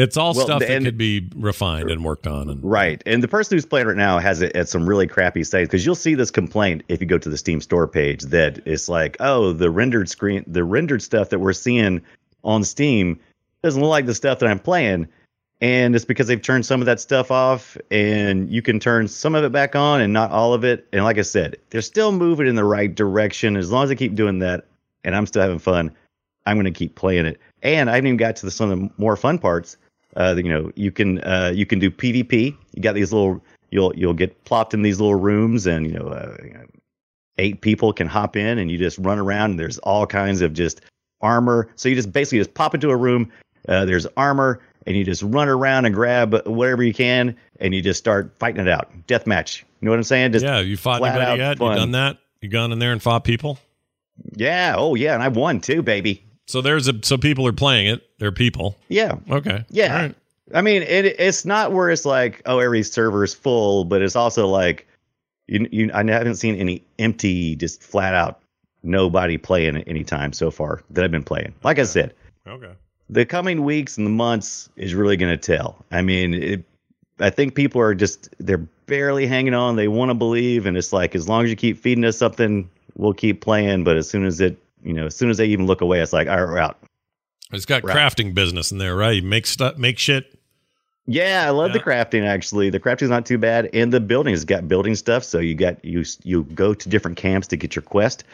It's 0.00 0.16
all 0.16 0.34
Well, 0.34 0.44
stuff 0.46 0.60
that 0.60 0.70
and- 0.70 0.84
could 0.84 0.98
be 0.98 1.28
refined 1.36 1.90
and 1.90 2.04
worked 2.04 2.26
on. 2.26 2.48
And 2.48 2.62
Right. 2.62 3.02
And 3.06 3.22
the 3.22 3.28
person 3.28 3.56
who's 3.56 3.66
playing 3.66 3.86
right 3.88 3.96
now 3.96 4.18
has 4.18 4.42
it 4.42 4.54
at 4.56 4.68
some 4.68 4.88
really 4.88 5.06
crappy 5.06 5.44
sites 5.44 5.68
because 5.68 5.84
you'll 5.84 5.94
see 5.94 6.14
this 6.14 6.30
complaint 6.30 6.82
if 6.88 7.00
you 7.00 7.06
go 7.06 7.18
to 7.18 7.28
the 7.28 7.36
Steam 7.38 7.60
store 7.60 7.86
page 7.88 8.22
that 8.24 8.60
it's 8.64 8.88
like, 8.88 9.16
oh, 9.20 9.52
the 9.52 9.70
rendered 9.70 10.08
screen, 10.08 10.44
the 10.46 10.64
rendered 10.64 11.02
stuff 11.02 11.30
that 11.30 11.38
we're 11.38 11.52
seeing 11.52 12.00
on 12.44 12.64
Steam 12.64 13.18
doesn't 13.62 13.80
look 13.82 13.90
like 13.90 14.06
the 14.06 14.14
stuff 14.14 14.38
that 14.38 14.48
I'm 14.48 14.58
playing. 14.58 15.08
And 15.60 15.96
it's 15.96 16.04
because 16.04 16.28
they've 16.28 16.40
turned 16.40 16.64
some 16.64 16.80
of 16.80 16.86
that 16.86 17.00
stuff 17.00 17.32
off 17.32 17.76
and 17.90 18.48
you 18.48 18.62
can 18.62 18.78
turn 18.78 19.08
some 19.08 19.34
of 19.34 19.42
it 19.42 19.50
back 19.50 19.74
on 19.74 20.00
and 20.00 20.12
not 20.12 20.30
all 20.30 20.54
of 20.54 20.64
it. 20.64 20.86
And 20.92 21.02
like 21.02 21.18
I 21.18 21.22
said, 21.22 21.56
they're 21.70 21.80
still 21.82 22.12
moving 22.12 22.46
in 22.46 22.54
the 22.54 22.64
right 22.64 22.94
direction. 22.94 23.56
As 23.56 23.72
long 23.72 23.82
as 23.82 23.88
they 23.88 23.96
keep 23.96 24.14
doing 24.14 24.38
that 24.38 24.66
and 25.02 25.16
I'm 25.16 25.26
still 25.26 25.42
having 25.42 25.58
fun, 25.58 25.90
I'm 26.46 26.56
going 26.56 26.72
to 26.72 26.78
keep 26.78 26.94
playing 26.94 27.26
it. 27.26 27.40
And 27.64 27.90
I 27.90 27.96
haven't 27.96 28.06
even 28.06 28.16
got 28.18 28.36
to 28.36 28.46
the, 28.46 28.52
some 28.52 28.70
of 28.70 28.78
the 28.78 28.90
more 28.98 29.16
fun 29.16 29.38
parts. 29.38 29.76
Uh, 30.18 30.34
you 30.36 30.50
know, 30.50 30.70
you 30.74 30.90
can 30.90 31.20
uh, 31.20 31.52
you 31.54 31.64
can 31.64 31.78
do 31.78 31.90
PvP. 31.90 32.56
You 32.74 32.82
got 32.82 32.94
these 32.94 33.12
little 33.12 33.40
you'll 33.70 33.94
you'll 33.96 34.14
get 34.14 34.44
plopped 34.44 34.74
in 34.74 34.82
these 34.82 35.00
little 35.00 35.14
rooms, 35.14 35.66
and 35.66 35.86
you 35.86 35.92
know, 35.92 36.08
uh, 36.08 36.36
you 36.42 36.52
know, 36.52 36.66
eight 37.38 37.60
people 37.60 37.92
can 37.92 38.08
hop 38.08 38.36
in, 38.36 38.58
and 38.58 38.70
you 38.70 38.76
just 38.76 38.98
run 38.98 39.18
around. 39.18 39.52
And 39.52 39.60
there's 39.60 39.78
all 39.78 40.06
kinds 40.06 40.42
of 40.42 40.52
just 40.52 40.80
armor. 41.20 41.68
So 41.76 41.88
you 41.88 41.94
just 41.94 42.12
basically 42.12 42.38
just 42.38 42.52
pop 42.54 42.74
into 42.74 42.90
a 42.90 42.96
room. 42.96 43.30
Uh, 43.68 43.84
there's 43.84 44.06
armor, 44.16 44.60
and 44.86 44.96
you 44.96 45.04
just 45.04 45.22
run 45.22 45.48
around 45.48 45.84
and 45.84 45.94
grab 45.94 46.34
whatever 46.46 46.82
you 46.82 46.92
can, 46.92 47.36
and 47.60 47.72
you 47.72 47.80
just 47.80 48.00
start 48.00 48.36
fighting 48.40 48.60
it 48.60 48.68
out. 48.68 48.90
Deathmatch. 49.06 49.60
You 49.60 49.86
know 49.86 49.92
what 49.92 49.98
I'm 49.98 50.04
saying? 50.04 50.32
Just 50.32 50.44
yeah, 50.44 50.58
you 50.58 50.76
fought 50.76 51.00
anybody 51.00 51.38
yet? 51.38 51.58
fun. 51.58 51.74
You 51.74 51.78
done 51.78 51.92
that? 51.92 52.18
You 52.40 52.48
gone 52.48 52.72
in 52.72 52.80
there 52.80 52.90
and 52.90 53.00
fought 53.00 53.22
people? 53.22 53.58
yeah. 54.34 54.74
Oh 54.76 54.96
yeah, 54.96 55.14
and 55.14 55.22
I've 55.22 55.36
won 55.36 55.60
too, 55.60 55.80
baby. 55.82 56.24
So 56.48 56.60
there's 56.62 56.88
a 56.88 56.94
so 57.02 57.16
people 57.18 57.46
are 57.46 57.52
playing 57.52 57.86
it. 57.88 58.08
They're 58.18 58.32
people. 58.32 58.76
Yeah. 58.88 59.16
Okay. 59.30 59.64
Yeah. 59.70 60.02
Right. 60.02 60.14
I 60.54 60.62
mean, 60.62 60.82
it, 60.82 61.04
it's 61.04 61.44
not 61.44 61.72
where 61.72 61.90
it's 61.90 62.06
like, 62.06 62.40
oh, 62.46 62.58
every 62.58 62.82
server 62.82 63.22
is 63.22 63.34
full, 63.34 63.84
but 63.84 64.00
it's 64.00 64.16
also 64.16 64.46
like, 64.46 64.88
you, 65.46 65.68
you, 65.70 65.90
I 65.92 66.02
haven't 66.04 66.36
seen 66.36 66.54
any 66.56 66.82
empty, 66.98 67.54
just 67.54 67.82
flat 67.82 68.14
out 68.14 68.40
nobody 68.82 69.36
playing 69.36 69.76
at 69.76 69.86
any 69.86 70.04
time 70.04 70.32
so 70.32 70.50
far 70.50 70.82
that 70.90 71.04
I've 71.04 71.10
been 71.10 71.22
playing. 71.22 71.54
Like 71.64 71.78
I 71.78 71.84
said, 71.84 72.14
Okay. 72.46 72.72
the 73.10 73.26
coming 73.26 73.62
weeks 73.62 73.98
and 73.98 74.06
the 74.06 74.10
months 74.10 74.70
is 74.76 74.94
really 74.94 75.18
going 75.18 75.36
to 75.38 75.56
tell. 75.56 75.84
I 75.90 76.00
mean, 76.00 76.32
it, 76.32 76.64
I 77.20 77.28
think 77.28 77.54
people 77.54 77.82
are 77.82 77.94
just, 77.94 78.34
they're 78.38 78.66
barely 78.86 79.26
hanging 79.26 79.52
on. 79.52 79.76
They 79.76 79.88
want 79.88 80.08
to 80.10 80.14
believe. 80.14 80.64
And 80.64 80.78
it's 80.78 80.94
like, 80.94 81.14
as 81.14 81.28
long 81.28 81.44
as 81.44 81.50
you 81.50 81.56
keep 81.56 81.76
feeding 81.78 82.04
us 82.06 82.16
something, 82.16 82.70
we'll 82.96 83.12
keep 83.12 83.42
playing. 83.42 83.84
But 83.84 83.98
as 83.98 84.08
soon 84.08 84.24
as 84.24 84.40
it, 84.40 84.56
you 84.82 84.92
know, 84.92 85.06
as 85.06 85.16
soon 85.16 85.30
as 85.30 85.36
they 85.36 85.46
even 85.46 85.66
look 85.66 85.80
away, 85.80 86.00
it's 86.00 86.12
like, 86.12 86.28
all 86.28 86.36
right, 86.36 86.48
we're 86.50 86.58
out. 86.58 86.78
It's 87.52 87.64
got 87.64 87.82
Right. 87.84 87.96
crafting 87.96 88.34
business 88.34 88.70
in 88.72 88.78
there, 88.78 88.94
right? 88.94 89.16
You 89.16 89.22
make 89.22 89.46
stuff, 89.46 89.78
make 89.78 89.98
shit. 89.98 90.34
Yeah, 91.06 91.44
I 91.46 91.50
love 91.50 91.72
the 91.72 91.80
crafting 91.80 92.26
actually. 92.26 92.68
The 92.68 92.78
crafting's 92.78 93.08
not 93.08 93.24
too 93.24 93.38
bad, 93.38 93.70
and 93.72 93.90
the 93.90 94.00
building 94.00 94.34
has 94.34 94.44
got 94.44 94.68
building 94.68 94.94
stuff. 94.94 95.24
So 95.24 95.38
you 95.38 95.54
got 95.54 95.82
you 95.82 96.04
you 96.22 96.44
go 96.44 96.74
to 96.74 96.88
different 96.90 97.16
camps 97.16 97.46
to 97.48 97.56
get 97.56 97.74
your 97.74 97.82
quest. 97.82 98.24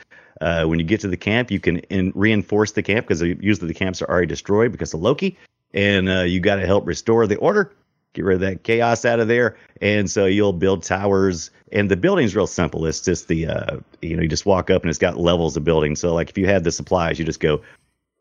Uh, 0.40 0.64
when 0.64 0.80
you 0.80 0.84
get 0.84 0.98
to 1.00 1.08
the 1.08 1.16
camp, 1.16 1.52
you 1.52 1.60
can 1.60 1.78
in, 1.90 2.10
reinforce 2.16 2.72
the 2.72 2.82
camp 2.82 3.06
because 3.06 3.22
usually 3.22 3.68
the 3.68 3.74
camps 3.74 4.02
are 4.02 4.06
already 4.10 4.26
destroyed 4.26 4.72
because 4.72 4.92
of 4.92 5.00
Loki, 5.00 5.38
and 5.72 6.08
uh, 6.08 6.22
you 6.22 6.40
got 6.40 6.56
to 6.56 6.66
help 6.66 6.84
restore 6.84 7.28
the 7.28 7.36
order, 7.36 7.70
get 8.14 8.24
rid 8.24 8.36
of 8.36 8.40
that 8.40 8.62
chaos 8.62 9.04
out 9.04 9.20
of 9.20 9.28
there. 9.28 9.56
And 9.80 10.10
so 10.10 10.24
you'll 10.24 10.52
build 10.52 10.82
towers, 10.82 11.50
and 11.72 11.90
the 11.90 11.96
building's 11.96 12.34
real 12.34 12.46
simple. 12.46 12.86
It's 12.86 13.00
just 13.00 13.28
the 13.28 13.46
uh, 13.46 13.76
you 14.00 14.16
know 14.16 14.22
you 14.22 14.28
just 14.28 14.46
walk 14.46 14.70
up 14.70 14.82
and 14.82 14.88
it's 14.88 14.98
got 14.98 15.18
levels 15.18 15.56
of 15.56 15.64
building. 15.64 15.94
So 15.96 16.14
like 16.14 16.30
if 16.30 16.38
you 16.38 16.46
had 16.46 16.64
the 16.64 16.72
supplies, 16.72 17.18
you 17.18 17.24
just 17.24 17.40
go 17.40 17.60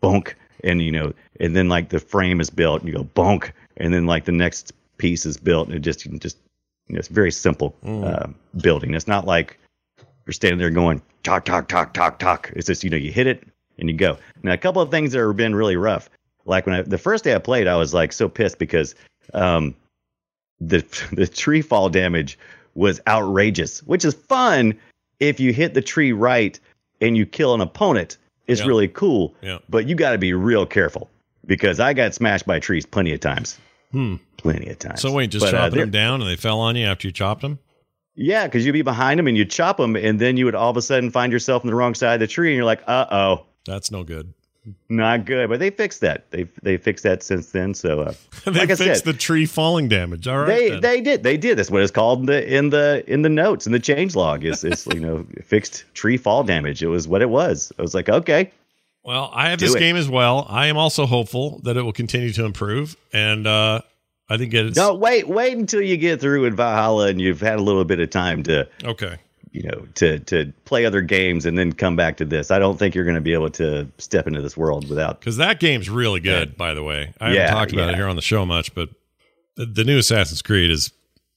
bonk 0.04 0.34
and 0.64 0.82
you 0.82 0.92
know 0.92 1.14
and 1.40 1.56
then 1.56 1.70
like 1.70 1.90
the 1.90 2.00
frame 2.00 2.42
is 2.42 2.50
built 2.50 2.82
and 2.82 2.90
you 2.90 2.96
go 2.96 3.04
bonk 3.04 3.52
and 3.78 3.94
then 3.94 4.06
like 4.06 4.26
the 4.26 4.32
next 4.32 4.74
piece 4.98 5.26
is 5.26 5.38
built 5.38 5.68
and 5.68 5.76
it 5.76 5.80
just 5.80 6.06
you 6.06 6.12
can 6.12 6.20
just 6.20 6.38
you 6.88 6.96
know, 6.96 7.00
it's 7.00 7.08
very 7.08 7.32
simple 7.32 7.76
uh, 7.86 8.28
building 8.62 8.94
it's 8.94 9.08
not 9.08 9.26
like 9.26 9.58
you're 10.26 10.34
standing 10.34 10.60
there 10.60 10.70
going 10.70 11.02
talk 11.24 11.46
talk 11.46 11.68
talk 11.68 11.94
talk 11.94 12.20
talk 12.20 12.52
it's 12.56 12.68
just 12.68 12.84
you 12.84 12.90
know 12.90 12.98
you 12.98 13.12
hit 13.12 13.28
it 13.28 13.44
and 13.80 13.90
you 13.90 13.96
go 13.96 14.18
now 14.44 14.54
a 14.54 14.58
couple 14.58 14.82
of 14.82 14.92
things 14.92 15.12
that 15.12 15.20
have 15.20 15.38
been 15.38 15.56
really 15.56 15.78
rough 15.78 16.10
like 16.46 16.66
when 16.66 16.76
i 16.76 16.82
the 16.82 16.98
first 16.98 17.24
day 17.24 17.34
i 17.34 17.40
played 17.40 17.68
i 17.68 17.76
was 17.76 17.94
like 17.94 18.12
so 18.12 18.28
pissed 18.28 18.60
because 18.60 18.96
um 19.34 19.74
the 20.70 20.84
the 21.14 21.28
tree 21.28 21.62
fall 21.62 21.90
damage 21.90 22.38
was 22.76 23.00
outrageous 23.08 23.82
which 23.84 24.04
is 24.06 24.14
fun 24.14 24.74
if 25.20 25.40
you 25.40 25.54
hit 25.54 25.74
the 25.74 25.82
tree 25.82 26.12
right 26.12 26.60
and 27.02 27.16
you 27.18 27.26
kill 27.26 27.54
an 27.54 27.62
opponent 27.62 28.18
it's 28.48 28.62
Yeah. 28.62 28.68
really 28.68 28.88
cool 28.88 29.34
Yeah. 29.42 29.60
but 29.70 29.88
you 29.88 29.96
got 29.96 30.12
to 30.12 30.18
be 30.18 30.34
real 30.34 30.66
careful 30.66 31.10
because 31.46 31.80
I 31.80 31.94
got 31.94 32.14
smashed 32.14 32.46
by 32.46 32.60
trees 32.60 32.86
plenty 32.86 33.14
of 33.14 33.20
times. 33.20 33.58
Hmm. 33.92 34.16
Plenty 34.38 34.70
of 34.70 34.80
times. 34.80 35.02
So 35.02 35.12
wait, 35.12 35.30
just 35.30 35.46
But, 35.46 35.54
uh, 35.54 35.58
chopping 35.58 35.76
they're- 35.76 35.84
them 35.86 35.92
down 35.92 36.22
and 36.22 36.30
they 36.30 36.36
fell 36.36 36.60
on 36.60 36.76
you 36.76 36.86
after 36.86 37.08
you 37.08 37.12
chopped 37.12 37.42
them? 37.42 37.60
Yeah, 38.16 38.46
because 38.46 38.66
you'd 38.66 38.74
be 38.74 38.82
behind 38.82 39.18
them 39.20 39.28
and 39.28 39.36
you'd 39.38 39.50
chop 39.50 39.78
them, 39.78 39.96
and 39.96 40.20
then 40.20 40.38
you 40.38 40.46
would 40.46 40.56
all 40.56 40.70
of 40.70 40.78
a 40.78 40.82
sudden 40.82 41.10
find 41.12 41.32
yourself 41.32 41.64
on 41.64 41.68
the 41.70 41.76
wrong 41.76 41.96
side 41.96 42.14
of 42.16 42.20
the 42.22 42.28
tree, 42.28 42.50
and 42.50 42.56
you're 42.56 42.66
like, 42.66 42.82
"Uh 42.88 43.06
oh, 43.12 43.46
That's 43.66 43.92
no 43.92 44.04
good. 44.04 44.34
Not 44.90 45.26
good." 45.26 45.50
But 45.50 45.60
they 45.60 45.70
fixed 45.70 46.02
that. 46.02 46.30
They 46.32 46.48
they 46.62 46.78
fixed 46.78 47.04
that 47.04 47.24
since 47.24 47.52
then. 47.52 47.74
So, 47.74 48.02
uh, 48.02 48.14
they 48.46 48.52
like 48.52 48.70
I 48.72 48.76
fixed 48.76 49.04
said, 49.04 49.14
the 49.14 49.14
tree 49.18 49.46
falling 49.46 49.88
damage. 49.88 50.28
All 50.28 50.38
right. 50.40 50.48
they 50.48 50.70
then. 50.70 50.82
they 50.82 51.02
did 51.02 51.24
they 51.24 51.38
did. 51.38 51.58
That's 51.58 51.72
what 51.72 51.82
it's 51.82 51.92
called 51.92 52.20
in 52.22 52.26
the 52.28 52.56
in 52.58 52.70
the 52.70 53.04
in 53.08 53.22
the 53.22 53.30
notes 53.30 53.66
in 53.66 53.72
the 53.72 53.80
change 53.80 54.16
log. 54.16 54.44
Is 54.44 54.64
is 54.64 54.86
you 54.94 55.00
know 55.00 55.26
fixed 55.44 55.86
tree 55.94 56.18
fall 56.18 56.44
damage. 56.44 56.82
It 56.84 56.88
was 56.88 57.08
what 57.08 57.22
it 57.22 57.30
was. 57.30 57.72
I 57.78 57.82
was 57.82 57.94
like, 57.94 58.10
okay, 58.10 58.52
Well, 59.04 59.30
I 59.34 59.50
have 59.50 59.60
this 59.60 59.76
it. 59.76 59.80
game 59.80 59.96
as 59.96 60.10
well. 60.10 60.46
I 60.50 60.68
am 60.68 60.78
also 60.78 61.06
hopeful 61.06 61.60
that 61.64 61.78
it 61.78 61.82
will 61.82 61.94
continue 61.94 62.32
to 62.34 62.46
improve, 62.46 62.96
and 63.12 63.46
uh, 63.48 63.82
I 64.30 64.38
think 64.38 64.54
it's 64.54 64.78
no, 64.78 64.94
wait, 64.94 65.28
wait 65.28 65.58
until 65.58 65.82
you 65.82 65.98
get 65.98 66.22
through 66.22 66.46
in 66.46 66.56
Valhalla 66.56 67.08
and 67.08 67.20
you've 67.20 67.42
had 67.42 67.60
a 67.60 67.62
little 67.62 67.84
bit 67.84 68.00
of 68.00 68.10
time 68.10 68.44
to 68.44 68.68
okay. 68.84 69.18
You 69.54 69.64
know 69.64 69.88
to 69.96 70.20
to 70.20 70.52
play 70.66 70.86
other 70.86 71.02
games 71.02 71.46
and 71.46 71.58
then 71.58 71.72
come 71.72 71.96
back 71.96 72.18
to 72.18 72.26
this. 72.26 72.52
I 72.52 72.60
don't 72.60 72.78
think 72.78 72.96
you're 72.96 73.06
going 73.06 73.16
to 73.16 73.22
be 73.22 73.34
able 73.34 73.52
to 73.52 73.88
step 74.00 74.28
into 74.28 74.42
this 74.42 74.58
world 74.58 74.90
without. 74.90 75.20
Because 75.20 75.38
that 75.38 75.60
game's 75.60 75.90
really 75.90 76.20
good, 76.20 76.58
by 76.58 76.74
the 76.74 76.84
way. 76.84 77.14
I 77.22 77.30
haven't 77.30 77.56
talked 77.56 77.72
about 77.72 77.86
yeah. 77.86 77.92
it 77.92 77.96
here 77.96 78.08
on 78.08 78.16
the 78.16 78.22
show 78.22 78.46
much, 78.46 78.74
but 78.76 78.90
the, 79.56 79.66
the 79.66 79.84
new 79.84 80.00
Assassin's 80.00 80.42
Creed 80.42 80.72
is 80.72 80.92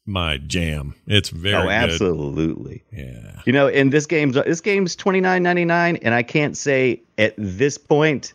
my 0.06 0.38
jam. 0.38 0.94
It's 1.06 1.32
oh, 1.32 1.36
very 1.36 1.56
oh, 1.56 1.62
good. 1.62 1.70
absolutely. 1.70 2.84
Yeah. 2.90 3.42
You 3.44 3.52
know, 3.52 3.68
and 3.68 3.92
this 3.92 4.06
game's 4.06 4.34
this 4.34 4.60
game's 4.60 4.96
twenty 4.96 5.20
nine 5.20 5.42
ninety 5.42 5.64
nine, 5.64 5.96
and 5.96 6.14
I 6.14 6.22
can't 6.22 6.56
say 6.56 7.02
at 7.18 7.34
this 7.36 7.76
point, 7.76 8.32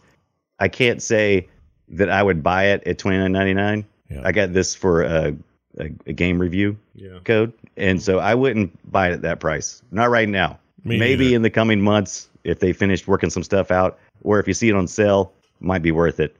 I 0.59 0.67
can't 0.67 1.01
say 1.01 1.49
that 1.89 2.09
I 2.09 2.21
would 2.21 2.43
buy 2.43 2.65
it 2.65 2.83
at 2.85 2.99
twenty 2.99 3.17
nine 3.17 3.31
ninety 3.31 3.55
nine. 3.55 3.85
Yeah. 4.09 4.21
I 4.23 4.31
got 4.31 4.53
this 4.53 4.75
for 4.75 5.03
a, 5.03 5.33
a, 5.79 5.89
a 6.07 6.13
game 6.13 6.39
review 6.39 6.77
Yeah. 6.95 7.19
code, 7.23 7.53
and 7.77 8.01
so 8.01 8.19
I 8.19 8.35
wouldn't 8.35 8.91
buy 8.91 9.09
it 9.09 9.13
at 9.13 9.21
that 9.23 9.39
price. 9.39 9.81
Not 9.91 10.09
right 10.09 10.27
now. 10.29 10.59
Me 10.83 10.97
Maybe 10.97 11.25
neither. 11.25 11.35
in 11.37 11.41
the 11.43 11.49
coming 11.49 11.79
months 11.81 12.27
if 12.43 12.59
they 12.59 12.73
finish 12.73 13.07
working 13.07 13.29
some 13.29 13.43
stuff 13.43 13.69
out, 13.71 13.99
or 14.23 14.39
if 14.39 14.47
you 14.47 14.53
see 14.53 14.67
it 14.69 14.75
on 14.75 14.87
sale, 14.87 15.31
might 15.59 15.81
be 15.83 15.91
worth 15.91 16.19
it. 16.19 16.35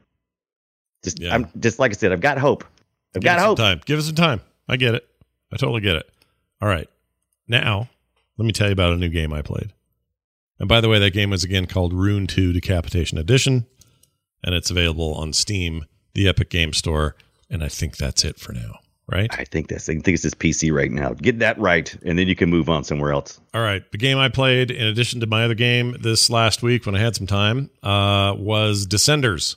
Just 1.04 1.20
Yeah. 1.20 1.34
I'm 1.34 1.48
just 1.60 1.80
like 1.80 1.92
I 1.92 1.94
said, 1.96 2.12
I've 2.12 2.22
got 2.22 2.38
hope. 2.38 2.64
I've 3.16 3.22
Give 3.22 3.24
got 3.24 3.40
hope. 3.40 3.58
time. 3.58 3.82
Give 3.86 4.00
it 4.00 4.04
some 4.04 4.16
time. 4.16 4.42
I 4.68 4.78
get 4.78 4.96
it. 4.96 5.08
I 5.52 5.58
totally 5.58 5.82
get 5.82 5.96
it. 5.98 6.10
All 6.62 6.68
right. 6.70 6.90
Now, 7.48 7.90
let 8.38 8.46
me 8.46 8.52
tell 8.54 8.68
you 8.68 8.74
about 8.74 8.94
a 8.94 8.98
new 8.98 9.10
game 9.10 9.34
I 9.34 9.42
played. 9.42 9.74
And 10.60 10.70
by 10.70 10.80
the 10.80 10.88
way, 10.90 11.00
that 11.00 11.12
game 11.12 11.30
was 11.32 11.44
again 11.44 11.66
called 11.66 11.92
Rune 11.94 12.28
2 12.28 12.54
Decapitation 12.54 13.18
Edition, 13.18 13.66
and 14.44 14.54
it's 14.56 14.70
available 14.72 15.14
on 15.16 15.34
Steam, 15.34 15.86
the 16.14 16.28
Epic 16.28 16.50
Game 16.50 16.72
Store, 16.72 17.16
and 17.50 17.64
I 17.64 17.68
think 17.68 17.98
that's 17.98 18.24
it 18.24 18.40
for 18.40 18.54
now, 18.54 18.80
right? 19.12 19.30
I 19.38 19.44
think 19.46 19.68
that's 19.68 19.88
I 19.90 19.94
think 19.94 20.08
it's 20.08 20.24
just 20.24 20.40
PC 20.40 20.72
right 20.74 20.92
now. 20.92 21.14
Get 21.14 21.40
that 21.40 21.60
right, 21.60 21.94
and 22.04 22.18
then 22.18 22.28
you 22.28 22.36
can 22.36 22.50
move 22.50 22.70
on 22.70 22.84
somewhere 22.84 23.12
else. 23.12 23.40
All 23.54 23.62
right. 23.62 23.84
The 23.92 23.98
game 23.98 24.18
I 24.18 24.30
played, 24.30 24.72
in 24.72 24.88
addition 24.88 25.20
to 25.20 25.28
my 25.28 25.44
other 25.44 25.54
game 25.56 25.98
this 26.00 26.30
last 26.30 26.64
week 26.64 26.86
when 26.86 26.96
I 26.96 27.00
had 27.00 27.16
some 27.16 27.28
time, 27.28 27.70
uh, 27.84 28.34
was 28.38 28.88
Descenders. 28.88 29.56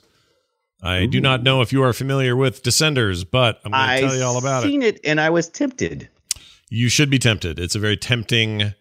I 0.83 1.07
do 1.07 1.19
not 1.19 1.41
know 1.41 1.61
if 1.61 1.73
you 1.73 1.81
are 1.81 1.93
familiar 1.93 2.35
with 2.35 2.61
Descenders, 2.61 3.25
but 3.29 3.59
I'm 3.65 3.71
going 3.71 4.01
to 4.01 4.07
tell 4.07 4.15
you 4.15 4.23
all 4.23 4.37
about 4.37 4.63
it. 4.63 4.67
I've 4.67 4.71
seen 4.71 4.83
it 4.83 4.99
and 5.03 5.19
I 5.19 5.31
was 5.31 5.49
tempted. 5.49 6.09
you 6.69 6.89
should 6.89 7.09
be 7.09 7.17
tempted. 7.17 7.57
It's 7.57 7.73
a 7.73 7.79
very 7.79 7.97
tempting 7.97 8.73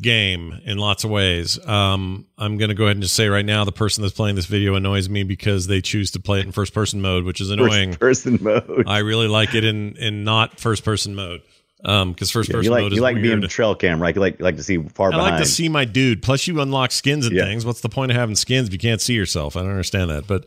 game 0.00 0.60
in 0.64 0.78
lots 0.78 1.04
of 1.04 1.10
ways. 1.10 1.58
Um, 1.66 2.26
I'm 2.38 2.56
going 2.58 2.68
to 2.68 2.74
go 2.74 2.84
ahead 2.84 2.96
and 2.96 3.02
just 3.02 3.14
say 3.14 3.28
right 3.28 3.44
now 3.44 3.64
the 3.64 3.72
person 3.72 4.02
that's 4.02 4.14
playing 4.14 4.36
this 4.36 4.46
video 4.46 4.74
annoys 4.74 5.08
me 5.08 5.24
because 5.24 5.66
they 5.66 5.80
choose 5.80 6.10
to 6.12 6.20
play 6.20 6.40
it 6.40 6.46
in 6.46 6.52
first 6.52 6.72
person 6.72 7.00
mode, 7.00 7.24
which 7.24 7.40
is 7.40 7.50
annoying. 7.50 7.90
First 7.94 8.24
person 8.24 8.38
mode. 8.40 8.84
I 8.86 8.98
really 8.98 9.28
like 9.28 9.54
it 9.54 9.64
in 9.64 9.96
in 9.96 10.24
not 10.24 10.60
first 10.60 10.84
person 10.84 11.14
mode. 11.14 11.40
Um, 11.84 12.10
because 12.12 12.30
first 12.32 12.48
Yeah, 12.48 12.54
person 12.56 12.64
you 12.64 12.70
like 12.72 12.82
mode 12.82 12.92
you 12.92 12.96
is 12.96 13.02
like 13.02 13.14
weird. 13.14 13.40
being 13.40 13.48
trail 13.48 13.74
cam, 13.76 14.02
right? 14.02 14.12
You 14.14 14.20
like 14.20 14.38
you 14.40 14.44
like 14.44 14.56
to 14.56 14.64
see 14.64 14.78
far 14.94 15.08
I 15.12 15.16
behind. 15.16 15.34
like 15.36 15.44
to 15.44 15.48
see 15.48 15.68
my 15.68 15.84
dude. 15.84 16.22
Plus, 16.22 16.46
you 16.48 16.60
unlock 16.60 16.90
skins 16.90 17.24
and 17.24 17.36
Yeah. 17.36 17.44
things. 17.44 17.64
What's 17.64 17.82
the 17.82 17.88
point 17.88 18.10
of 18.10 18.16
having 18.16 18.34
skins 18.34 18.66
if 18.66 18.72
you 18.72 18.80
can't 18.80 19.00
see 19.00 19.14
yourself? 19.14 19.56
I 19.56 19.60
don't 19.60 19.70
understand 19.70 20.10
that. 20.10 20.26
But 20.26 20.46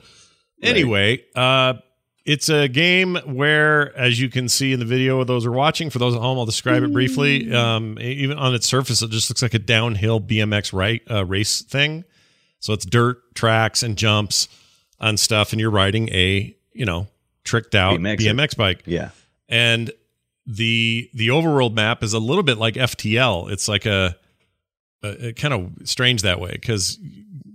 anyway, 0.61 1.23
uh, 1.35 1.75
it's 2.25 2.49
a 2.49 2.67
game 2.67 3.15
where, 3.25 3.97
as 3.97 4.19
you 4.19 4.29
can 4.29 4.47
see 4.47 4.73
in 4.73 4.79
the 4.79 4.85
video, 4.85 5.23
those 5.23 5.45
are 5.45 5.51
watching. 5.51 5.89
For 5.89 5.99
those 5.99 6.13
at 6.13 6.21
home, 6.21 6.37
I'll 6.37 6.45
describe 6.45 6.83
it 6.83 6.93
briefly. 6.93 7.51
Um, 7.53 7.97
even 7.99 8.37
on 8.37 8.53
its 8.53 8.67
surface, 8.67 9.01
it 9.01 9.09
just 9.09 9.29
looks 9.29 9.41
like 9.41 9.53
a 9.53 9.59
downhill 9.59 10.21
BMX 10.21 10.71
right 10.73 11.01
uh, 11.09 11.25
race 11.25 11.61
thing. 11.61 12.03
So 12.59 12.73
it's 12.73 12.85
dirt 12.85 13.33
tracks 13.33 13.81
and 13.81 13.97
jumps 13.97 14.47
and 14.99 15.19
stuff, 15.19 15.51
and 15.51 15.59
you're 15.59 15.71
riding 15.71 16.09
a 16.09 16.55
you 16.73 16.85
know 16.85 17.07
tricked 17.43 17.75
out 17.75 17.99
BMX. 17.99 18.17
BMX 18.17 18.57
bike. 18.57 18.83
Yeah. 18.85 19.09
and 19.49 19.91
the 20.45 21.09
the 21.13 21.29
overworld 21.29 21.73
map 21.73 22.03
is 22.03 22.13
a 22.13 22.19
little 22.19 22.43
bit 22.43 22.57
like 22.57 22.75
FTL. 22.75 23.51
It's 23.51 23.67
like 23.67 23.85
a, 23.85 24.15
a, 25.03 25.33
kind 25.33 25.53
of 25.53 25.87
strange 25.87 26.23
that 26.23 26.39
way 26.39 26.51
because 26.51 26.99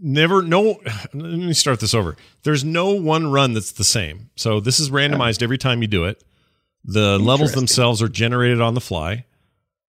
never 0.06 0.40
no. 0.40 0.80
Let 1.12 1.14
me 1.14 1.52
start 1.52 1.80
this 1.80 1.92
over. 1.92 2.16
There's 2.44 2.64
no 2.64 2.90
one 2.90 3.30
run 3.30 3.52
that's 3.52 3.72
the 3.72 3.84
same. 3.84 4.30
So 4.36 4.60
this 4.60 4.80
is 4.80 4.90
randomized 4.90 5.42
every 5.42 5.58
time 5.58 5.82
you 5.82 5.88
do 5.88 6.04
it. 6.04 6.22
The 6.84 7.18
levels 7.18 7.52
themselves 7.52 8.00
are 8.00 8.08
generated 8.08 8.60
on 8.60 8.74
the 8.74 8.80
fly. 8.80 9.24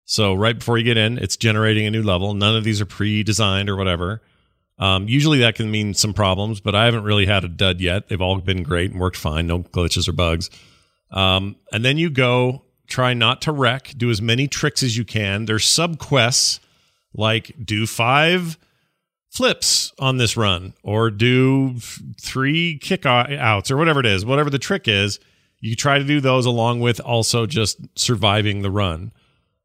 So 0.07 0.35
right 0.35 0.59
before 0.59 0.79
you 0.79 0.85
get 0.85 0.97
in, 0.97 1.19
it's 1.19 1.37
generating 1.37 1.87
a 1.87 1.91
new 1.91 2.03
level. 2.03 2.33
None 2.33 2.57
of 2.57 2.65
these 2.65 2.81
are 2.81 2.87
pre-designed 2.87 3.69
or 3.69 3.77
whatever. 3.77 4.23
Um, 4.79 5.09
usually 5.09 5.39
that 5.41 5.57
can 5.57 5.71
mean 5.71 5.95
some 5.95 6.15
problems, 6.15 6.61
but 6.61 6.75
I 6.75 6.85
haven't 6.85 7.05
really 7.05 7.27
had 7.27 7.45
a 7.45 7.49
dud 7.49 7.81
yet. 7.81 8.09
They've 8.09 8.21
all 8.21 8.41
been 8.41 8.63
great 8.63 8.93
and 8.93 9.01
worked 9.01 9.17
fine. 9.17 9.47
No 9.47 9.61
glitches 9.61 10.09
or 10.09 10.13
bugs. 10.13 10.49
Um, 11.11 11.57
and 11.73 11.85
then 11.85 11.99
you 11.99 12.09
go 12.09 12.63
try 12.87 13.15
not 13.15 13.43
to 13.43 13.53
wreck, 13.53 13.93
do 13.97 14.11
as 14.11 14.23
many 14.23 14.49
tricks 14.49 14.83
as 14.83 14.97
you 14.97 15.05
can. 15.05 15.45
There's 15.45 15.65
sub 15.67 15.99
quests 15.99 16.61
like 17.13 17.53
do 17.63 17.87
five 17.87 18.59
flips 19.37 19.93
on 19.99 20.17
this 20.17 20.37
run 20.37 20.73
or 20.83 21.11
do 21.11 21.75
three 22.21 22.79
kick 22.79 23.05
outs 23.05 23.71
or 23.71 23.77
whatever 23.77 24.01
it 24.01 24.07
is, 24.07 24.25
whatever 24.25 24.49
the 24.49 24.59
trick 24.59 24.89
is. 24.89 25.21
You 25.61 25.77
try 25.77 25.99
to 25.99 26.05
do 26.05 26.21
those 26.21 26.47
along 26.47 26.81
with 26.81 27.01
also 27.01 27.47
just 27.47 27.79
surviving 27.99 28.63
the 28.63 28.71
run. 28.71 29.13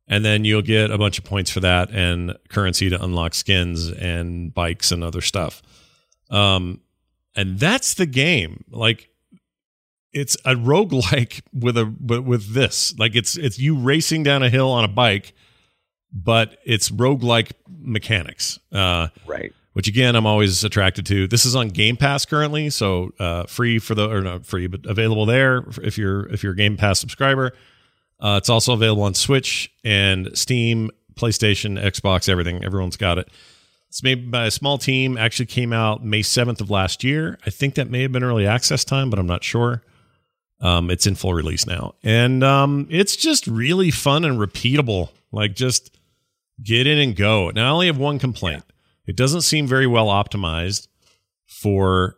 And 0.08 0.26
then 0.26 0.44
you'll 0.44 0.62
get 0.62 0.92
a 0.92 0.98
bunch 0.98 1.18
of 1.18 1.24
points 1.24 1.50
for 1.52 1.62
that 1.62 1.90
and 1.92 2.36
currency 2.50 2.90
to 2.90 3.02
unlock 3.02 3.34
skins 3.34 3.90
and 3.90 4.54
bikes 4.54 4.92
and 4.92 5.04
other 5.04 5.22
stuff. 5.22 5.62
Um, 6.30 6.82
and 7.36 7.58
that's 7.58 7.94
the 7.94 8.06
game. 8.06 8.66
Like 8.70 9.10
it's 10.12 10.36
a 10.44 10.56
roguelike 10.56 11.42
with 11.54 11.78
a 11.78 11.94
with, 12.02 12.54
this. 12.54 12.98
Like 12.98 13.16
it's 13.16 13.38
it's 13.38 13.58
you 13.58 13.78
racing 13.78 14.24
down 14.24 14.44
a 14.44 14.50
hill 14.50 14.70
on 14.70 14.84
a 14.84 14.90
bike, 14.90 15.34
but 16.12 16.58
it's 16.66 16.90
roguelike 16.90 17.52
mechanics. 17.70 18.60
Uh 18.72 19.08
Right. 19.26 19.54
Which 19.74 19.88
again 19.88 20.16
I'm 20.16 20.26
always 20.26 20.64
attracted 20.64 21.06
to. 21.08 21.28
This 21.28 21.46
is 21.46 21.56
on 21.56 21.70
Game 21.70 21.98
Pass 21.98 22.26
currently, 22.26 22.70
so 22.70 23.12
uh, 23.20 23.46
free 23.46 23.80
for 23.80 23.96
the 23.96 24.10
or 24.10 24.22
not 24.22 24.46
free, 24.46 24.68
but 24.68 24.86
available 24.86 25.26
there 25.26 25.64
if 25.82 25.98
you're 25.98 26.28
if 26.28 26.44
you're 26.44 26.54
a 26.54 26.56
Game 26.56 26.78
Pass 26.78 27.00
subscriber. 27.00 27.54
Uh, 28.20 28.36
it's 28.38 28.50
also 28.50 28.74
available 28.74 29.04
on 29.04 29.14
Switch 29.14 29.72
and 29.84 30.30
Steam, 30.38 30.92
PlayStation, 31.16 31.82
Xbox, 31.82 32.30
everything. 32.30 32.64
Everyone's 32.64 32.98
got 32.98 33.18
it. 33.18 33.30
It's 33.88 34.04
made 34.04 34.32
by 34.32 34.46
a 34.46 34.52
small 34.52 34.78
team. 34.78 35.18
Actually, 35.18 35.48
came 35.48 35.74
out 35.74 36.04
May 36.04 36.22
seventh 36.22 36.62
of 36.62 36.70
last 36.70 37.04
year. 37.04 37.40
I 37.46 37.50
think 37.50 37.76
that 37.76 37.90
may 37.90 38.04
have 38.04 38.12
been 38.12 38.24
early 38.24 38.46
access 38.46 38.86
time, 38.86 39.10
but 39.10 39.20
I'm 39.20 39.28
not 39.28 39.44
sure. 39.44 39.82
Um, 40.62 40.92
it's 40.92 41.08
in 41.08 41.16
full 41.16 41.34
release 41.34 41.66
now, 41.66 41.96
and 42.04 42.44
um, 42.44 42.88
it's 42.92 43.16
just 43.16 43.48
really 43.48 43.90
fun 43.90 44.24
and 44.24 44.38
repeatable. 44.38 45.10
Like 45.32 45.56
just 45.56 45.98
get 46.62 46.86
in 46.86 47.00
and 47.00 47.16
go. 47.16 47.50
Now, 47.50 47.68
I 47.68 47.70
only 47.72 47.88
have 47.88 47.98
one 47.98 48.20
complaint. 48.20 48.64
It 49.06 49.16
doesn't 49.16 49.42
seem 49.42 49.68
very 49.68 49.88
well 49.88 50.08
optimized 50.08 50.88
for 51.46 52.16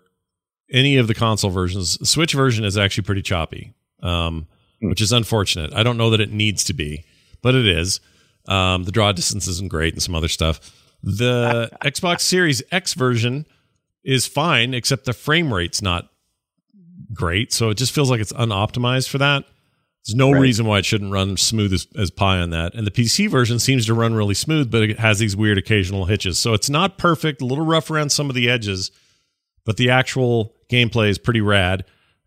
any 0.71 0.97
of 0.97 1.07
the 1.07 1.13
console 1.13 1.51
versions. 1.51 1.97
The 1.97 2.05
Switch 2.05 2.33
version 2.33 2.65
is 2.65 2.77
actually 2.77 3.03
pretty 3.03 3.21
choppy, 3.21 3.73
um, 4.01 4.47
which 4.81 5.01
is 5.01 5.11
unfortunate. 5.11 5.73
I 5.73 5.83
don't 5.83 5.97
know 5.97 6.09
that 6.09 6.21
it 6.21 6.31
needs 6.31 6.63
to 6.65 6.73
be, 6.73 7.05
but 7.41 7.55
it 7.55 7.67
is. 7.67 7.99
Um, 8.47 8.83
the 8.83 8.91
draw 8.91 9.11
distance 9.11 9.47
isn't 9.47 9.69
great 9.69 9.93
and 9.93 10.03
some 10.03 10.15
other 10.15 10.27
stuff. 10.27 10.59
The 11.01 11.69
Xbox 11.81 12.21
Series 12.21 12.61
X 12.71 12.93
version 12.93 13.45
is 14.03 14.27
fine, 14.27 14.73
except 14.73 15.05
the 15.05 15.13
frame 15.13 15.53
rate's 15.53 15.81
not 15.81 16.09
great. 17.13 17.53
So 17.53 17.69
it 17.69 17.75
just 17.75 17.93
feels 17.93 18.09
like 18.09 18.19
it's 18.19 18.33
unoptimized 18.33 19.09
for 19.09 19.19
that. 19.19 19.45
There's 20.05 20.15
no 20.15 20.31
Right. 20.31 20.41
reason 20.41 20.65
why 20.65 20.79
it 20.79 20.85
shouldn't 20.85 21.11
run 21.13 21.37
smooth 21.37 21.71
as, 21.73 21.87
as 21.97 22.11
pie 22.11 22.39
on 22.39 22.49
that. 22.49 22.73
And 22.75 22.85
the 22.85 22.91
PC 22.91 23.29
version 23.29 23.57
seems 23.59 23.85
to 23.85 23.93
run 23.93 24.13
really 24.13 24.33
smooth, 24.33 24.69
but 24.69 24.83
it 24.83 24.99
has 24.99 25.19
these 25.19 25.35
weird 25.35 25.57
occasional 25.57 26.05
hitches. 26.05 26.37
So 26.37 26.53
it's 26.53 26.69
not 26.69 26.97
perfect, 26.97 27.41
a 27.41 27.45
little 27.45 27.65
rough 27.65 27.89
around 27.89 28.11
some 28.11 28.29
of 28.29 28.35
the 28.35 28.49
edges, 28.49 28.91
but 29.65 29.77
the 29.77 29.89
actual 29.89 30.53
gameplay 30.69 31.09
is 31.09 31.17
pretty 31.17 31.39
rad. 31.41 31.85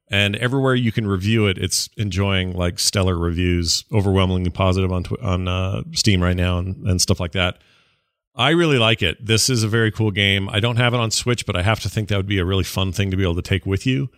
And 0.09 0.37
everywhere 0.37 0.74
you 0.77 0.91
can 0.93 1.07
review 1.07 1.47
it, 1.49 1.59
it's 1.59 1.91
enjoying 1.97 2.53
like 2.55 2.79
stellar 2.79 3.18
reviews, 3.18 3.85
overwhelmingly 3.93 4.51
positive 4.51 4.93
on 4.93 5.03
tw- 5.03 5.20
on 5.20 5.49
uh, 5.49 5.83
Steam 5.93 6.22
right 6.22 6.37
now 6.37 6.59
and, 6.59 6.87
and 6.87 7.03
stuff 7.03 7.18
like 7.20 7.33
that. 7.33 7.59
I 8.35 8.51
really 8.51 8.79
like 8.79 9.03
it. 9.03 9.24
This 9.24 9.51
is 9.51 9.62
a 9.64 9.68
very 9.68 9.91
cool 9.91 10.11
game. 10.12 10.49
I 10.49 10.61
don't 10.61 10.77
have 10.77 10.95
it 10.95 11.01
on 11.01 11.11
Switch, 11.11 11.45
but 11.45 11.57
I 11.57 11.62
have 11.62 11.81
to 11.81 11.89
think 11.89 12.09
that 12.09 12.16
would 12.18 12.27
be 12.29 12.39
a 12.39 12.45
really 12.45 12.64
fun 12.64 12.93
thing 12.93 13.11
to 13.11 13.16
be 13.16 13.22
able 13.24 13.35
to 13.35 13.43
take 13.43 13.66
with 13.66 13.85
you. 13.87 14.09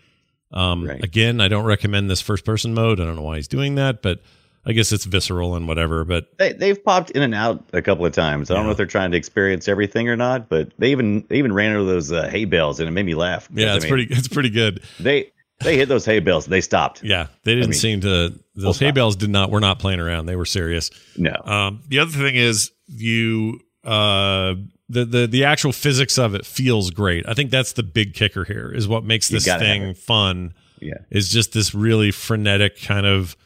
Um, 0.52 0.86
Right. 0.86 1.02
Again, 1.04 1.40
I 1.40 1.48
don't 1.48 1.64
recommend 1.64 2.10
this 2.10 2.20
first 2.20 2.44
person 2.44 2.74
mode. 2.74 3.00
I 3.00 3.04
don't 3.04 3.16
know 3.16 3.22
why 3.22 3.36
he's 3.36 3.48
doing 3.48 3.74
that, 3.76 4.00
but 4.02 4.20
I 4.66 4.72
guess 4.72 4.92
it's 4.92 5.04
visceral 5.04 5.54
and 5.56 5.66
whatever. 5.68 6.04
But 6.04 6.36
They 6.38 6.52
they've 6.52 6.82
popped 6.82 7.10
in 7.10 7.22
and 7.22 7.34
out 7.34 7.64
a 7.72 7.80
couple 7.82 8.04
of 8.06 8.12
times. 8.12 8.50
I 8.50 8.54
don't 8.54 8.62
Yeah. 8.62 8.66
know 8.66 8.70
if 8.72 8.76
they're 8.76 8.86
trying 8.86 9.10
to 9.12 9.16
experience 9.16 9.68
everything 9.68 10.08
or 10.08 10.16
not, 10.16 10.48
but 10.48 10.72
they 10.78 10.90
even 10.90 11.24
they 11.28 11.36
even 11.36 11.52
ran 11.52 11.72
into 11.72 11.84
those 11.84 12.10
uh, 12.12 12.28
hay 12.28 12.44
bales 12.44 12.80
and 12.80 12.88
it 12.88 12.92
made 12.92 13.06
me 13.06 13.14
laugh. 13.14 13.48
yeah, 13.52 13.72
I 13.72 13.76
it's 13.76 13.84
mean, 13.84 13.90
pretty 13.92 14.04
it's 14.14 14.28
pretty 14.28 14.50
good. 14.50 14.82
They 15.00 15.30
they 15.60 15.76
hit 15.76 15.88
those 15.88 16.04
hay 16.04 16.20
bales. 16.20 16.46
They 16.46 16.60
stopped. 16.60 17.02
Yeah, 17.02 17.26
they 17.44 17.54
didn't 17.54 17.70
mean, 17.70 17.78
seem 17.78 18.00
to. 18.02 18.32
Those 18.54 18.78
hay 18.78 18.90
bales 18.90 19.16
did 19.16 19.30
not. 19.30 19.50
We're 19.50 19.60
not 19.60 19.78
playing 19.78 20.00
around. 20.00 20.26
They 20.26 20.36
were 20.36 20.44
serious. 20.46 20.90
No. 21.16 21.34
Um, 21.44 21.82
the 21.88 21.98
other 22.00 22.10
thing 22.12 22.36
is 22.36 22.70
you 22.86 23.60
uh 23.84 24.54
the, 24.88 25.04
the 25.04 25.26
the 25.26 25.44
actual 25.44 25.72
physics 25.72 26.18
of 26.18 26.34
it 26.34 26.46
feels 26.46 26.90
great. 26.90 27.28
I 27.28 27.34
think 27.34 27.50
that's 27.50 27.72
the 27.72 27.82
big 27.82 28.14
kicker 28.14 28.44
here. 28.44 28.72
Is 28.74 28.88
what 28.88 29.04
makes 29.04 29.28
this 29.28 29.44
thing 29.44 29.94
fun. 29.94 30.54
Yeah. 30.80 30.94
Is 31.10 31.28
just 31.28 31.52
this 31.52 31.74
really 31.74 32.10
frenetic 32.10 32.80
kind 32.80 33.06
of 33.06 33.36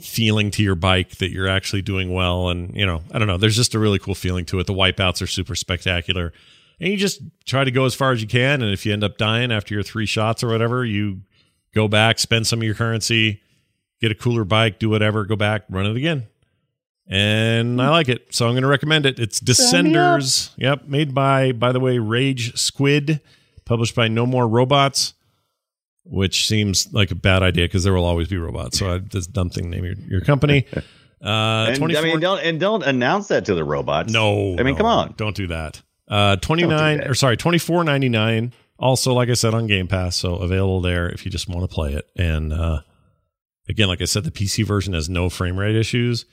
feeling 0.00 0.50
to 0.50 0.62
your 0.62 0.74
bike 0.74 1.16
that 1.18 1.30
you're 1.30 1.48
actually 1.48 1.82
doing 1.82 2.12
well, 2.12 2.48
and 2.48 2.74
you 2.74 2.84
know 2.84 3.02
I 3.12 3.18
don't 3.18 3.28
know. 3.28 3.38
There's 3.38 3.56
just 3.56 3.74
a 3.74 3.78
really 3.78 3.98
cool 3.98 4.14
feeling 4.14 4.44
to 4.46 4.58
it. 4.58 4.66
The 4.66 4.74
wipeouts 4.74 5.22
are 5.22 5.26
super 5.26 5.54
spectacular, 5.54 6.32
and 6.80 6.90
you 6.90 6.96
just 6.96 7.22
try 7.46 7.64
to 7.64 7.70
go 7.70 7.84
as 7.84 7.94
far 7.94 8.12
as 8.12 8.20
you 8.20 8.28
can. 8.28 8.60
And 8.60 8.72
if 8.72 8.84
you 8.84 8.92
end 8.92 9.04
up 9.04 9.16
dying 9.16 9.52
after 9.52 9.74
your 9.74 9.82
three 9.82 10.06
shots 10.06 10.42
or 10.42 10.48
whatever, 10.48 10.84
you 10.84 11.22
go 11.74 11.88
back, 11.88 12.18
spend 12.18 12.46
some 12.46 12.58
of 12.58 12.64
your 12.64 12.74
currency, 12.74 13.40
get 14.00 14.10
a 14.10 14.14
cooler 14.14 14.44
bike, 14.44 14.78
do 14.78 14.90
whatever, 14.90 15.24
go 15.24 15.36
back, 15.36 15.62
run 15.70 15.86
it 15.86 15.96
again. 15.96 16.26
And 17.08 17.80
I 17.80 17.88
like 17.88 18.08
it. 18.08 18.34
So 18.34 18.46
I'm 18.46 18.52
going 18.52 18.62
to 18.62 18.68
recommend 18.68 19.06
it. 19.06 19.18
It's 19.18 19.40
Descenders. 19.40 20.50
Yep. 20.56 20.88
Made 20.88 21.14
by, 21.14 21.52
by 21.52 21.72
the 21.72 21.80
way, 21.80 21.98
Rage 21.98 22.56
Squid, 22.58 23.20
published 23.64 23.94
by 23.94 24.08
No 24.08 24.26
More 24.26 24.46
Robots, 24.46 25.14
which 26.04 26.46
seems 26.46 26.92
like 26.92 27.10
a 27.10 27.14
bad 27.14 27.42
idea 27.42 27.64
because 27.64 27.82
there 27.82 27.94
will 27.94 28.04
always 28.04 28.28
be 28.28 28.36
robots. 28.36 28.78
So 28.78 28.94
I, 28.94 28.98
this 28.98 29.26
dumb 29.26 29.48
thing, 29.48 29.70
name 29.70 29.84
your, 29.84 29.94
your 30.08 30.20
company. 30.20 30.66
Uh, 31.20 31.66
and, 31.70 31.76
24 31.78 32.00
I 32.00 32.04
mean, 32.04 32.20
don't 32.20 32.40
and 32.44 32.60
don't 32.60 32.84
announce 32.84 33.26
that 33.26 33.46
to 33.46 33.54
the 33.56 33.64
robots. 33.64 34.12
no, 34.12 34.54
I 34.56 34.62
mean, 34.62 34.74
no, 34.74 34.76
come 34.76 34.86
on. 34.86 35.14
don't 35.16 35.34
do 35.34 35.48
that. 35.48 35.82
Uh, 36.06 36.36
twenty 36.36 36.64
nine 36.64 37.00
or 37.00 37.14
sorry, 37.14 37.36
twenty 37.36 37.58
four 37.58 37.82
ninety 37.82 38.08
nine. 38.08 38.52
Also, 38.78 39.12
like 39.12 39.28
I 39.28 39.34
said, 39.34 39.52
on 39.52 39.66
Game 39.66 39.88
Pass, 39.88 40.14
so 40.14 40.36
available 40.36 40.80
there 40.80 41.08
if 41.08 41.24
you 41.24 41.30
just 41.32 41.48
want 41.48 41.68
to 41.68 41.74
play 41.74 41.94
it. 41.94 42.08
And 42.14 42.52
uh, 42.52 42.82
again, 43.68 43.88
like 43.88 44.00
I 44.00 44.04
said, 44.04 44.22
the 44.22 44.30
PC 44.30 44.64
version 44.64 44.94
has 44.94 45.08
no 45.08 45.28
frame 45.28 45.58
rate 45.58 45.74
issues. 45.74 46.24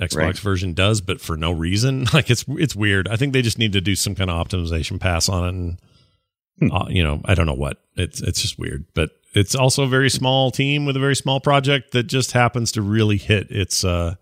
Xbox 0.00 0.16
Right. 0.16 0.38
version 0.38 0.72
does, 0.72 1.00
but 1.00 1.20
for 1.20 1.36
no 1.36 1.52
reason. 1.52 2.06
Like 2.14 2.30
it's 2.30 2.44
it's 2.48 2.74
weird. 2.74 3.06
I 3.08 3.16
think 3.16 3.32
they 3.32 3.42
just 3.42 3.58
need 3.58 3.72
to 3.74 3.80
do 3.80 3.94
some 3.94 4.14
kind 4.14 4.30
of 4.30 4.46
optimization 4.48 4.98
pass 5.00 5.28
on 5.28 5.44
it. 5.44 5.48
And 5.48 5.78
Hmm. 6.58 6.72
uh, 6.72 6.88
you 6.88 7.02
know, 7.02 7.20
I 7.24 7.34
don't 7.34 7.46
know 7.46 7.54
what. 7.54 7.78
It's 7.96 8.20
it's 8.20 8.40
just 8.42 8.58
weird, 8.58 8.84
but 8.94 9.10
it's 9.34 9.54
also 9.54 9.84
a 9.84 9.88
very 9.88 10.10
small 10.10 10.50
team 10.50 10.84
with 10.86 10.96
a 10.96 11.00
very 11.00 11.16
small 11.16 11.40
project 11.40 11.92
that 11.92 12.04
just 12.04 12.32
happens 12.32 12.72
to 12.72 12.82
really 12.82 13.16
hit 13.16 13.50
its 13.50 13.84
uh 13.84 14.14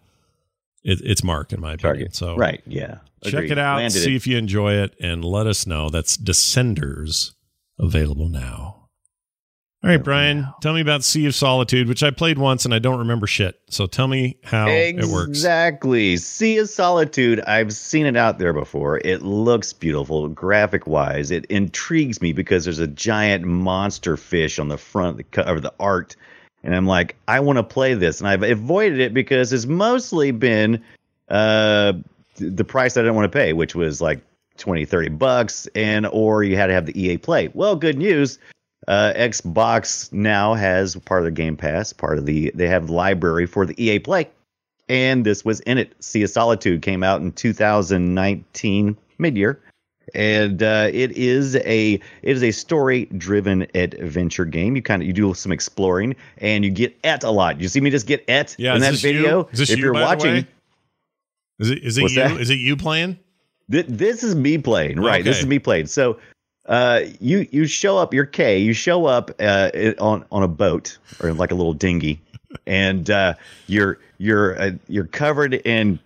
it, 0.85 1.01
its 1.03 1.25
mark 1.25 1.53
in 1.53 1.61
my 1.61 1.73
opinion. 1.75 1.95
Target. 1.97 2.15
So 2.17 2.37
right. 2.37 2.63
Yeah. 2.67 2.99
Check 3.25 3.35
Agreed. 3.35 3.51
it 3.53 3.59
out, 3.59 3.79
Landed 3.79 3.99
see 3.99 4.13
it. 4.13 4.17
if 4.17 4.27
you 4.29 4.37
enjoy 4.39 4.75
it, 4.75 4.95
and 5.01 5.25
let 5.25 5.49
us 5.49 5.67
know. 5.67 5.91
That's 5.91 6.17
Descenders 6.17 7.33
available 7.79 8.29
now. 8.29 8.78
All 9.85 9.91
right, 9.91 10.03
Brian, 10.03 10.49
tell 10.61 10.75
me 10.75 10.81
about 10.81 11.05
Sea 11.05 11.27
of 11.27 11.37
Solitude, 11.37 11.87
which 11.87 12.03
I 12.03 12.11
played 12.11 12.37
once 12.37 12.65
and 12.65 12.75
I 12.75 12.81
don't 12.81 12.99
remember 12.99 13.29
shit. 13.29 13.61
So 13.71 13.87
tell 13.87 14.09
me 14.09 14.37
how 14.43 14.67
it 14.69 14.97
works. 15.07 15.29
Exactly. 15.29 16.17
Sea 16.17 16.59
of 16.59 16.69
Solitude. 16.69 17.41
I've 17.47 17.73
seen 17.73 18.05
it 18.05 18.17
out 18.17 18.41
there 18.41 18.53
before. 18.53 18.99
It 18.99 19.23
looks 19.23 19.73
beautiful, 19.73 20.29
graphic 20.29 20.89
wise. 20.89 21.31
It 21.31 21.45
intrigues 21.45 22.21
me 22.21 22.33
because 22.33 22.65
there's 22.65 22.81
a 22.81 22.89
giant 22.89 23.45
monster 23.45 24.17
fish 24.17 24.59
on 24.59 24.67
the 24.67 24.79
front 24.79 25.11
of 25.11 25.17
the, 25.19 25.23
co- 25.23 25.43
of 25.43 25.63
the 25.63 25.73
art. 25.79 26.17
And 26.65 26.75
I'm 26.75 26.87
like, 26.87 27.15
I 27.29 27.39
want 27.39 27.59
to 27.59 27.63
play 27.63 27.95
this. 27.95 28.21
And 28.21 28.27
I've 28.29 28.43
avoided 28.43 28.99
it 28.99 29.15
because 29.15 29.53
it's 29.53 29.67
mostly 29.67 30.33
been 30.33 30.83
uh, 31.29 31.93
the 32.35 32.65
price 32.65 32.97
I 32.97 33.03
didn't 33.03 33.15
want 33.15 33.31
to 33.31 33.39
pay, 33.39 33.53
which 33.53 33.77
was 33.77 34.01
like 34.01 34.21
20, 34.57 34.85
30 34.87 35.09
bucks. 35.11 35.69
And, 35.77 36.05
or 36.11 36.43
you 36.43 36.57
had 36.57 36.67
to 36.67 36.73
have 36.73 36.87
the 36.87 37.01
EA 37.01 37.17
Play. 37.19 37.49
Well, 37.55 37.77
good 37.77 37.97
news. 37.97 38.41
Uh, 38.89 39.13
Xbox 39.15 40.11
now 40.15 40.55
has 40.55 40.97
part 40.97 41.21
of 41.21 41.27
the 41.27 41.31
Game 41.31 41.59
Pass, 41.59 41.93
part 41.93 42.17
of 42.17 42.25
the 42.25 42.51
they 42.55 42.67
have 42.67 42.89
library 42.89 43.45
for 43.47 43.67
the 43.67 43.75
EA 43.83 43.99
Play, 43.99 44.29
and 44.89 45.27
this 45.27 45.45
was 45.45 45.61
in 45.61 45.77
it. 45.77 45.95
Sea 46.03 46.23
of 46.23 46.31
Solitude 46.31 46.81
came 46.81 47.03
out 47.03 47.21
in 47.21 47.31
2019 47.33 48.97
mid-year, 49.19 49.61
and 50.15 50.63
uh, 50.63 50.89
it 50.91 51.13
is 51.13 51.57
a 51.57 51.95
it 51.95 52.03
is 52.23 52.43
a 52.43 52.51
story 52.51 53.05
driven 53.19 53.67
adventure 53.75 54.47
game. 54.47 54.75
You 54.75 54.81
kind 54.81 55.03
of 55.03 55.07
you 55.07 55.13
do 55.13 55.35
some 55.35 55.53
exploring, 55.53 56.17
and 56.39 56.65
you 56.65 56.71
get 56.71 56.97
et 57.05 57.25
a 57.25 57.31
lot. 57.31 57.61
You 57.61 57.69
see 57.69 57.83
me 57.83 57.91
just 57.91 58.07
get 58.07 58.25
et 58.27 58.57
Yeah, 58.59 58.75
in 58.75 58.81
that 58.81 58.93
you? 58.93 58.99
video. 58.99 59.49
Is 59.53 59.59
this 59.59 59.71
if 59.71 59.79
you, 59.81 59.93
the 59.93 59.93
watching? 59.93 60.47
Is 61.59 61.71
it 61.71 61.85
is 61.85 61.99
it 61.99 62.11
you? 62.11 62.17
that? 62.17 62.41
Is 62.41 62.49
it 62.49 62.55
you 62.55 62.75
playing? 62.75 63.19
Th- 63.71 63.85
this 63.87 64.25
is 64.25 64.35
me 64.35 64.57
playing, 64.57 64.99
right? 64.99 65.23
This 65.23 65.41
is 65.41 65.47
me 65.47 65.59
playing. 65.59 65.89
So, 65.89 66.19
uh, 66.69 67.01
you 67.21 67.49
you 67.51 67.67
show 67.67 67.97
up, 67.97 68.13
you're 68.13 68.27
K. 68.27 68.59
You 68.59 68.75
show 68.75 69.07
up 69.07 69.31
uh, 69.41 69.71
on 69.99 70.25
on 70.31 70.43
a 70.43 70.49
boat 70.49 70.99
or 71.21 71.33
like 71.33 71.51
a 71.51 71.55
little 71.55 71.73
dinghy, 71.73 72.21
and 72.67 73.09
uh, 73.11 73.35
you're 73.67 73.99
you're 74.19 74.61
uh, 74.61 74.71
you're 74.87 75.07
covered 75.07 75.55
in 75.55 75.99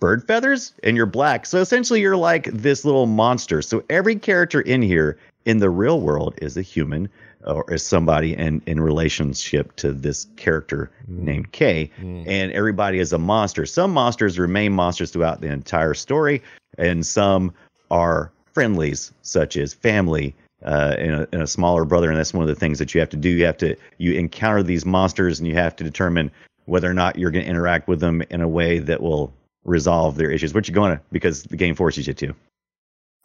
bird 0.00 0.26
feathers 0.26 0.72
and 0.82 0.96
you're 0.96 1.06
black. 1.06 1.46
So 1.46 1.60
essentially, 1.60 2.00
you're 2.00 2.16
like 2.16 2.46
this 2.46 2.84
little 2.84 3.06
monster. 3.06 3.62
So 3.62 3.84
every 3.88 4.16
character 4.16 4.60
in 4.60 4.82
here 4.82 5.18
in 5.44 5.58
the 5.58 5.70
real 5.70 6.00
world 6.00 6.34
is 6.42 6.56
a 6.56 6.62
human 6.62 7.08
or 7.46 7.64
is 7.72 7.86
somebody 7.86 8.34
in 8.34 8.60
in 8.66 8.80
relationship 8.80 9.74
to 9.76 9.92
this 9.92 10.26
character 10.36 10.90
named 11.06 11.52
K, 11.52 11.90
and 12.26 12.52
everybody 12.52 12.98
is 12.98 13.12
a 13.12 13.18
monster. 13.18 13.66
Some 13.66 13.92
monsters 13.92 14.38
remain 14.38 14.72
monsters 14.72 15.12
throughout 15.12 15.40
the 15.40 15.52
entire 15.52 15.94
story, 15.94 16.42
and 16.76 17.06
some 17.06 17.52
are 17.90 18.32
friendlies, 18.52 19.12
such 19.22 19.56
as 19.56 19.74
family. 19.74 20.34
Uh, 20.64 20.94
and, 20.96 21.10
a, 21.10 21.28
and 21.32 21.42
a 21.42 21.46
smaller 21.48 21.84
brother, 21.84 22.08
and 22.08 22.16
that's 22.16 22.32
one 22.32 22.44
of 22.44 22.48
the 22.48 22.54
things 22.54 22.78
that 22.78 22.94
you 22.94 23.00
have 23.00 23.10
to 23.10 23.16
do. 23.16 23.28
You 23.28 23.46
have 23.46 23.56
to 23.56 23.74
you 23.98 24.12
encounter 24.12 24.62
these 24.62 24.86
monsters, 24.86 25.40
and 25.40 25.48
you 25.48 25.54
have 25.54 25.74
to 25.74 25.82
determine 25.82 26.30
whether 26.66 26.88
or 26.88 26.94
not 26.94 27.18
you're 27.18 27.32
going 27.32 27.44
to 27.44 27.50
interact 27.50 27.88
with 27.88 27.98
them 27.98 28.22
in 28.30 28.40
a 28.42 28.46
way 28.46 28.78
that 28.78 29.02
will 29.02 29.32
resolve 29.64 30.14
their 30.14 30.30
issues. 30.30 30.54
Which 30.54 30.68
you're 30.68 30.74
going 30.76 30.96
to, 30.96 31.02
because 31.10 31.42
the 31.42 31.56
game 31.56 31.74
forces 31.74 32.06
you 32.06 32.14
to. 32.14 32.34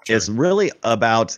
It's 0.08 0.30
really 0.30 0.72
about 0.82 1.38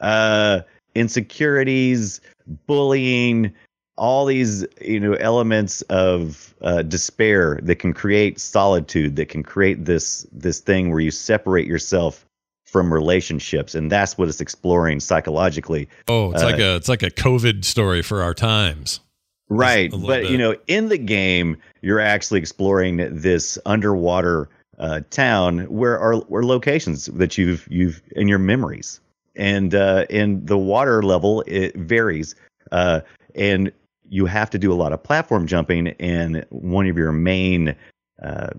uh, 0.00 0.60
insecurities, 0.94 2.20
bullying, 2.68 3.52
all 3.96 4.24
these 4.24 4.64
you 4.80 5.00
know 5.00 5.14
elements 5.14 5.82
of 5.82 6.54
uh, 6.62 6.82
despair 6.82 7.58
that 7.62 7.76
can 7.76 7.92
create 7.92 8.38
solitude, 8.38 9.16
that 9.16 9.28
can 9.28 9.42
create 9.42 9.84
this 9.84 10.26
this 10.32 10.60
thing 10.60 10.90
where 10.90 11.00
you 11.00 11.10
separate 11.10 11.66
yourself 11.66 12.24
from 12.70 12.92
relationships, 12.92 13.74
and 13.74 13.90
that's 13.90 14.16
what 14.16 14.28
it's 14.28 14.40
exploring 14.40 15.00
psychologically. 15.00 15.88
Oh, 16.06 16.30
it's 16.30 16.42
Uh, 16.42 16.46
like 16.46 16.60
a 16.60 16.76
it's 16.76 16.88
like 16.88 17.02
a 17.02 17.10
COVID 17.10 17.64
story 17.64 18.00
for 18.00 18.22
our 18.22 18.32
times. 18.32 19.00
Right, 19.48 19.90
but 19.90 20.22
bit. 20.22 20.30
you 20.30 20.38
know, 20.38 20.54
in 20.68 20.88
the 20.88 20.98
game, 20.98 21.56
you're 21.82 21.98
actually 21.98 22.38
exploring 22.38 22.98
this 23.10 23.58
underwater 23.66 24.48
uh, 24.78 25.00
town 25.10 25.62
where 25.64 25.98
are 25.98 26.18
where 26.18 26.44
locations 26.44 27.06
that 27.06 27.36
you've 27.36 27.66
you've 27.68 28.00
in 28.14 28.28
your 28.28 28.38
memories, 28.38 29.00
and 29.34 29.74
uh, 29.74 30.06
in 30.08 30.46
the 30.46 30.56
water 30.56 31.02
level 31.02 31.42
it 31.48 31.74
varies, 31.74 32.36
uh, 32.70 33.00
and 33.34 33.72
you 34.08 34.26
have 34.26 34.48
to 34.50 34.58
do 34.58 34.72
a 34.72 34.74
lot 34.74 34.92
of 34.92 35.02
platform 35.02 35.48
jumping, 35.48 35.88
and 35.98 36.46
one 36.50 36.86
of 36.86 36.96
your 36.96 37.10
main 37.10 37.74
uh, 38.22 38.50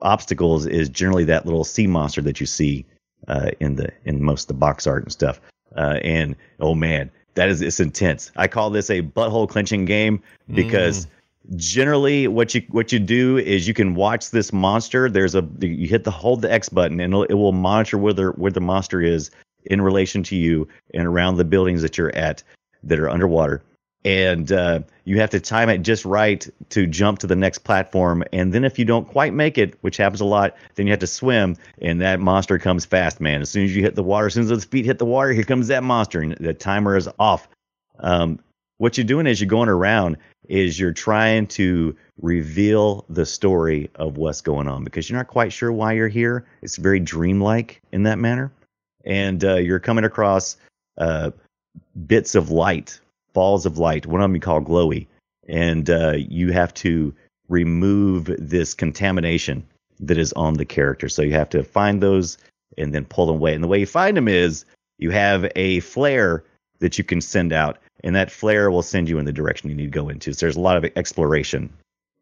obstacles 0.00 0.64
is 0.64 0.88
generally 0.88 1.24
that 1.24 1.44
little 1.44 1.64
sea 1.64 1.88
monster 1.88 2.22
that 2.22 2.38
you 2.38 2.46
see 2.46 2.86
uh, 3.28 3.50
in 3.60 3.76
the 3.76 3.90
in 4.04 4.22
most 4.22 4.44
of 4.44 4.48
the 4.48 4.54
box 4.54 4.86
art 4.86 5.04
and 5.04 5.12
stuff. 5.12 5.40
Uh, 5.76 5.98
and 6.02 6.34
oh 6.60 6.74
man, 6.74 7.10
that 7.34 7.48
is 7.48 7.62
it's 7.62 7.80
intense. 7.80 8.32
I 8.36 8.48
call 8.48 8.70
this 8.70 8.90
a 8.90 9.02
butthole 9.02 9.48
clenching 9.48 9.84
game 9.84 10.22
because 10.52 11.06
generally 11.56 12.28
what 12.28 12.54
you 12.54 12.62
what 12.70 12.92
you 12.92 12.98
do 12.98 13.38
is 13.38 13.68
you 13.68 13.74
can 13.74 13.94
watch 13.94 14.30
this 14.30 14.52
monster. 14.52 15.08
There's 15.08 15.34
a 15.34 15.46
you 15.60 15.86
hit 15.86 16.04
the 16.04 16.10
hold 16.10 16.42
the 16.42 16.52
X 16.52 16.68
button 16.68 17.00
and 17.00 17.12
it'll, 17.12 17.24
it 17.24 17.34
will 17.34 17.52
monitor 17.52 17.98
where 17.98 18.12
the 18.12 18.28
where 18.30 18.52
the 18.52 18.60
monster 18.60 19.00
is 19.00 19.30
in 19.64 19.80
relation 19.80 20.22
to 20.24 20.36
you 20.36 20.66
and 20.94 21.06
around 21.06 21.36
the 21.36 21.44
buildings 21.44 21.82
that 21.82 21.98
you're 21.98 22.14
at 22.14 22.42
that 22.82 22.98
are 22.98 23.08
underwater 23.08 23.62
and 24.04 24.52
uh, 24.52 24.80
you 25.04 25.20
have 25.20 25.30
to 25.30 25.40
time 25.40 25.68
it 25.68 25.78
just 25.78 26.04
right 26.04 26.48
to 26.70 26.86
jump 26.86 27.18
to 27.18 27.26
the 27.26 27.36
next 27.36 27.58
platform. 27.58 28.22
And 28.32 28.52
then 28.52 28.64
if 28.64 28.78
you 28.78 28.84
don't 28.84 29.06
quite 29.06 29.34
make 29.34 29.58
it, 29.58 29.76
which 29.80 29.96
happens 29.96 30.20
a 30.20 30.24
lot, 30.24 30.56
then 30.76 30.86
you 30.86 30.92
have 30.92 31.00
to 31.00 31.06
swim, 31.06 31.56
and 31.80 32.00
that 32.00 32.20
monster 32.20 32.58
comes 32.58 32.84
fast, 32.84 33.20
man. 33.20 33.40
As 33.40 33.50
soon 33.50 33.64
as 33.64 33.74
you 33.74 33.82
hit 33.82 33.96
the 33.96 34.02
water, 34.02 34.26
as 34.26 34.34
soon 34.34 34.44
as 34.44 34.48
those 34.48 34.64
feet 34.64 34.84
hit 34.84 34.98
the 34.98 35.04
water, 35.04 35.32
here 35.32 35.42
comes 35.42 35.68
that 35.68 35.82
monster, 35.82 36.20
and 36.20 36.32
the 36.36 36.54
timer 36.54 36.96
is 36.96 37.08
off. 37.18 37.48
Um, 37.98 38.38
what 38.78 38.96
you're 38.96 39.04
doing 39.04 39.26
as 39.26 39.40
you're 39.40 39.48
going 39.48 39.68
around 39.68 40.18
is 40.48 40.78
you're 40.78 40.92
trying 40.92 41.48
to 41.48 41.96
reveal 42.22 43.04
the 43.08 43.26
story 43.26 43.90
of 43.96 44.16
what's 44.16 44.40
going 44.40 44.68
on 44.68 44.84
because 44.84 45.10
you're 45.10 45.18
not 45.18 45.26
quite 45.26 45.52
sure 45.52 45.72
why 45.72 45.92
you're 45.92 46.08
here. 46.08 46.46
It's 46.62 46.76
very 46.76 47.00
dreamlike 47.00 47.82
in 47.90 48.04
that 48.04 48.18
manner, 48.18 48.52
and 49.04 49.42
uh, 49.42 49.56
you're 49.56 49.80
coming 49.80 50.04
across 50.04 50.56
uh, 50.96 51.32
bits 52.06 52.36
of 52.36 52.50
light 52.50 53.00
balls 53.38 53.66
of 53.66 53.78
light. 53.78 54.04
One 54.04 54.20
of 54.20 54.24
them 54.24 54.34
you 54.34 54.40
call 54.40 54.60
glowy, 54.60 55.06
and 55.46 55.88
uh, 55.88 56.14
you 56.16 56.50
have 56.50 56.74
to 56.74 57.14
remove 57.48 58.24
this 58.36 58.74
contamination 58.74 59.64
that 60.00 60.18
is 60.18 60.32
on 60.32 60.54
the 60.54 60.64
character. 60.64 61.08
So 61.08 61.22
you 61.22 61.34
have 61.34 61.48
to 61.50 61.62
find 61.62 62.02
those 62.02 62.36
and 62.76 62.92
then 62.92 63.04
pull 63.04 63.26
them 63.26 63.36
away. 63.36 63.54
And 63.54 63.62
the 63.62 63.68
way 63.68 63.78
you 63.78 63.86
find 63.86 64.16
them 64.16 64.26
is 64.26 64.64
you 64.98 65.12
have 65.12 65.48
a 65.54 65.78
flare 65.78 66.42
that 66.80 66.98
you 66.98 67.04
can 67.04 67.20
send 67.20 67.52
out, 67.52 67.78
and 68.02 68.16
that 68.16 68.32
flare 68.32 68.72
will 68.72 68.82
send 68.82 69.08
you 69.08 69.20
in 69.20 69.24
the 69.24 69.32
direction 69.32 69.70
you 69.70 69.76
need 69.76 69.92
to 69.92 70.00
go 70.02 70.08
into. 70.08 70.32
So 70.32 70.44
there's 70.44 70.56
a 70.56 70.60
lot 70.60 70.76
of 70.76 70.90
exploration 70.96 71.72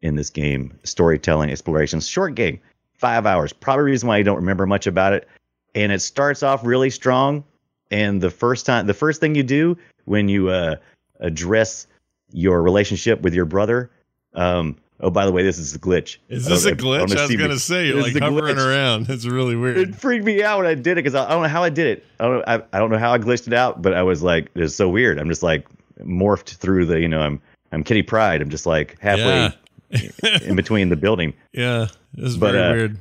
in 0.03 0.13
this 0.17 0.29
game, 0.29 0.77
storytelling, 0.83 1.49
exploration. 1.49 1.99
Short 1.99 2.35
game, 2.35 2.59
five 2.93 3.25
hours. 3.25 3.53
Probably 3.53 3.85
reason 3.85 4.07
why 4.07 4.17
I 4.17 4.21
don't 4.21 4.35
remember 4.35 4.67
much 4.67 4.85
about 4.85 5.13
it. 5.13 5.27
And 5.73 5.91
it 5.91 6.01
starts 6.01 6.43
off 6.43 6.63
really 6.63 6.91
strong. 6.91 7.43
And 7.89 8.21
the 8.21 8.29
first 8.29 8.67
time, 8.67 8.85
the 8.85 8.93
first 8.93 9.19
thing 9.19 9.33
you 9.33 9.41
do 9.41 9.77
when 10.05 10.29
you 10.29 10.49
uh, 10.49 10.75
address 11.19 11.87
your 12.31 12.61
relationship 12.61 13.21
with 13.21 13.33
your 13.33 13.45
brother. 13.45 13.89
Um, 14.33 14.75
oh, 14.99 15.09
by 15.09 15.25
the 15.25 15.31
way, 15.31 15.43
this 15.43 15.57
is 15.57 15.73
a 15.73 15.79
glitch. 15.79 16.17
Is 16.29 16.45
this 16.45 16.65
a 16.65 16.73
glitch? 16.73 17.07
don't 17.07 17.17
I 17.17 17.25
was 17.25 17.35
gonna 17.35 17.59
say 17.59 17.87
you're 17.87 18.01
like 18.01 18.17
hovering 18.17 18.57
around. 18.57 19.09
It's 19.09 19.25
really 19.25 19.55
weird. 19.55 19.77
It 19.77 19.95
freaked 19.95 20.25
me 20.25 20.43
out 20.43 20.59
when 20.59 20.67
I 20.67 20.75
did 20.75 20.93
it 20.93 21.03
because 21.03 21.15
I, 21.15 21.25
I 21.25 21.29
don't 21.31 21.43
know 21.43 21.49
how 21.49 21.63
I 21.63 21.69
did 21.69 21.87
it. 21.97 22.05
I 22.19 22.23
don't 22.25 22.37
know. 22.37 22.43
I, 22.47 22.63
I 22.73 22.79
don't 22.79 22.91
know 22.91 22.97
how 22.97 23.13
I 23.13 23.17
glitched 23.19 23.47
it 23.47 23.53
out, 23.53 23.81
but 23.81 23.93
I 23.93 24.03
was 24.03 24.21
like, 24.21 24.49
it's 24.55 24.75
so 24.75 24.89
weird. 24.89 25.17
I'm 25.19 25.29
just 25.29 25.43
like 25.43 25.67
morphed 26.03 26.55
through 26.57 26.85
the. 26.85 26.99
You 26.99 27.07
know, 27.07 27.21
I'm 27.21 27.41
I'm 27.71 27.83
Kitty 27.83 28.03
Pryde. 28.03 28.41
I'm 28.41 28.49
just 28.49 28.65
like 28.65 28.99
halfway 28.99 29.51
Yeah. 29.89 30.39
in 30.43 30.55
between 30.55 30.89
the 30.89 30.95
building. 30.97 31.33
Yeah, 31.53 31.87
this 32.13 32.29
is 32.31 32.37
But, 32.37 32.51
very 32.51 32.67
uh, 32.69 32.73
weird. 32.73 32.99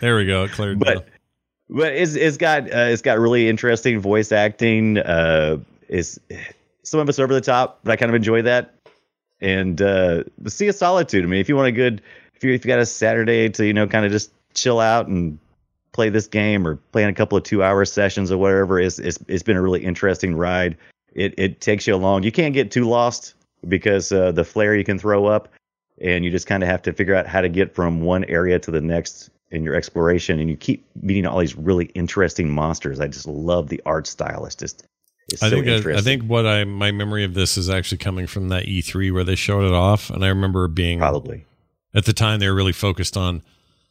There 0.00 0.16
we 0.16 0.24
go. 0.26 0.44
It 0.44 0.52
cleared 0.52 0.78
down. 0.78 0.94
but 0.98 1.08
but 1.68 1.92
it's 1.92 2.14
it's 2.14 2.36
got 2.38 2.62
uh, 2.72 2.88
it's 2.88 3.02
got 3.02 3.18
really 3.18 3.48
interesting 3.48 4.00
voice 4.00 4.32
acting. 4.32 4.98
Uh, 4.98 5.58
it's 5.88 6.18
some 6.88 7.00
of 7.00 7.08
us 7.08 7.18
over 7.18 7.34
the 7.34 7.40
top, 7.40 7.80
but 7.84 7.92
I 7.92 7.96
kind 7.96 8.10
of 8.10 8.16
enjoy 8.16 8.42
that. 8.42 8.74
And 9.40 9.80
uh, 9.80 10.24
the 10.38 10.50
Sea 10.50 10.68
of 10.68 10.74
Solitude. 10.74 11.24
I 11.24 11.26
mean, 11.26 11.40
if 11.40 11.48
you 11.48 11.56
want 11.56 11.68
a 11.68 11.72
good, 11.72 12.02
if 12.34 12.42
you 12.42 12.52
if 12.52 12.64
you 12.64 12.68
got 12.68 12.80
a 12.80 12.86
Saturday 12.86 13.48
to 13.50 13.64
you 13.64 13.72
know 13.72 13.86
kind 13.86 14.04
of 14.04 14.10
just 14.10 14.32
chill 14.54 14.80
out 14.80 15.06
and 15.06 15.38
play 15.92 16.08
this 16.08 16.26
game 16.26 16.66
or 16.66 16.76
play 16.92 17.02
in 17.02 17.08
a 17.08 17.14
couple 17.14 17.38
of 17.38 17.44
two 17.44 17.62
hour 17.62 17.84
sessions 17.84 18.32
or 18.32 18.38
whatever, 18.38 18.80
it's 18.80 18.98
it's 18.98 19.18
it's 19.28 19.42
been 19.42 19.56
a 19.56 19.62
really 19.62 19.84
interesting 19.84 20.34
ride. 20.34 20.76
It 21.12 21.34
it 21.38 21.60
takes 21.60 21.86
you 21.86 21.94
along. 21.94 22.24
You 22.24 22.32
can't 22.32 22.54
get 22.54 22.70
too 22.70 22.88
lost 22.88 23.34
because 23.68 24.10
uh, 24.10 24.32
the 24.32 24.44
flare 24.44 24.74
you 24.74 24.84
can 24.84 24.98
throw 24.98 25.26
up, 25.26 25.48
and 26.00 26.24
you 26.24 26.30
just 26.30 26.46
kind 26.46 26.62
of 26.62 26.68
have 26.68 26.82
to 26.82 26.92
figure 26.92 27.14
out 27.14 27.26
how 27.26 27.40
to 27.40 27.48
get 27.48 27.74
from 27.74 28.00
one 28.00 28.24
area 28.24 28.58
to 28.58 28.70
the 28.70 28.80
next 28.80 29.30
in 29.50 29.62
your 29.62 29.74
exploration. 29.74 30.40
And 30.40 30.50
you 30.50 30.56
keep 30.56 30.84
meeting 31.00 31.26
all 31.26 31.38
these 31.38 31.56
really 31.56 31.86
interesting 31.94 32.50
monsters. 32.50 32.98
I 32.98 33.06
just 33.06 33.26
love 33.26 33.68
the 33.68 33.80
art 33.86 34.06
style. 34.06 34.44
It's 34.46 34.56
just 34.56 34.84
it's 35.30 35.42
I 35.42 35.50
so 35.50 35.62
think 35.62 35.86
I. 35.86 35.98
I 35.98 36.00
think 36.00 36.22
what 36.24 36.46
I 36.46 36.64
my 36.64 36.90
memory 36.90 37.24
of 37.24 37.34
this 37.34 37.56
is 37.56 37.68
actually 37.68 37.98
coming 37.98 38.26
from 38.26 38.48
that 38.48 38.64
E3 38.64 39.12
where 39.12 39.24
they 39.24 39.34
showed 39.34 39.64
it 39.64 39.72
off, 39.72 40.10
and 40.10 40.24
I 40.24 40.28
remember 40.28 40.66
being 40.68 40.98
probably 40.98 41.44
at 41.94 42.04
the 42.04 42.12
time 42.12 42.40
they 42.40 42.48
were 42.48 42.54
really 42.54 42.72
focused 42.72 43.16
on 43.16 43.42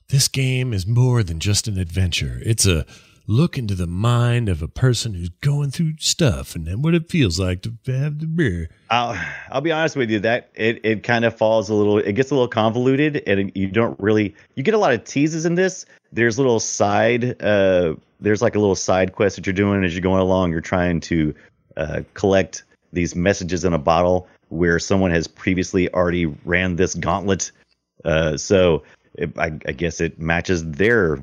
this 0.10 0.28
game 0.28 0.74
is 0.74 0.88
more 0.88 1.24
than 1.24 1.40
just 1.40 1.68
an 1.68 1.78
adventure. 1.78 2.40
It's 2.44 2.66
a 2.66 2.86
look 3.28 3.58
into 3.58 3.76
the 3.76 3.88
mind 3.88 4.48
of 4.48 4.62
a 4.62 4.68
person 4.70 5.14
who's 5.14 5.30
going 5.42 5.70
through 5.70 5.94
stuff 6.00 6.56
and 6.56 6.66
then 6.66 6.82
what 6.82 6.94
it 6.94 7.10
feels 7.10 7.38
like 7.38 7.62
to 7.62 7.74
have 7.88 8.20
the 8.20 8.26
beer. 8.26 8.70
I'll 8.90 9.20
I'll 9.52 9.62
be 9.62 9.72
honest 9.72 9.98
with 9.98 10.10
you 10.10 10.20
that 10.22 10.50
it 10.56 10.80
it 10.84 11.04
kind 11.04 11.26
of 11.26 11.38
falls 11.38 11.70
a 11.70 11.74
little 11.74 11.98
it 11.98 12.14
gets 12.14 12.32
a 12.32 12.34
little 12.34 12.48
convoluted 12.48 13.22
and 13.28 13.52
you 13.54 13.68
don't 13.68 14.00
really 14.00 14.34
you 14.56 14.64
get 14.64 14.74
a 14.74 14.78
lot 14.78 14.94
of 14.94 15.04
teases 15.04 15.46
in 15.46 15.56
this. 15.56 15.86
There's 16.14 16.38
little 16.38 16.62
side 16.62 17.42
uh 17.44 17.96
there's 18.20 18.42
like 18.42 18.56
a 18.56 18.60
little 18.60 18.76
side 18.76 19.14
quest 19.14 19.36
that 19.36 19.46
you're 19.46 19.54
doing 19.54 19.84
as 19.84 19.94
you're 19.94 20.02
going 20.02 20.22
along. 20.22 20.52
You're 20.52 20.62
trying 20.62 21.00
to 21.02 21.34
uh, 21.76 22.02
collect 22.14 22.64
these 22.94 23.16
messages 23.16 23.64
in 23.64 23.74
a 23.74 23.78
bottle 23.78 24.28
where 24.50 24.80
someone 24.80 25.12
has 25.12 25.28
previously 25.28 25.92
already 25.94 26.26
ran 26.26 26.76
this 26.76 26.96
gauntlet. 26.96 27.52
Uh, 28.06 28.38
so 28.38 28.84
it, 29.14 29.38
I, 29.38 29.46
I 29.66 29.72
guess 29.72 30.00
it 30.00 30.20
matches 30.20 30.70
their 30.72 31.20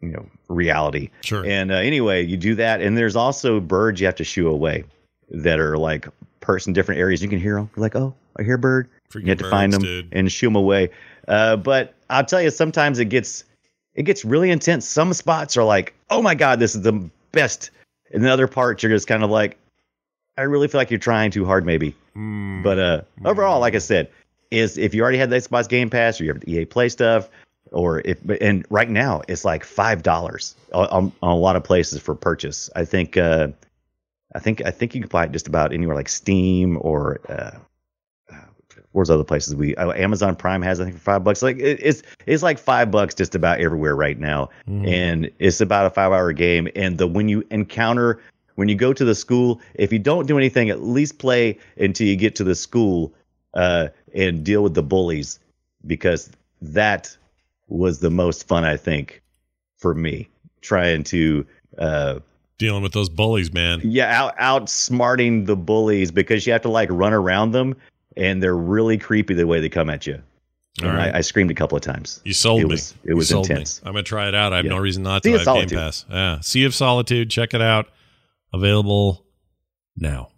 you 0.00 0.10
know 0.10 0.26
reality. 0.48 1.10
Sure. 1.22 1.44
And 1.44 1.72
uh, 1.72 1.76
anyway, 1.76 2.24
you 2.24 2.36
do 2.36 2.54
that, 2.56 2.80
and 2.80 2.96
there's 2.96 3.16
also 3.16 3.60
birds 3.60 4.00
you 4.00 4.06
have 4.06 4.16
to 4.16 4.24
shoo 4.24 4.48
away 4.48 4.84
that 5.30 5.58
are 5.58 5.76
like 5.76 6.06
perched 6.40 6.66
in 6.66 6.72
different 6.72 7.00
areas. 7.00 7.22
You 7.22 7.28
can 7.28 7.40
hear 7.40 7.56
them. 7.56 7.70
You're 7.76 7.82
like, 7.82 7.96
oh, 7.96 8.14
I 8.38 8.42
hear 8.42 8.56
a 8.56 8.58
bird. 8.58 8.88
Freaking 9.10 9.22
you 9.22 9.28
have 9.28 9.38
to 9.38 9.50
find 9.50 9.72
them 9.72 9.82
dude. 9.82 10.08
and 10.12 10.30
shoo 10.30 10.46
them 10.46 10.56
away. 10.56 10.90
Uh, 11.28 11.56
but 11.56 11.94
I'll 12.10 12.24
tell 12.24 12.42
you, 12.42 12.50
sometimes 12.50 12.98
it 12.98 13.06
gets 13.06 13.44
it 13.94 14.04
gets 14.04 14.24
really 14.24 14.50
intense. 14.50 14.86
Some 14.86 15.12
spots 15.12 15.56
are 15.56 15.64
like, 15.64 15.94
oh 16.10 16.22
my 16.22 16.34
god, 16.34 16.58
this 16.58 16.74
is 16.74 16.82
the 16.82 17.10
best. 17.32 17.70
And 18.12 18.24
the 18.24 18.30
other 18.30 18.48
parts, 18.48 18.82
you're 18.82 18.92
just 18.92 19.06
kind 19.06 19.22
of 19.22 19.30
like, 19.30 19.58
I 20.36 20.42
really 20.42 20.68
feel 20.68 20.80
like 20.80 20.90
you're 20.90 20.98
trying 21.00 21.30
too 21.30 21.44
hard, 21.44 21.66
maybe. 21.66 21.94
Mm. 22.16 22.62
But 22.62 22.78
uh, 22.78 23.02
overall, 23.24 23.60
like 23.60 23.74
I 23.74 23.78
said, 23.78 24.08
is 24.50 24.78
if 24.78 24.94
you 24.94 25.02
already 25.02 25.18
had 25.18 25.30
the 25.30 25.36
Xbox 25.36 25.68
Game 25.68 25.90
Pass 25.90 26.20
or 26.20 26.24
you 26.24 26.32
have 26.32 26.40
the 26.40 26.52
EA 26.52 26.64
Play 26.64 26.88
stuff, 26.88 27.28
or 27.70 28.00
if 28.04 28.18
and 28.40 28.66
right 28.68 28.90
now 28.90 29.22
it's 29.28 29.44
like 29.44 29.64
five 29.64 30.02
dollars 30.02 30.54
on, 30.74 30.86
on, 30.88 31.12
on 31.22 31.32
a 31.32 31.36
lot 31.36 31.56
of 31.56 31.64
places 31.64 32.00
for 32.00 32.14
purchase. 32.14 32.68
I 32.76 32.84
think 32.84 33.16
uh, 33.16 33.48
I 34.34 34.38
think 34.38 34.64
I 34.64 34.70
think 34.70 34.94
you 34.94 35.00
can 35.00 35.08
buy 35.08 35.24
it 35.24 35.32
just 35.32 35.48
about 35.48 35.72
anywhere 35.72 35.96
like 35.96 36.08
Steam 36.08 36.78
or 36.80 37.20
uh, 37.28 37.52
where's 38.92 39.10
other 39.10 39.24
places 39.24 39.54
we 39.54 39.74
uh, 39.76 39.92
Amazon 39.92 40.36
Prime 40.36 40.62
has 40.62 40.80
I 40.80 40.84
think 40.84 40.96
for 40.96 41.02
five 41.02 41.24
bucks. 41.24 41.42
Like 41.42 41.58
it, 41.58 41.80
it's 41.82 42.02
it's 42.26 42.42
like 42.42 42.58
five 42.58 42.90
bucks 42.90 43.14
just 43.14 43.34
about 43.34 43.60
everywhere 43.60 43.96
right 43.96 44.18
now, 44.18 44.50
and 44.66 45.30
it's 45.38 45.60
about 45.60 45.86
a 45.86 45.90
five 45.90 46.12
hour 46.12 46.32
game. 46.32 46.68
And 46.76 46.98
the 46.98 47.06
when 47.06 47.28
you 47.28 47.44
encounter 47.50 48.20
when 48.54 48.68
you 48.68 48.74
go 48.74 48.92
to 48.92 49.04
the 49.04 49.14
school, 49.14 49.60
if 49.74 49.92
you 49.92 49.98
don't 49.98 50.26
do 50.26 50.36
anything, 50.38 50.70
at 50.70 50.82
least 50.82 51.18
play 51.18 51.58
until 51.78 52.06
you 52.06 52.16
get 52.16 52.34
to 52.36 52.44
the 52.44 52.54
school 52.54 53.12
uh, 53.54 53.88
and 54.14 54.44
deal 54.44 54.62
with 54.62 54.74
the 54.74 54.82
bullies 54.82 55.38
because 55.86 56.30
that 56.60 57.16
was 57.68 58.00
the 58.00 58.10
most 58.10 58.46
fun 58.46 58.64
I 58.64 58.76
think 58.76 59.22
for 59.78 59.94
me 59.94 60.28
trying 60.60 61.02
to 61.04 61.46
uh, 61.78 62.20
Dealing 62.58 62.82
with 62.82 62.92
those 62.92 63.08
bullies, 63.08 63.52
man. 63.52 63.80
yeah 63.82 64.12
out 64.22 64.36
outsmarting 64.36 65.46
the 65.46 65.56
bullies 65.56 66.12
because 66.12 66.46
you 66.46 66.52
have 66.52 66.62
to 66.62 66.68
like 66.68 66.88
run 66.92 67.12
around 67.12 67.50
them 67.52 67.74
and 68.16 68.42
they're 68.42 68.56
really 68.56 68.98
creepy 68.98 69.34
the 69.34 69.46
way 69.46 69.60
they 69.60 69.68
come 69.68 69.88
at 69.90 70.06
you. 70.06 70.22
All 70.82 70.88
And 70.88 70.96
right. 70.96 71.14
I, 71.14 71.18
I 71.18 71.20
screamed 71.20 71.50
a 71.50 71.54
couple 71.54 71.76
of 71.76 71.82
times. 71.82 72.20
You 72.24 72.32
sold 72.32 72.60
it 72.62 72.64
me. 72.64 72.70
Was, 72.72 72.94
it 73.04 73.14
was 73.14 73.28
sold 73.28 73.48
me. 73.48 73.52
intense. 73.54 73.80
I'm 73.84 73.92
gonna 73.92 74.02
try 74.02 74.28
it 74.28 74.34
out. 74.34 74.52
I 74.52 74.56
have 74.56 74.64
Yeah. 74.64 74.70
no 74.72 74.78
reason 74.78 75.02
not 75.02 75.22
Sea 75.22 75.32
to. 75.32 75.36
of 75.36 75.48
I 75.48 75.50
have 75.58 75.68
Game 75.68 75.68
Solitude. 75.68 75.78
Pass. 75.78 76.06
Yeah, 76.10 76.40
Sea 76.40 76.64
of 76.64 76.74
Solitude. 76.74 77.30
Check 77.30 77.52
it 77.54 77.60
out. 77.62 77.88
Available 78.52 79.24
now. 79.96 80.28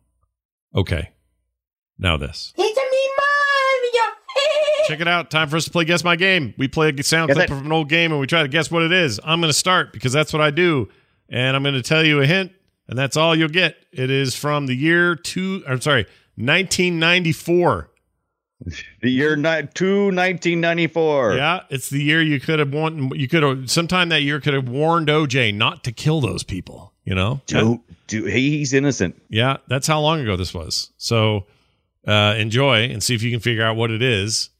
Okay. 0.74 1.10
Now 1.98 2.16
this. 2.16 2.52
It's 2.56 2.78
a 2.78 2.80
me 2.80 3.08
Mario. 3.16 4.16
Check 4.88 5.00
it 5.00 5.08
out. 5.08 5.30
Time 5.30 5.48
for 5.48 5.56
us 5.56 5.64
to 5.64 5.70
play 5.70 5.84
Guess 5.84 6.04
My 6.04 6.16
Game. 6.16 6.54
We 6.58 6.68
play 6.68 6.88
a 6.90 7.02
sound 7.02 7.28
Guess 7.28 7.36
clip 7.36 7.50
it. 7.50 7.52
of 7.54 7.64
an 7.64 7.72
old 7.72 7.88
game 7.88 8.10
and 8.12 8.20
we 8.20 8.26
try 8.26 8.42
to 8.42 8.48
guess 8.48 8.70
what 8.70 8.82
it 8.82 8.92
is. 8.92 9.20
I'm 9.24 9.40
going 9.40 9.50
to 9.50 9.58
start 9.58 9.92
because 9.92 10.12
that's 10.12 10.32
what 10.32 10.42
I 10.42 10.50
do. 10.50 10.88
And 11.28 11.56
I'm 11.56 11.62
going 11.62 11.74
to 11.76 11.82
tell 11.82 12.04
you 12.04 12.20
a 12.20 12.26
hint, 12.26 12.52
and 12.88 12.98
that's 12.98 13.16
all 13.16 13.34
you'll 13.34 13.48
get. 13.48 13.76
It 13.92 14.10
is 14.10 14.34
from 14.34 14.66
the 14.66 14.74
year 14.74 15.14
two, 15.16 15.62
I'm 15.66 15.80
sorry, 15.80 16.06
1994. 16.36 17.90
The 19.02 19.10
year 19.10 19.36
ni- 19.36 19.68
two, 19.74 20.06
1994. 20.06 21.34
Yeah, 21.36 21.64
it's 21.70 21.90
the 21.90 22.02
year 22.02 22.22
you 22.22 22.40
could 22.40 22.58
have 22.58 22.72
won. 22.72 23.10
You 23.14 23.28
could 23.28 23.42
have, 23.42 23.70
sometime 23.70 24.08
that 24.08 24.22
year, 24.22 24.40
could 24.40 24.54
have 24.54 24.68
warned 24.68 25.08
OJ 25.08 25.54
not 25.54 25.84
to 25.84 25.92
kill 25.92 26.20
those 26.20 26.42
people, 26.42 26.92
you 27.04 27.14
know? 27.14 27.40
Don't 27.46 27.82
do. 28.06 28.24
He's 28.24 28.72
innocent. 28.72 29.20
Yeah, 29.28 29.58
that's 29.66 29.86
how 29.86 30.00
long 30.00 30.20
ago 30.20 30.36
this 30.36 30.54
was. 30.54 30.90
So 30.96 31.46
uh, 32.06 32.34
enjoy 32.38 32.84
and 32.84 33.02
see 33.02 33.14
if 33.14 33.22
you 33.22 33.30
can 33.30 33.40
figure 33.40 33.64
out 33.64 33.76
what 33.76 33.90
it 33.90 34.02
is. 34.02 34.50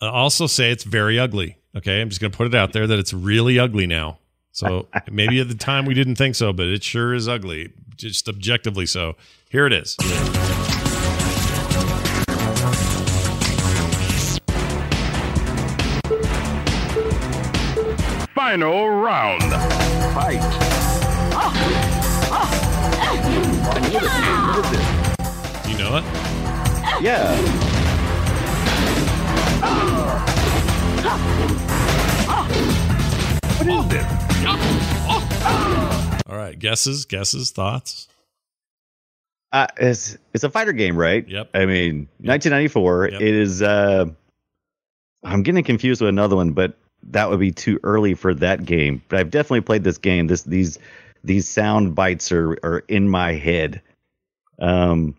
Uh, 0.00 0.10
also, 0.10 0.46
say 0.46 0.70
it's 0.70 0.84
very 0.84 1.18
ugly. 1.18 1.58
Okay, 1.76 2.00
I'm 2.00 2.08
just 2.08 2.20
going 2.20 2.30
to 2.30 2.36
put 2.36 2.46
it 2.46 2.54
out 2.54 2.72
there 2.72 2.86
that 2.86 2.98
it's 2.98 3.12
really 3.12 3.58
ugly 3.58 3.86
now. 3.86 4.18
So 4.52 4.88
maybe 5.10 5.40
at 5.40 5.48
the 5.48 5.54
time 5.54 5.84
we 5.84 5.94
didn't 5.94 6.16
think 6.16 6.34
so, 6.36 6.52
but 6.52 6.66
it 6.66 6.82
sure 6.82 7.12
is 7.12 7.28
ugly, 7.28 7.72
just 8.00 8.28
objectively 8.28 8.86
so. 8.86 9.16
Here 9.50 9.66
it 9.66 9.72
is. 9.72 9.94
Final 18.34 18.88
round. 18.88 19.42
Fight. 20.14 20.40
You 25.68 25.78
know 25.78 25.96
it? 25.98 26.04
Yeah. 27.02 27.36
What 33.62 33.84
is 33.84 33.90
this? 33.90 34.06
Ah. 35.42 36.19
All 36.30 36.36
right, 36.36 36.56
guesses, 36.56 37.06
guesses, 37.06 37.50
thoughts. 37.50 38.06
Uh, 39.52 39.66
it's 39.78 40.16
it's 40.32 40.44
a 40.44 40.50
fighter 40.50 40.72
game, 40.72 40.96
right? 40.96 41.28
Yep. 41.28 41.50
I 41.54 41.66
mean, 41.66 42.08
1994. 42.18 43.08
Yep. 43.10 43.20
It 43.20 43.34
is. 43.34 43.62
Uh, 43.62 44.06
I'm 45.24 45.42
getting 45.42 45.64
confused 45.64 46.00
with 46.00 46.08
another 46.08 46.36
one, 46.36 46.52
but 46.52 46.78
that 47.08 47.30
would 47.30 47.40
be 47.40 47.50
too 47.50 47.80
early 47.82 48.14
for 48.14 48.32
that 48.34 48.64
game. 48.64 49.02
But 49.08 49.18
I've 49.18 49.30
definitely 49.30 49.62
played 49.62 49.82
this 49.82 49.98
game. 49.98 50.28
This 50.28 50.42
these 50.42 50.78
these 51.24 51.48
sound 51.48 51.96
bites 51.96 52.30
are 52.30 52.52
are 52.62 52.84
in 52.86 53.08
my 53.08 53.32
head. 53.32 53.82
Um, 54.60 55.16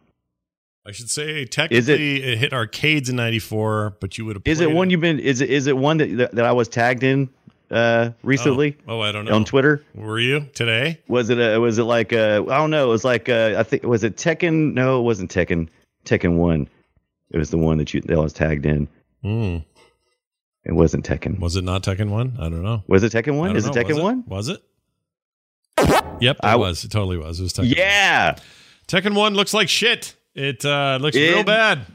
I 0.87 0.93
should 0.93 1.09
say 1.09 1.43
technically 1.43 2.23
it, 2.23 2.37
hit 2.37 2.53
arcades 2.53 3.09
in 3.09 3.17
'94, 3.17 3.97
but 3.99 4.17
you 4.17 4.23
would 4.25 4.37
have. 4.37 4.43
is 4.45 4.61
it 4.61 4.71
one 4.71 4.89
you've 4.89 5.01
been? 5.01 5.19
Is 5.19 5.41
it 5.41 5.49
is 5.49 5.67
it 5.67 5.75
one 5.75 5.97
that, 5.97 6.31
that 6.33 6.45
I 6.45 6.53
was 6.53 6.69
tagged 6.69 7.03
in 7.03 7.29
uh 7.71 8.11
recently 8.23 8.77
Oh, 8.87 8.97
oh, 8.97 9.01
I 9.01 9.11
don't 9.11 9.25
know. 9.25 9.33
on 9.35 9.45
Twitter? 9.45 9.83
Were 9.95 10.19
you 10.19 10.47
today? 10.53 10.99
Was 11.07 11.29
it 11.29 11.37
a, 11.39 11.57
was 11.59 11.79
it 11.79 11.83
like 11.83 12.11
uh 12.13 12.43
I 12.49 12.57
don't 12.57 12.69
know, 12.71 12.85
it 12.85 12.89
was 12.89 13.03
like 13.05 13.29
uh 13.29 13.55
I 13.57 13.63
think 13.63 13.83
was 13.83 14.03
it 14.03 14.17
Tekken? 14.17 14.73
No, 14.73 14.99
it 14.99 15.03
wasn't 15.03 15.31
Tekken. 15.31 15.69
Tekken 16.05 16.35
1. 16.37 16.67
It 17.31 17.37
was 17.37 17.49
the 17.49 17.57
one 17.57 17.77
that 17.77 17.93
you 17.93 18.01
that 18.01 18.17
was 18.19 18.33
tagged 18.33 18.65
in. 18.65 18.87
Hmm. 19.23 19.57
It 20.65 20.73
wasn't 20.73 21.05
Tekken. 21.05 21.39
Was 21.39 21.55
it 21.55 21.63
not 21.63 21.83
Tekken 21.83 22.09
One? 22.09 22.35
I 22.39 22.43
don't 22.49 22.61
know. 22.63 22.83
Was 22.87 23.03
it 23.03 23.11
Tekken 23.13 23.37
1? 23.37 23.47
don't 23.49 23.55
Is 23.57 23.65
it 23.65 23.73
know. 23.73 23.81
Tekken 23.81 23.95
was 23.95 24.03
1? 24.03 24.23
Was 24.27 24.49
it? 24.49 24.61
Yep, 26.19 26.37
it 26.37 26.39
I- 26.43 26.55
was. 26.55 26.83
It 26.83 26.91
totally 26.91 27.17
was. 27.17 27.39
It 27.39 27.43
was 27.43 27.53
Tekken. 27.53 27.75
Yeah. 27.75 28.35
Tekken 28.87 29.15
One 29.15 29.33
looks 29.33 29.53
like 29.53 29.69
shit. 29.69 30.15
It 30.35 30.63
uh, 30.65 30.97
looks 31.01 31.15
It- 31.17 31.33
real 31.33 31.43
bad. 31.43 31.85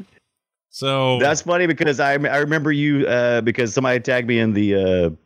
So 0.70 1.18
That's 1.20 1.40
funny 1.42 1.66
because 1.66 2.00
I 2.00 2.12
I 2.12 2.36
remember 2.38 2.70
you 2.70 3.06
uh 3.06 3.40
because 3.40 3.72
somebody 3.72 3.98
tagged 4.00 4.28
me 4.28 4.38
in 4.40 4.52
the 4.52 5.16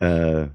uh 0.00 0.46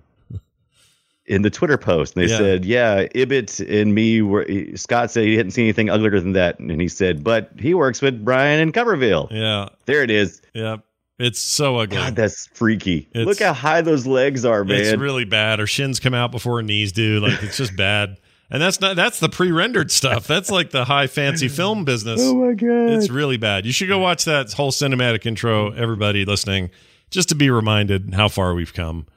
in 1.27 1.41
the 1.41 1.49
Twitter 1.49 1.77
post 1.77 2.15
and 2.15 2.23
they 2.23 2.31
Yeah. 2.31 2.37
said, 2.37 2.65
"Yeah, 2.65 3.07
Ibbott 3.15 3.59
and 3.59 3.95
me 3.95 4.21
were 4.21 4.45
Scott 4.75 5.09
said 5.09 5.23
he 5.25 5.35
hadn't 5.35 5.51
seen 5.51 5.63
anything 5.65 5.89
uglier 5.89 6.19
than 6.19 6.33
that." 6.33 6.59
And 6.59 6.79
he 6.79 6.87
said, 6.87 7.23
"But 7.23 7.49
he 7.59 7.73
works 7.73 8.01
with 8.01 8.23
Brian 8.23 8.59
in 8.59 8.71
Coverville." 8.71 9.29
yeah, 9.31 9.69
There 9.87 10.03
it 10.03 10.11
is. 10.11 10.41
yeah, 10.53 10.77
it's 11.17 11.39
so 11.39 11.77
ugly. 11.77 11.97
God, 11.97 12.15
that's 12.15 12.45
freaky. 12.53 13.07
It's- 13.11 13.25
Look 13.25 13.39
how 13.39 13.53
high 13.53 13.81
those 13.81 14.05
legs 14.05 14.45
are, 14.45 14.63
man. 14.63 14.77
It's 14.81 14.95
really 14.99 15.25
bad. 15.25 15.57
Her 15.59 15.65
shins 15.67 15.99
come 15.99 16.13
out 16.13 16.31
before 16.31 16.57
her 16.57 16.63
knees 16.63 16.91
do. 16.91 17.19
Like 17.19 17.41
it's 17.41 17.57
just 17.57 17.75
bad. 17.75 18.17
And 18.51 18.61
that's 18.61 18.79
not 18.79 18.95
that's 18.95 19.19
the 19.19 19.27
pre-rendered 19.29 19.89
stuff. 19.91 20.27
That's 20.27 20.51
like 20.51 20.69
the 20.69 20.85
high 20.85 21.07
fancy 21.07 21.47
film 21.47 21.85
business. 21.85 22.21
oh 22.23 22.35
my 22.35 22.53
god. 22.53 22.91
It's 22.91 23.09
really 23.09 23.37
bad. 23.37 23.65
You 23.65 23.71
should 23.71 23.87
go 23.87 23.97
watch 23.97 24.25
that 24.25 24.53
whole 24.53 24.71
cinematic 24.71 25.25
intro, 25.25 25.71
everybody 25.71 26.23
listening, 26.23 26.69
just 27.09 27.29
to 27.29 27.35
be 27.35 27.49
reminded 27.49 28.13
how 28.13 28.27
far 28.27 28.53
we've 28.53 28.71
come 28.73 29.07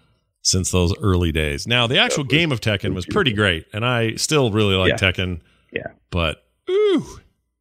since 0.50 0.70
those 0.70 0.94
early 1.02 1.32
days. 1.32 1.66
Now, 1.66 1.86
the 1.86 1.98
actual 1.98 2.24
game 2.24 2.52
of 2.52 2.60
Tekken 2.60 2.94
was 2.94 3.06
pretty 3.06 3.32
great, 3.32 3.66
and 3.72 3.84
I 3.84 4.14
still 4.16 4.50
really 4.50 4.74
like 4.74 4.90
Yeah. 4.90 4.96
Tekken. 5.10 5.40
Yeah. 5.72 5.88
But 6.10 6.42
ooh, 6.70 7.04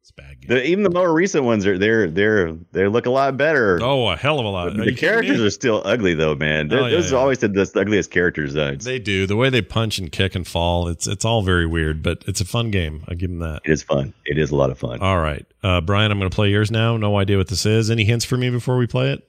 it's 0.00 0.10
a 0.10 0.14
bad 0.14 0.40
game. 0.40 0.48
The, 0.48 0.66
even 0.66 0.82
the 0.82 0.90
more 0.90 1.12
recent 1.12 1.44
ones 1.44 1.66
are 1.66 1.76
they're 1.76 2.08
they're 2.08 2.52
they 2.72 2.88
look 2.88 3.04
a 3.04 3.10
lot 3.10 3.36
better. 3.36 3.78
oh, 3.82 4.08
a 4.08 4.16
hell 4.16 4.38
of 4.38 4.46
a 4.46 4.48
lot. 4.48 4.68
Are 4.68 4.84
the 4.84 4.94
characters 4.94 5.40
are 5.40 5.50
still 5.50 5.82
ugly 5.84 6.14
though, 6.14 6.34
man. 6.34 6.72
Oh, 6.72 6.86
yeah, 6.86 6.90
those 6.90 7.12
yeah. 7.12 7.18
always 7.18 7.40
had 7.42 7.52
the 7.52 7.70
ugliest 7.74 8.10
characters 8.10 8.54
designs. 8.54 8.84
They 8.86 8.98
do 8.98 9.26
the 9.26 9.36
way 9.36 9.50
they 9.50 9.60
punch 9.60 9.98
and 9.98 10.10
kick 10.10 10.34
and 10.34 10.46
fall. 10.46 10.88
It's 10.88 11.06
it's 11.06 11.24
all 11.26 11.42
very 11.42 11.66
weird, 11.66 12.02
but 12.02 12.24
it's 12.26 12.40
a 12.40 12.46
fun 12.46 12.70
game. 12.70 13.04
I 13.08 13.14
give 13.14 13.28
them 13.28 13.40
that. 13.40 13.60
it 13.66 13.70
is 13.70 13.82
fun. 13.82 14.14
It 14.24 14.38
is 14.38 14.50
a 14.50 14.56
lot 14.56 14.70
of 14.70 14.78
fun. 14.78 15.00
All 15.00 15.18
right, 15.20 15.44
uh, 15.62 15.82
Brian, 15.82 16.10
I'm 16.10 16.18
going 16.18 16.30
to 16.30 16.34
play 16.34 16.48
yours 16.48 16.70
now. 16.70 16.96
No 16.96 17.18
idea 17.18 17.36
what 17.36 17.48
this 17.48 17.66
is. 17.66 17.90
Any 17.90 18.04
hints 18.04 18.24
for 18.24 18.38
me 18.38 18.48
before 18.48 18.78
we 18.78 18.86
play 18.86 19.10
it? 19.12 19.28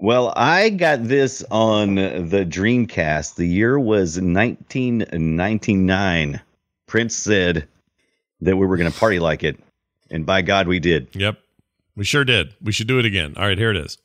Well, 0.00 0.32
I 0.36 0.70
got 0.70 1.02
this 1.02 1.42
on 1.50 1.96
the 1.96 2.46
Dreamcast. 2.48 3.34
The 3.34 3.46
year 3.46 3.80
was 3.80 4.20
1999. 4.20 6.40
Prince 6.86 7.16
said 7.16 7.66
that 8.40 8.56
we 8.56 8.64
were 8.64 8.76
going 8.76 8.88
to 8.90 8.96
party 8.96 9.18
like 9.18 9.42
it, 9.42 9.58
and 10.08 10.24
by 10.24 10.42
God, 10.42 10.68
we 10.68 10.78
did. 10.78 11.08
Yep, 11.14 11.40
we 11.96 12.04
sure 12.04 12.24
did. 12.24 12.54
We 12.62 12.70
should 12.70 12.86
do 12.86 13.00
it 13.00 13.06
again. 13.06 13.34
All 13.36 13.46
right, 13.46 13.58
here 13.58 13.72
it 13.72 13.76
is. 13.76 13.98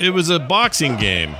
It 0.00 0.10
was 0.14 0.30
a 0.30 0.38
boxing 0.38 0.96
game. 0.96 1.34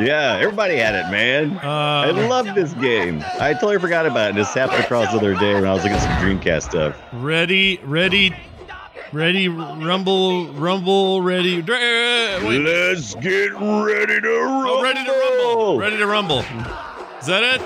Yeah, 0.00 0.38
everybody 0.40 0.76
had 0.76 0.94
it, 0.94 1.10
man. 1.10 1.58
I 1.62 2.08
Uh, 2.08 2.26
love 2.28 2.54
this 2.54 2.72
game. 2.74 3.22
I 3.38 3.52
totally 3.52 3.78
forgot 3.78 4.06
about 4.06 4.30
it. 4.30 4.36
Just 4.36 4.54
happened 4.54 4.82
across 4.84 5.10
the 5.12 5.18
other 5.18 5.34
day 5.34 5.52
when 5.54 5.66
I 5.66 5.72
was 5.74 5.82
looking 5.82 5.98
at 5.98 6.02
some 6.02 6.12
Dreamcast 6.26 6.62
stuff. 6.70 6.96
ready, 7.12 7.78
ready, 7.84 8.34
Ready, 9.12 9.46
rumble, 9.46 10.46
rumble, 10.54 11.20
ready. 11.20 11.60
dra- 11.60 11.76
Wait, 12.42 12.60
Let's 12.62 13.14
get 13.16 13.52
ready 13.52 14.22
to 14.22 14.28
rumble. 14.40 14.70
oh, 14.70 14.82
ready 14.82 15.04
to 15.04 15.10
rumble. 15.12 15.78
Ready 15.78 15.96
to 15.98 16.06
rumble. 16.06 16.38
Is 17.20 17.26
that 17.26 17.42
it? 17.44 17.60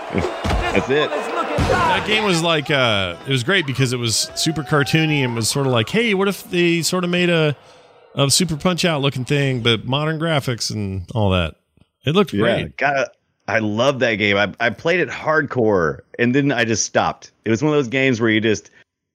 That's 0.74 0.90
it. 0.90 1.08
That 1.08 2.04
game 2.04 2.24
was 2.24 2.42
like, 2.42 2.68
uh, 2.68 3.14
it 3.28 3.30
was 3.30 3.44
great 3.44 3.64
because 3.64 3.92
it 3.92 3.98
was 4.00 4.28
super 4.34 4.64
cartoony 4.64 5.22
and 5.24 5.36
was 5.36 5.48
sort 5.48 5.66
of 5.68 5.72
like, 5.72 5.88
hey, 5.88 6.14
what 6.14 6.26
if 6.26 6.42
they 6.50 6.82
sort 6.82 7.04
of 7.04 7.10
made 7.10 7.30
a, 7.30 7.54
a 8.16 8.30
super 8.30 8.56
punch 8.56 8.84
out 8.84 9.02
looking 9.02 9.24
thing, 9.24 9.60
but 9.60 9.84
modern 9.84 10.18
graphics 10.18 10.70
and 10.70 11.08
all 11.14 11.30
that? 11.30 11.56
It 12.04 12.14
looked 12.14 12.32
Yeah, 12.32 12.40
great. 12.62 12.76
God, 12.76 13.08
I 13.48 13.58
love 13.58 13.98
that 14.00 14.14
game. 14.14 14.36
I, 14.36 14.52
I 14.58 14.70
played 14.70 15.00
it 15.00 15.08
hardcore 15.08 16.00
and 16.18 16.34
then 16.34 16.50
I 16.52 16.64
just 16.64 16.84
stopped. 16.84 17.32
It 17.44 17.50
was 17.50 17.62
one 17.62 17.72
of 17.72 17.76
those 17.78 17.88
games 17.88 18.20
where 18.20 18.30
you 18.30 18.40
just, 18.40 18.70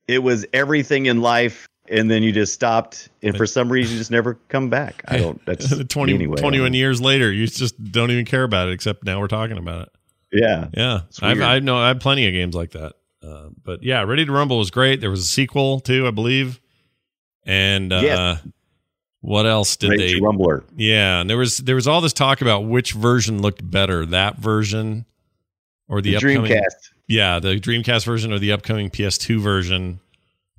it 0.08 0.20
was 0.20 0.45
everything 0.54 1.08
in 1.08 1.22
life 1.22 1.68
and 1.89 2.10
then 2.10 2.24
you 2.24 2.32
just 2.32 2.54
stopped 2.54 3.10
and 3.24 3.36
for 3.36 3.45
some 3.45 3.72
reason 3.72 3.93
you 3.93 3.99
just 3.99 4.12
never 4.12 4.36
come 4.49 4.70
back. 4.70 5.04
I 5.08 5.18
don't, 5.18 5.43
that's 5.45 5.84
20, 5.88 6.14
anyway. 6.14 6.39
21 6.39 6.74
years 6.74 7.02
later, 7.02 7.32
you 7.32 7.47
just 7.47 7.82
don't 7.91 8.12
even 8.12 8.26
care 8.26 8.43
about 8.43 8.70
it, 8.70 8.74
except 8.74 9.04
now 9.04 9.20
we're 9.20 9.28
talking 9.28 9.58
about 9.58 9.84
it. 9.84 9.89
Yeah. 10.34 10.68
Yeah, 10.74 11.02
I've. 11.22 11.41
I 11.41 11.60
know 11.60 11.78
I 11.78 11.89
have 11.89 11.99
plenty 11.99 12.26
of 12.26 12.34
games 12.34 12.56
like 12.56 12.72
that. 12.72 12.93
Uh, 13.22 13.49
but 13.64 13.84
yeah, 13.84 14.02
Ready 14.04 14.26
to 14.26 14.32
Rumble 14.32 14.58
was 14.58 14.72
great. 14.72 15.02
There 15.02 15.10
was 15.10 15.20
a 15.20 15.28
sequel 15.28 15.80
too, 15.82 16.08
I 16.08 16.12
believe. 16.12 16.62
And 17.45 17.91
uh, 17.91 18.02
Yeah. 18.04 18.38
What 19.22 19.46
else 19.46 19.76
did 19.78 19.92
Rage 19.92 20.00
they? 20.16 20.20
Rumbler. 20.20 20.64
Yeah, 20.76 21.22
and 21.22 21.30
there 21.30 21.38
was 21.38 21.58
there 21.60 21.76
was 21.76 21.88
all 21.88 22.02
this 22.02 22.14
talk 22.14 22.42
about 22.42 22.62
which 22.66 22.94
version 22.94 23.42
looked 23.42 23.70
better, 23.70 24.06
that 24.08 24.38
version 24.38 25.06
or 25.88 26.02
the, 26.02 26.12
The 26.12 26.18
upcoming. 26.18 26.52
Dreamcast. 26.52 26.90
Yeah, 27.08 27.40
the 27.40 27.60
Dreamcast 27.60 28.06
version 28.06 28.32
or 28.34 28.40
the 28.40 28.52
upcoming 28.52 28.90
PS2 28.90 29.40
version. 29.42 30.00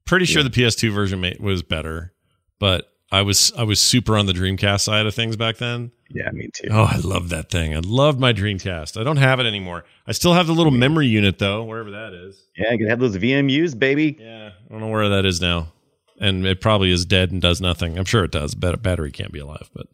Pretty 0.04 0.26
sure 0.26 0.42
the 0.42 0.50
PS2 0.50 0.92
version 0.92 1.24
was 1.40 1.62
better, 1.62 2.12
but 2.58 2.92
I 3.10 3.22
was 3.22 3.52
I 3.56 3.62
was 3.64 3.80
super 3.80 4.16
on 4.18 4.26
the 4.26 4.32
Dreamcast 4.32 4.80
side 4.80 5.06
of 5.06 5.14
things 5.14 5.36
back 5.36 5.56
then. 5.58 5.92
Yeah, 6.10 6.30
me 6.32 6.50
too. 6.52 6.68
Oh, 6.70 6.82
I 6.84 6.96
love 6.98 7.30
that 7.30 7.48
thing. 7.50 7.74
I 7.74 7.78
love 7.78 8.18
my 8.18 8.32
Dreamcast. 8.34 9.00
I 9.00 9.04
don't 9.04 9.16
have 9.16 9.40
it 9.40 9.46
anymore. 9.46 9.84
I 10.06 10.12
still 10.12 10.34
have 10.34 10.46
the 10.46 10.52
little 10.52 10.72
memory 10.72 11.06
unit 11.06 11.38
though, 11.38 11.64
wherever 11.64 11.90
that 11.92 12.12
is. 12.12 12.42
Yeah, 12.56 12.72
you 12.72 12.78
can 12.78 12.88
have 12.88 12.98
those 13.00 13.16
VMUs, 13.16 13.78
baby. 13.78 14.18
Yeah, 14.20 14.50
I 14.68 14.70
don't 14.72 14.80
know 14.80 14.88
where 14.88 15.08
that 15.08 15.24
is 15.24 15.40
now, 15.40 15.72
and 16.20 16.46
it 16.46 16.60
probably 16.60 16.90
is 16.90 17.04
dead 17.04 17.30
and 17.32 17.40
does 17.42 17.60
nothing. 17.60 17.98
I'm 17.98 18.04
sure 18.04 18.24
it 18.24 18.30
does. 18.32 18.54
Bat- 18.54 18.82
battery 18.82 19.10
can't 19.10 19.32
be 19.32 19.38
alive, 19.40 19.70
but 19.74 19.86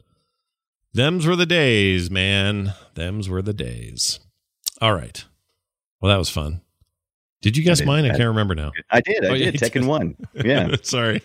them's 0.92 1.26
were 1.26 1.36
the 1.36 1.46
days, 1.46 2.10
man. 2.10 2.74
Them's 2.94 3.28
were 3.28 3.42
the 3.42 3.52
days. 3.54 4.20
All 4.80 4.94
right. 4.94 5.24
Well, 6.00 6.10
that 6.10 6.18
was 6.18 6.30
fun. 6.30 6.60
Did 7.42 7.56
you 7.56 7.64
guess 7.64 7.78
did. 7.78 7.86
mine? 7.86 8.04
I 8.04 8.08
I- 8.08 8.16
can't 8.16 8.28
remember 8.28 8.54
now. 8.54 8.72
I 8.90 9.00
did. 9.00 9.24
I 9.24 9.28
Oh, 9.30 9.36
did. 9.36 9.54
Tekken 9.54 9.72
did. 9.72 9.86
1. 9.86 10.16
Yeah. 10.44 10.76
Sorry. 10.82 11.22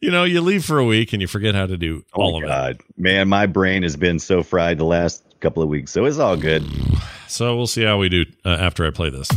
you 0.00 0.10
know, 0.10 0.24
you 0.24 0.40
leave 0.40 0.64
for 0.64 0.78
a 0.78 0.84
week 0.84 1.12
and 1.12 1.20
you 1.22 1.28
forget 1.28 1.54
how 1.54 1.66
to 1.66 1.76
do 1.76 2.04
Oh 2.14 2.22
all 2.22 2.36
of 2.36 2.44
it. 2.44 2.46
God. 2.46 2.80
Man, 2.96 3.28
my 3.28 3.46
brain 3.46 3.82
has 3.82 3.96
been 3.96 4.18
so 4.18 4.42
fried 4.42 4.78
the 4.78 4.84
last 4.84 5.24
couple 5.40 5.62
of 5.62 5.68
weeks. 5.68 5.90
So 5.92 6.04
it's 6.04 6.18
all 6.18 6.36
good. 6.36 6.64
So 7.28 7.56
we'll 7.56 7.66
see 7.66 7.82
how 7.84 7.98
we 7.98 8.08
do 8.08 8.24
uh, 8.44 8.50
after 8.50 8.86
I 8.86 8.90
play 8.90 9.10
this. 9.10 9.28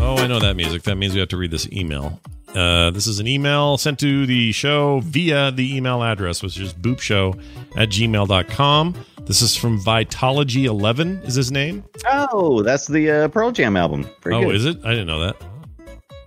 Oh, 0.00 0.16
I 0.16 0.26
know 0.26 0.40
that 0.40 0.54
music. 0.56 0.82
That 0.84 0.96
means 0.96 1.14
we 1.14 1.20
have 1.20 1.28
to 1.30 1.36
read 1.36 1.50
this 1.50 1.70
email. 1.72 2.20
Uh, 2.54 2.90
this 2.90 3.06
is 3.06 3.18
an 3.18 3.26
email 3.26 3.76
sent 3.76 3.98
to 3.98 4.26
the 4.26 4.52
show 4.52 5.00
via 5.00 5.50
the 5.50 5.76
email 5.76 6.02
address, 6.02 6.42
which 6.42 6.58
is 6.58 6.72
boopshow 6.72 7.38
at 7.76 7.88
gmail.com. 7.88 8.94
This 9.26 9.42
is 9.42 9.56
from 9.56 9.80
Vitalogy11, 9.80 11.26
is 11.26 11.34
his 11.34 11.50
name? 11.50 11.82
Oh, 12.10 12.62
that's 12.62 12.86
the 12.86 13.10
uh, 13.10 13.28
Pearl 13.28 13.50
Jam 13.50 13.76
album. 13.76 14.06
Very 14.22 14.36
oh, 14.36 14.42
good. 14.42 14.54
is 14.54 14.66
it? 14.66 14.84
I 14.84 14.90
didn't 14.90 15.06
know 15.06 15.20
that. 15.20 15.36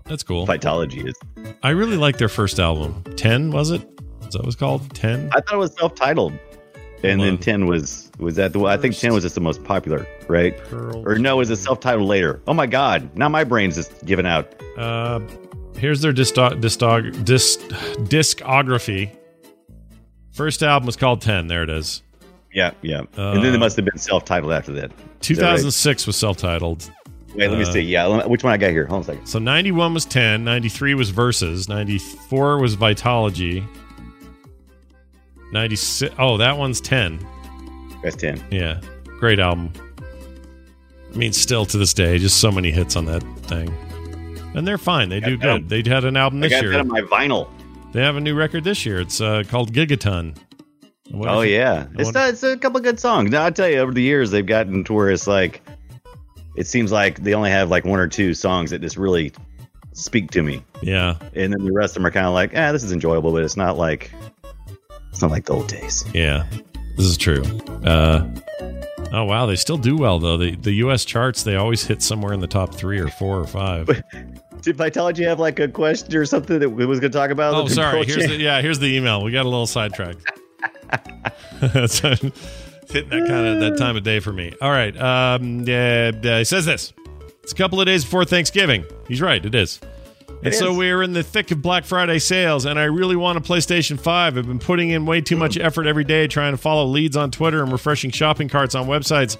That's 0.05 0.23
cool. 0.23 0.47
Vitalogy 0.47 1.07
is. 1.07 1.15
I 1.63 1.69
really 1.69 1.97
like 1.97 2.17
their 2.17 2.29
first 2.29 2.59
album. 2.59 3.03
10, 3.15 3.51
was 3.51 3.71
it? 3.71 3.81
Is 3.81 4.33
that 4.33 4.39
what 4.39 4.43
it 4.43 4.45
was 4.45 4.55
called? 4.55 4.93
10? 4.95 5.29
I 5.31 5.39
thought 5.41 5.53
it 5.53 5.57
was 5.57 5.73
self-titled, 5.77 6.33
and 7.03 7.21
then 7.21 7.37
ten 7.37 7.67
was 7.67 8.11
was 8.17 8.35
that 8.35 8.53
the? 8.53 8.65
I 8.65 8.77
think 8.77 8.97
ten 8.97 9.13
was 9.13 9.23
just 9.23 9.35
the 9.35 9.41
most 9.41 9.63
popular, 9.63 10.07
right? 10.27 10.57
Pearl 10.65 11.07
Or 11.07 11.17
no, 11.19 11.37
was 11.37 11.49
it 11.49 11.57
self-titled 11.57 12.07
later? 12.07 12.41
Oh 12.47 12.53
my 12.53 12.65
God! 12.65 13.15
Now 13.15 13.29
my 13.29 13.43
brain's 13.43 13.75
just 13.75 14.03
giving 14.05 14.25
out. 14.25 14.53
Uh, 14.77 15.19
here's 15.77 16.01
their 16.01 16.13
discog- 16.13 17.25
disc- 17.25 17.59
discography. 17.59 19.15
First 20.31 20.61
album 20.63 20.85
was 20.85 20.95
called 20.95 21.21
10. 21.21 21.47
There 21.47 21.63
it 21.63 21.69
is. 21.69 22.03
Yeah, 22.53 22.71
yeah. 22.81 22.99
and 23.17 23.43
then 23.43 23.51
Uh, 23.51 23.55
it 23.55 23.59
must 23.59 23.75
have 23.75 23.85
been 23.85 23.97
self-titled 23.97 24.51
after 24.51 24.71
that. 24.73 24.91
Is 24.91 24.97
that 24.97 25.01
right? 25.03 25.21
2006 25.21 26.07
was 26.07 26.15
self-titled. 26.15 26.89
Wait, 27.35 27.49
let 27.49 27.57
me 27.59 27.65
uh, 27.65 27.71
see. 27.71 27.81
Yeah, 27.81 28.25
which 28.25 28.43
one 28.43 28.53
I 28.53 28.57
got 28.57 28.71
here? 28.71 28.85
Hold 28.85 28.97
on 28.97 29.01
a 29.01 29.05
second. 29.05 29.27
So 29.27 29.37
91 29.39 29.93
was 29.93 30.05
10, 30.05 30.43
93 30.43 30.93
was 30.95 31.09
Versus, 31.09 31.67
94 31.69 32.59
was 32.59 32.75
Vitalogy. 32.75 33.67
96 35.51 36.13
Oh, 36.17 36.37
that 36.37 36.57
one's 36.57 36.81
10. 36.81 37.25
That's 38.03 38.15
ten. 38.15 38.41
Yeah. 38.51 38.79
Great 39.19 39.39
album. 39.39 39.71
I 41.13 41.17
mean 41.17 41.33
still 41.33 41.65
to 41.65 41.77
this 41.77 41.93
day 41.93 42.17
just 42.19 42.39
so 42.39 42.51
many 42.51 42.69
hits 42.71 42.95
on 42.95 43.05
that 43.05 43.23
thing. 43.43 43.73
And 44.57 44.67
they're 44.67 44.77
fine. 44.77 45.09
They 45.09 45.19
do 45.19 45.37
Got 45.37 45.69
good. 45.69 45.69
They 45.85 45.89
had 45.89 46.03
an 46.03 46.17
album 46.17 46.39
I 46.43 46.47
this 46.47 46.53
got 46.57 46.63
year. 46.63 46.71
that 46.71 46.79
on 46.81 46.87
my 46.87 47.01
vinyl. 47.01 47.49
They 47.93 48.01
have 48.01 48.15
a 48.15 48.21
new 48.21 48.35
record 48.35 48.63
this 48.63 48.85
year. 48.85 48.99
It's 48.99 49.21
uh, 49.21 49.43
called 49.47 49.71
Gigaton. 49.73 50.35
Oh 51.13 51.41
yeah, 51.41 51.87
it's 51.97 52.11
not, 52.11 52.29
it's 52.29 52.43
a 52.43 52.57
couple 52.57 52.81
good 52.81 52.99
songs. 52.99 53.31
Now 53.31 53.45
I 53.45 53.49
tell 53.49 53.69
you, 53.69 53.77
over 53.79 53.93
the 53.93 54.01
years 54.01 54.29
they've 54.31 54.45
gotten 54.45 54.83
to 54.83 54.93
where 54.93 55.09
it's 55.09 55.25
like, 55.25 55.61
it 56.57 56.67
seems 56.67 56.91
like 56.91 57.23
they 57.23 57.33
only 57.33 57.49
have 57.49 57.69
like 57.69 57.85
one 57.85 57.99
or 57.99 58.07
two 58.07 58.33
songs 58.33 58.71
that 58.71 58.81
just 58.81 58.97
really 58.97 59.31
speak 59.93 60.31
to 60.31 60.43
me, 60.43 60.61
Yeah. 60.81 61.15
and 61.33 61.53
then 61.53 61.63
the 61.63 61.71
rest 61.71 61.91
of 61.91 62.01
them 62.01 62.07
are 62.07 62.11
kind 62.11 62.25
of 62.25 62.33
like, 62.33 62.51
ah, 62.57 62.73
this 62.73 62.83
is 62.83 62.91
enjoyable, 62.91 63.31
but 63.31 63.43
it's 63.43 63.55
not 63.55 63.77
like, 63.77 64.11
it's 65.09 65.21
not 65.21 65.31
like 65.31 65.45
the 65.45 65.53
old 65.53 65.67
days. 65.69 66.03
Yeah, 66.13 66.45
this 66.97 67.05
is 67.05 67.17
true. 67.17 67.41
Uh, 67.85 68.27
oh 69.13 69.23
wow, 69.23 69.45
they 69.45 69.55
still 69.55 69.77
do 69.77 69.95
well 69.95 70.19
though. 70.19 70.35
The 70.35 70.57
the 70.57 70.73
U.S. 70.73 71.05
charts 71.05 71.41
they 71.43 71.55
always 71.55 71.85
hit 71.87 72.01
somewhere 72.01 72.33
in 72.33 72.41
the 72.41 72.47
top 72.47 72.75
three 72.75 72.99
or 72.99 73.07
four 73.07 73.39
or 73.39 73.47
five. 73.47 73.89
Did 74.61 74.77
Vitalogy 74.77 75.25
have 75.27 75.39
like 75.39 75.59
a 75.59 75.67
question 75.67 76.15
or 76.15 76.25
something 76.25 76.59
that 76.59 76.69
we 76.69 76.85
was 76.85 76.99
going 76.99 77.11
to 77.11 77.17
talk 77.17 77.29
about? 77.31 77.53
oh, 77.53 77.67
sorry. 77.67 78.05
Here's 78.05 78.27
the 78.27 78.35
yeah. 78.35 78.61
Here's 78.61 78.79
the 78.79 78.95
email. 78.95 79.23
We 79.23 79.31
got 79.31 79.45
a 79.45 79.49
little 79.49 79.67
sidetracked. 79.67 80.19
so, 81.87 82.09
hitting 82.89 83.09
that 83.09 83.25
kind 83.27 83.47
of 83.47 83.59
that 83.61 83.75
time 83.77 83.95
of 83.97 84.03
day 84.03 84.19
for 84.19 84.31
me. 84.33 84.53
All 84.61 84.71
right. 84.71 84.95
Um, 84.99 85.61
yeah, 85.61 86.11
uh, 86.23 86.37
he 86.39 86.43
says 86.43 86.65
this. 86.65 86.93
It's 87.43 87.51
a 87.51 87.55
couple 87.55 87.79
of 87.79 87.85
days 87.85 88.03
before 88.03 88.25
Thanksgiving. 88.25 88.85
He's 89.07 89.21
right. 89.21 89.43
It 89.43 89.55
is. 89.55 89.79
And 90.43 90.47
It 90.47 90.53
so 90.57 90.71
is. 90.71 90.77
we're 90.77 91.01
in 91.01 91.13
the 91.13 91.23
thick 91.23 91.49
of 91.51 91.61
Black 91.61 91.83
Friday 91.85 92.19
sales, 92.19 92.65
and 92.65 92.77
I 92.77 92.83
really 92.83 93.15
want 93.15 93.37
a 93.37 93.41
PlayStation 93.41 93.99
5. 93.99 94.37
I've 94.37 94.45
been 94.45 94.59
putting 94.59 94.89
in 94.89 95.05
way 95.05 95.21
too 95.21 95.35
much 95.37 95.57
effort 95.57 95.87
every 95.87 96.03
day 96.03 96.27
trying 96.27 96.53
to 96.53 96.57
follow 96.57 96.85
leads 96.85 97.17
on 97.17 97.31
Twitter 97.31 97.63
and 97.63 97.71
refreshing 97.71 98.11
shopping 98.11 98.49
carts 98.49 98.75
on 98.75 98.85
websites. 98.87 99.37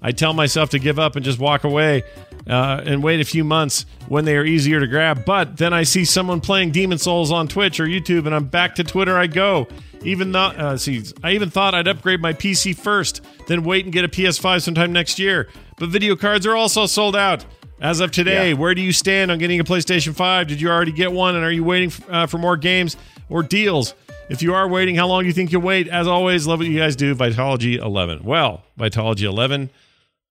I 0.00 0.12
tell 0.12 0.32
myself 0.32 0.70
to 0.70 0.78
give 0.78 0.98
up 0.98 1.16
and 1.16 1.24
just 1.24 1.38
walk 1.38 1.64
away 1.64 2.02
uh, 2.48 2.82
and 2.84 3.02
wait 3.02 3.20
a 3.20 3.24
few 3.24 3.44
months 3.44 3.84
when 4.08 4.24
they 4.24 4.36
are 4.36 4.44
easier 4.44 4.80
to 4.80 4.86
grab. 4.86 5.24
But 5.24 5.56
then 5.58 5.72
I 5.72 5.82
see 5.82 6.04
someone 6.04 6.40
playing 6.40 6.70
Demon 6.70 6.98
Souls 6.98 7.30
on 7.30 7.48
Twitch 7.48 7.78
or 7.80 7.86
YouTube, 7.86 8.26
and 8.26 8.34
I'm 8.34 8.46
back 8.46 8.74
to 8.76 8.84
Twitter 8.84 9.16
I 9.18 9.26
go. 9.26 9.68
Even 10.04 10.30
though, 10.32 10.40
uh, 10.40 10.76
see, 10.76 11.02
I 11.24 11.32
even 11.32 11.50
thought 11.50 11.74
I'd 11.74 11.88
upgrade 11.88 12.20
my 12.20 12.32
PC 12.32 12.76
first, 12.76 13.20
then 13.48 13.64
wait 13.64 13.84
and 13.84 13.92
get 13.92 14.04
a 14.04 14.08
PS5 14.08 14.62
sometime 14.62 14.92
next 14.92 15.18
year. 15.18 15.48
But 15.76 15.88
video 15.88 16.14
cards 16.16 16.46
are 16.46 16.54
also 16.56 16.86
sold 16.86 17.16
out. 17.16 17.44
As 17.80 18.00
of 18.00 18.10
today, 18.10 18.48
Yeah. 18.50 18.54
where 18.56 18.74
do 18.74 18.80
you 18.82 18.92
stand 18.92 19.30
on 19.30 19.38
getting 19.38 19.60
a 19.60 19.64
PlayStation 19.64 20.14
5? 20.14 20.48
Did 20.48 20.60
you 20.60 20.68
already 20.68 20.90
get 20.92 21.12
one, 21.12 21.36
and 21.36 21.44
are 21.44 21.50
you 21.52 21.62
waiting 21.62 21.90
f- 21.90 22.00
uh, 22.10 22.26
for 22.26 22.38
more 22.38 22.56
games 22.56 22.96
or 23.28 23.42
deals? 23.44 23.94
If 24.28 24.42
you 24.42 24.52
are 24.54 24.66
waiting, 24.68 24.96
how 24.96 25.06
long 25.06 25.22
do 25.22 25.26
you 25.28 25.32
think 25.32 25.52
you'll 25.52 25.62
wait? 25.62 25.86
As 25.88 26.06
always, 26.08 26.46
love 26.46 26.58
what 26.58 26.66
you 26.68 26.76
guys 26.78 26.96
do. 26.96 27.14
Vitalogy 27.14 27.78
11. 27.80 28.24
Well, 28.24 28.62
Vitalogy 28.78 29.22
11. 29.22 29.70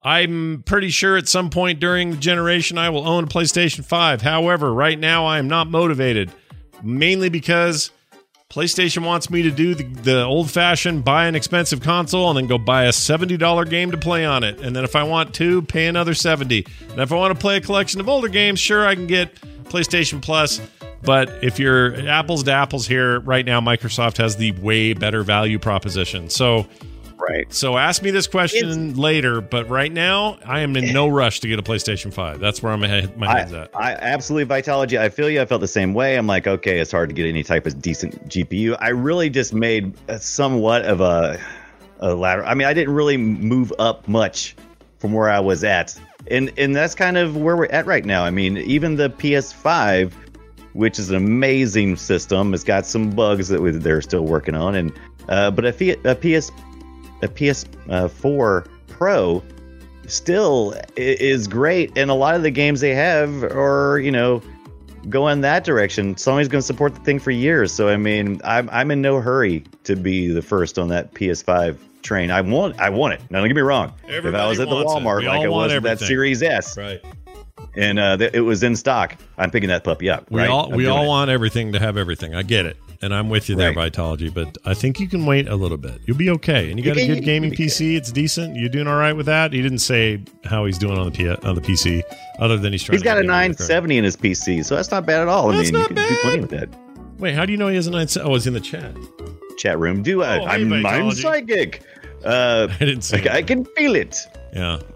I'm 0.08 0.64
pretty 0.66 0.90
sure 0.90 1.18
at 1.18 1.28
some 1.28 1.50
point 1.50 1.82
during 1.82 2.12
the 2.12 2.18
generation 2.18 2.78
I 2.78 2.90
will 2.92 3.06
own 3.06 3.26
a 3.26 3.28
PlayStation 3.28 3.84
5. 3.84 4.22
However, 4.22 4.74
right 4.74 4.98
now 4.98 5.26
I 5.26 5.38
am 5.38 5.50
not 5.50 5.70
motivated, 5.70 6.32
mainly 6.82 7.28
because 7.28 7.92
PlayStation 8.50 9.06
wants 9.06 9.30
me 9.30 9.42
to 9.42 9.52
do 9.52 9.76
the, 9.76 9.84
the 9.84 10.24
old 10.24 10.50
fashioned 10.50 11.04
buy 11.04 11.28
an 11.28 11.36
expensive 11.36 11.82
console 11.82 12.30
and 12.30 12.38
then 12.38 12.48
go 12.48 12.58
buy 12.58 12.86
a 12.86 12.92
$70 12.92 13.70
game 13.70 13.92
to 13.92 13.98
play 13.98 14.24
on 14.24 14.46
it. 14.46 14.62
And 14.62 14.74
then 14.74 14.86
if 14.86 14.96
I 14.96 15.04
want 15.04 15.34
to, 15.36 15.62
pay 15.64 15.88
another 15.88 16.14
70. 16.14 16.66
And 16.92 17.02
if 17.02 17.12
I 17.12 17.16
want 17.16 17.36
to 17.36 17.42
play 17.42 17.58
a 17.58 17.62
collection 17.62 18.00
of 18.00 18.08
older 18.08 18.30
games, 18.30 18.62
sure, 18.62 18.88
I 18.88 18.96
can 18.96 19.08
get 19.08 19.36
PlayStation 19.66 20.22
Plus. 20.22 20.62
But 21.02 21.44
if 21.44 21.60
you're 21.60 22.08
apples 22.08 22.44
to 22.46 22.54
apples 22.54 22.88
here, 22.88 23.20
right 23.20 23.46
now, 23.46 23.60
Microsoft 23.60 24.16
has 24.18 24.38
the 24.38 24.54
way 24.54 24.94
better 24.94 25.22
value 25.24 25.60
proposition. 25.60 26.30
So, 26.30 26.66
right. 27.18 27.52
so 27.54 27.78
ask 27.78 28.02
me 28.02 28.12
this 28.12 28.28
question 28.28 28.96
later. 28.96 29.42
But 29.42 29.70
right 29.70 29.92
now, 29.92 30.38
I 30.46 30.62
am 30.62 30.76
in 30.76 30.94
no 30.94 31.08
rush 31.10 31.40
to 31.42 31.48
get 31.48 31.60
a 31.60 31.64
PlayStation 31.64 32.14
5. 32.14 32.40
That's 32.40 32.62
where 32.62 32.72
I'm 32.72 32.84
ahead, 32.84 33.18
my 33.18 33.32
head's 33.32 33.54
I, 33.54 33.62
at. 33.64 33.76
I 33.76 33.92
absolutely 33.94 34.56
Vitalogy. 34.56 35.00
I 35.00 35.10
feel 35.10 35.30
you. 35.30 35.42
I 35.42 35.46
felt 35.46 35.62
the 35.62 35.68
same 35.68 35.94
way. 35.94 36.16
I'm 36.16 36.28
like, 36.28 36.48
okay, 36.48 36.80
it's 36.80 36.92
hard 36.92 37.10
to 37.10 37.16
get 37.16 37.28
any 37.28 37.44
type 37.44 37.66
of 37.66 37.82
decent 37.82 38.28
GPU. 38.30 38.78
I 38.80 38.90
really 38.90 39.30
just 39.30 39.54
made 39.54 39.94
somewhat 40.20 40.86
of 40.86 41.02
a 41.02 41.40
a 42.00 42.14
ladder. 42.14 42.46
I 42.46 42.54
mean, 42.54 42.68
I 42.68 42.74
didn't 42.74 42.94
really 42.94 43.18
move 43.18 43.74
up 43.80 44.08
much 44.08 44.56
from 45.00 45.14
where 45.14 45.30
I 45.30 45.40
was 45.40 45.64
at, 45.64 46.00
and 46.30 46.52
and 46.58 46.76
that's 46.76 46.94
kind 46.94 47.18
of 47.18 47.36
where 47.36 47.58
we're 47.58 47.66
at 47.68 47.86
right 47.86 48.06
now. 48.06 48.24
I 48.24 48.30
mean, 48.30 48.58
even 48.58 48.96
the 48.96 49.10
PS5 49.10 50.14
which 50.78 51.00
is 51.00 51.10
an 51.10 51.16
amazing 51.16 51.96
system. 51.96 52.54
It's 52.54 52.64
got 52.64 52.86
some 52.86 53.10
bugs 53.10 53.48
that 53.48 53.60
we- 53.60 53.72
they're 53.72 54.02
still 54.02 54.26
working 54.26 54.54
on, 54.54 54.76
and 54.76 54.94
uh, 55.28 55.50
but 55.50 55.66
a, 55.66 55.74
Fi- 55.74 55.98
a 56.06 56.14
PS 56.14 56.52
a 57.22 57.28
PS4 57.28 58.68
Pro 58.88 59.44
still 60.08 60.74
is 60.96 61.48
great, 61.48 61.98
and 61.98 62.10
a 62.10 62.14
lot 62.14 62.36
of 62.36 62.44
the 62.44 62.52
games 62.52 62.80
they 62.82 62.96
have 62.96 63.44
are 63.44 64.00
you 64.00 64.12
know 64.12 64.42
go 65.10 65.28
in 65.28 65.42
that 65.42 65.64
direction. 65.64 66.16
Sony's 66.16 66.48
going 66.48 66.60
to 66.62 66.66
support 66.66 66.94
the 66.96 67.02
thing 67.02 67.20
for 67.20 67.32
years, 67.32 67.72
so 67.72 67.90
I 67.90 67.98
mean, 67.98 68.42
I'm 68.44 68.70
I'm 68.72 68.92
in 68.92 69.02
no 69.02 69.22
hurry 69.22 69.64
to 69.84 69.96
be 69.96 70.28
the 70.28 70.42
first 70.42 70.78
on 70.80 70.88
that 70.90 71.14
PS5 71.14 71.78
train. 72.02 72.32
I 72.32 72.42
want 72.42 72.80
I 72.80 72.90
want 72.90 73.14
it. 73.14 73.22
Now 73.30 73.40
don't 73.40 73.48
get 73.50 73.56
me 73.56 73.62
wrong. 73.62 73.94
if 74.08 74.26
I 74.26 74.48
was 74.48 74.60
at 74.60 74.70
the. 74.70 74.76
Walmart 74.76 75.24
like 75.26 75.46
I 75.46 75.48
was 75.50 75.72
at 75.74 75.84
that. 75.84 76.00
Series 76.00 76.42
S, 76.42 76.78
Right. 76.78 77.02
and 77.76 78.00
uh, 78.00 78.18
th- 78.18 78.32
it 78.34 78.42
was 78.42 78.64
in 78.64 78.76
stock, 78.76 79.16
I'm 79.38 79.52
picking 79.52 79.70
that 79.70 79.84
puppy 79.84 80.10
up. 80.10 80.30
We 80.32 80.42
right? 80.42 80.50
all 80.50 80.68
I'm 80.72 80.76
we 80.78 80.88
all 80.88 81.04
it. 81.04 81.08
want 81.08 81.30
everything 81.30 81.74
to 81.74 81.80
have 81.80 81.98
everything. 81.98 82.34
I 82.34 82.44
get 82.44 82.66
it, 82.66 82.78
and 83.02 83.14
I'm 83.14 83.30
with 83.30 83.50
you 83.50 83.56
there, 83.56 83.74
Right. 83.74 83.92
Vitalogy. 83.94 84.34
But 84.34 84.58
I 84.66 84.74
think 84.74 85.00
you 85.00 85.08
can 85.08 85.26
wait 85.26 85.48
a 85.48 85.56
little 85.56 85.78
bit. 85.78 86.02
You'll 86.06 86.18
be 86.18 86.30
okay, 86.32 86.70
and 86.70 86.80
you 86.80 86.86
got 86.86 86.98
a 86.98 87.06
good 87.08 87.24
gaming 87.24 87.52
PC. 87.52 87.96
It's 87.96 88.12
decent. 88.12 88.56
You're 88.56 88.70
doing 88.70 88.88
all 88.88 88.98
right 88.98 89.14
with 89.14 89.26
that? 89.28 89.54
He 89.54 89.62
didn't 89.62 89.80
say 89.80 90.24
how 90.46 90.66
he's 90.66 90.78
doing 90.78 90.98
on 90.98 91.06
the 91.06 91.12
P- 91.12 91.28
on 91.30 91.56
the 91.56 91.62
PC, 91.62 92.02
other 92.40 92.58
than 92.58 92.72
he's 92.72 92.84
trying. 92.84 92.96
He's 92.96 93.02
to 93.02 93.06
got 93.06 93.18
a 93.18 93.22
me 93.22 93.28
to 93.28 93.34
credit. 93.34 93.60
970 93.60 93.98
in 93.98 94.04
his 94.04 94.16
PC, 94.16 94.66
so 94.66 94.76
that's 94.76 94.92
not 94.92 95.06
bad 95.06 95.22
at 95.22 95.28
all. 95.28 95.52
I 95.52 95.58
That's 95.58 95.72
mean, 95.72 95.82
not 95.82 95.90
you 95.92 95.96
can 95.96 96.04
do 96.08 96.10
bad. 96.16 96.22
plenty 96.22 96.40
with 96.42 96.50
that. 96.52 96.70
Wait, 97.20 97.34
how 97.36 97.46
do 97.46 97.52
you 97.52 97.58
know 97.58 97.68
he 97.68 97.76
has 97.76 97.88
a 97.88 97.92
970? 97.92 98.30
Oh, 98.32 98.36
it's 98.36 98.46
in 98.46 98.54
the 98.54 98.60
chat. 98.60 98.96
Chat 99.58 99.80
room, 99.80 100.04
do 100.04 100.22
I? 100.24 100.38
Oh, 100.40 100.46
hey, 100.46 100.62
I'm, 100.62 100.86
I'm 100.86 101.12
psychic. 101.12 101.82
Uh, 102.24 102.68
I 102.80 102.86
didn't 102.86 103.02
say. 103.02 103.28
I, 103.28 103.38
I 103.38 103.42
can 103.42 103.66
feel 103.66 103.96
it. 103.96 104.18
Yeah. 104.54 104.80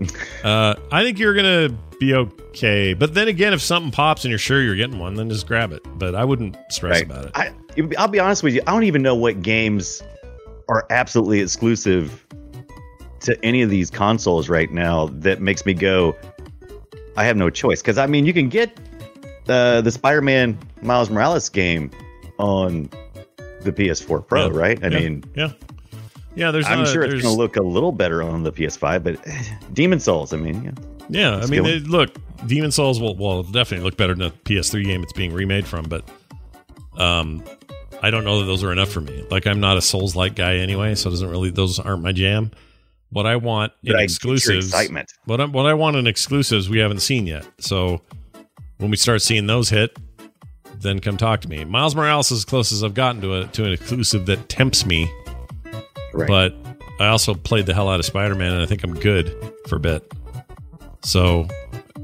Uh, 0.43 0.73
I 0.91 1.03
think 1.03 1.19
you're 1.19 1.35
going 1.35 1.69
to 1.69 1.75
be 1.99 2.15
okay. 2.15 2.95
But 2.95 3.13
then 3.13 3.27
again, 3.27 3.53
if 3.53 3.61
something 3.61 3.91
pops 3.91 4.23
and 4.25 4.31
you're 4.31 4.39
sure 4.39 4.59
you're 4.61 4.75
getting 4.75 4.97
one, 4.97 5.13
then 5.13 5.29
just 5.29 5.45
grab 5.45 5.71
it. 5.71 5.83
But 5.99 6.15
I 6.15 6.25
wouldn't 6.25 6.57
stress 6.69 6.95
Right. 6.97 7.03
about 7.05 7.25
it. 7.25 7.31
I, 7.35 7.51
I'll 7.97 8.07
be 8.07 8.19
honest 8.19 8.43
with 8.43 8.53
you. 8.53 8.61
I 8.67 8.71
don't 8.73 8.83
even 8.83 9.01
know 9.01 9.15
what 9.15 9.41
games 9.41 10.01
are 10.69 10.85
absolutely 10.89 11.39
exclusive 11.41 12.25
to 13.21 13.37
any 13.45 13.61
of 13.61 13.69
these 13.69 13.89
consoles 13.89 14.49
right 14.49 14.71
now 14.71 15.07
that 15.13 15.41
makes 15.41 15.65
me 15.65 15.73
go, 15.73 16.15
I 17.17 17.23
have 17.25 17.37
no 17.37 17.49
choice. 17.49 17.81
Because 17.81 17.97
I 17.97 18.07
mean, 18.07 18.25
you 18.25 18.33
can 18.33 18.49
get 18.49 18.77
uh, 19.47 19.81
the 19.81 19.91
Spider-Man 19.91 20.57
Miles 20.81 21.09
Morales 21.09 21.49
game 21.49 21.91
on 22.39 22.89
the 23.61 23.71
PS4 23.71 24.25
Pro, 24.27 24.47
Yeah. 24.47 24.57
right? 24.57 24.83
I 24.83 24.87
Yeah. 24.87 24.99
mean, 24.99 25.23
yeah. 25.35 25.51
Yeah, 26.33 26.51
there's 26.51 26.65
I'm 26.65 26.79
not 26.79 26.87
sure 26.87 27.03
it's 27.03 27.11
going 27.21 27.23
to 27.23 27.29
look 27.31 27.57
a 27.57 27.61
little 27.61 27.91
better 27.91 28.23
on 28.23 28.43
the 28.43 28.51
PS5, 28.53 29.03
but 29.03 29.17
Demon 29.73 29.99
Souls. 29.99 30.33
I 30.33 30.37
mean, 30.37 30.63
yeah. 30.63 30.71
Yeah, 31.09 31.35
I 31.43 31.45
mean, 31.47 31.63
they, 31.63 31.79
look, 31.79 32.11
Demon 32.47 32.71
Souls 32.71 33.01
will, 33.01 33.17
will 33.17 33.43
definitely 33.43 33.83
look 33.83 33.97
better 33.97 34.15
than 34.15 34.29
the 34.29 34.35
PS3 34.45 34.85
game 34.85 35.03
it's 35.03 35.11
being 35.11 35.33
remade 35.33 35.67
from, 35.67 35.83
but 35.89 36.05
um, 37.01 37.43
I 38.01 38.09
don't 38.11 38.23
know 38.23 38.39
that 38.39 38.45
those 38.45 38.63
are 38.63 38.71
enough 38.71 38.89
for 38.89 39.01
me. 39.01 39.25
Like, 39.29 39.45
I'm 39.47 39.59
not 39.59 39.77
a 39.77 39.81
Souls 39.81 40.15
like 40.15 40.35
guy 40.35 40.55
anyway, 40.57 40.95
so 40.95 41.09
it 41.09 41.11
doesn't 41.11 41.29
really 41.29 41.49
those 41.49 41.79
aren't 41.79 42.01
my 42.03 42.11
jam. 42.11 42.51
What 43.09 43.25
I 43.25 43.35
want 43.35 43.73
in 43.83 43.95
I 43.95 44.03
exclusives, 44.03 44.67
excitement. 44.67 45.11
what 45.25 45.41
I, 45.41 45.45
what 45.45 45.65
I 45.65 45.73
want 45.73 45.97
in 45.97 46.07
exclusives, 46.07 46.69
we 46.69 46.79
haven't 46.79 47.01
seen 47.01 47.27
yet. 47.27 47.45
So 47.59 48.01
when 48.77 48.89
we 48.89 48.95
start 48.97 49.21
seeing 49.21 49.47
those 49.47 49.69
hit, 49.69 49.97
then 50.79 50.99
come 50.99 51.17
talk 51.17 51.41
to 51.41 51.49
me. 51.49 51.65
Miles 51.65 51.93
Morales 51.93 52.31
is 52.31 52.39
as 52.39 52.45
close 52.45 52.71
as 52.71 52.83
I've 52.83 52.93
gotten 52.93 53.21
to 53.21 53.41
a 53.41 53.47
to 53.47 53.65
an 53.65 53.73
exclusive 53.73 54.25
that 54.27 54.47
tempts 54.47 54.85
me, 54.85 55.11
Right. 56.13 56.27
but 56.27 56.55
I 56.99 57.07
also 57.07 57.33
played 57.33 57.65
the 57.65 57.73
hell 57.73 57.89
out 57.89 57.99
of 57.99 58.05
Spider 58.05 58.33
Man, 58.35 58.53
and 58.53 58.61
I 58.61 58.65
think 58.65 58.83
I'm 58.83 58.93
good 58.95 59.35
for 59.67 59.75
a 59.75 59.79
bit. 59.79 60.09
So, 61.03 61.47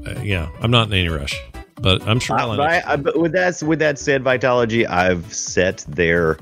uh, 0.06 0.20
yeah, 0.22 0.50
I'm 0.60 0.70
not 0.70 0.88
in 0.88 0.92
any 0.94 1.08
rush, 1.08 1.40
but 1.80 2.02
I'm 2.06 2.18
sure 2.20 2.38
Uh, 2.38 2.56
but, 2.56 2.60
I, 2.60 2.82
I, 2.92 2.96
but 2.96 3.18
with 3.18 3.32
that 3.32 3.62
with 3.62 3.78
that 3.80 3.98
said, 3.98 4.22
Vitalogy, 4.24 4.88
I've 4.88 5.32
set 5.32 5.84
there 5.88 6.38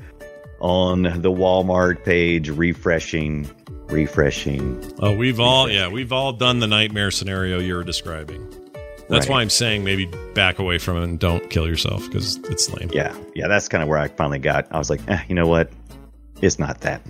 on 0.59 1.03
the 1.03 1.31
Walmart 1.31 2.03
page, 2.03 2.49
refreshing, 2.49 3.49
refreshing. 3.87 4.83
Oh, 4.99 5.15
we've 5.15 5.39
all 5.39 5.69
yeah, 5.69 5.87
we've 5.87 6.11
all 6.11 6.33
done 6.33 6.59
the 6.59 6.67
nightmare 6.67 7.11
scenario 7.11 7.59
you're 7.59 7.83
describing. 7.83 8.45
That's 9.09 9.27
Right. 9.27 9.35
why 9.35 9.41
I'm 9.41 9.49
saying 9.49 9.85
maybe 9.85 10.05
back 10.33 10.59
away 10.59 10.79
from 10.79 10.97
it 10.97 11.03
and 11.03 11.17
don't 11.19 11.49
kill 11.49 11.65
yourself 11.65 12.05
because 12.07 12.35
it's 12.49 12.69
lame. 12.73 12.89
Yeah, 12.93 13.15
yeah, 13.35 13.47
that's 13.47 13.69
kind 13.69 13.81
of 13.81 13.87
where 13.87 13.99
I 13.99 14.09
finally 14.09 14.39
got. 14.39 14.67
I 14.71 14.77
was 14.77 14.89
like, 14.89 14.99
eh, 15.07 15.21
you 15.29 15.35
know 15.35 15.47
what? 15.47 15.71
It's 16.41 16.59
not 16.59 16.81
that. 16.81 17.01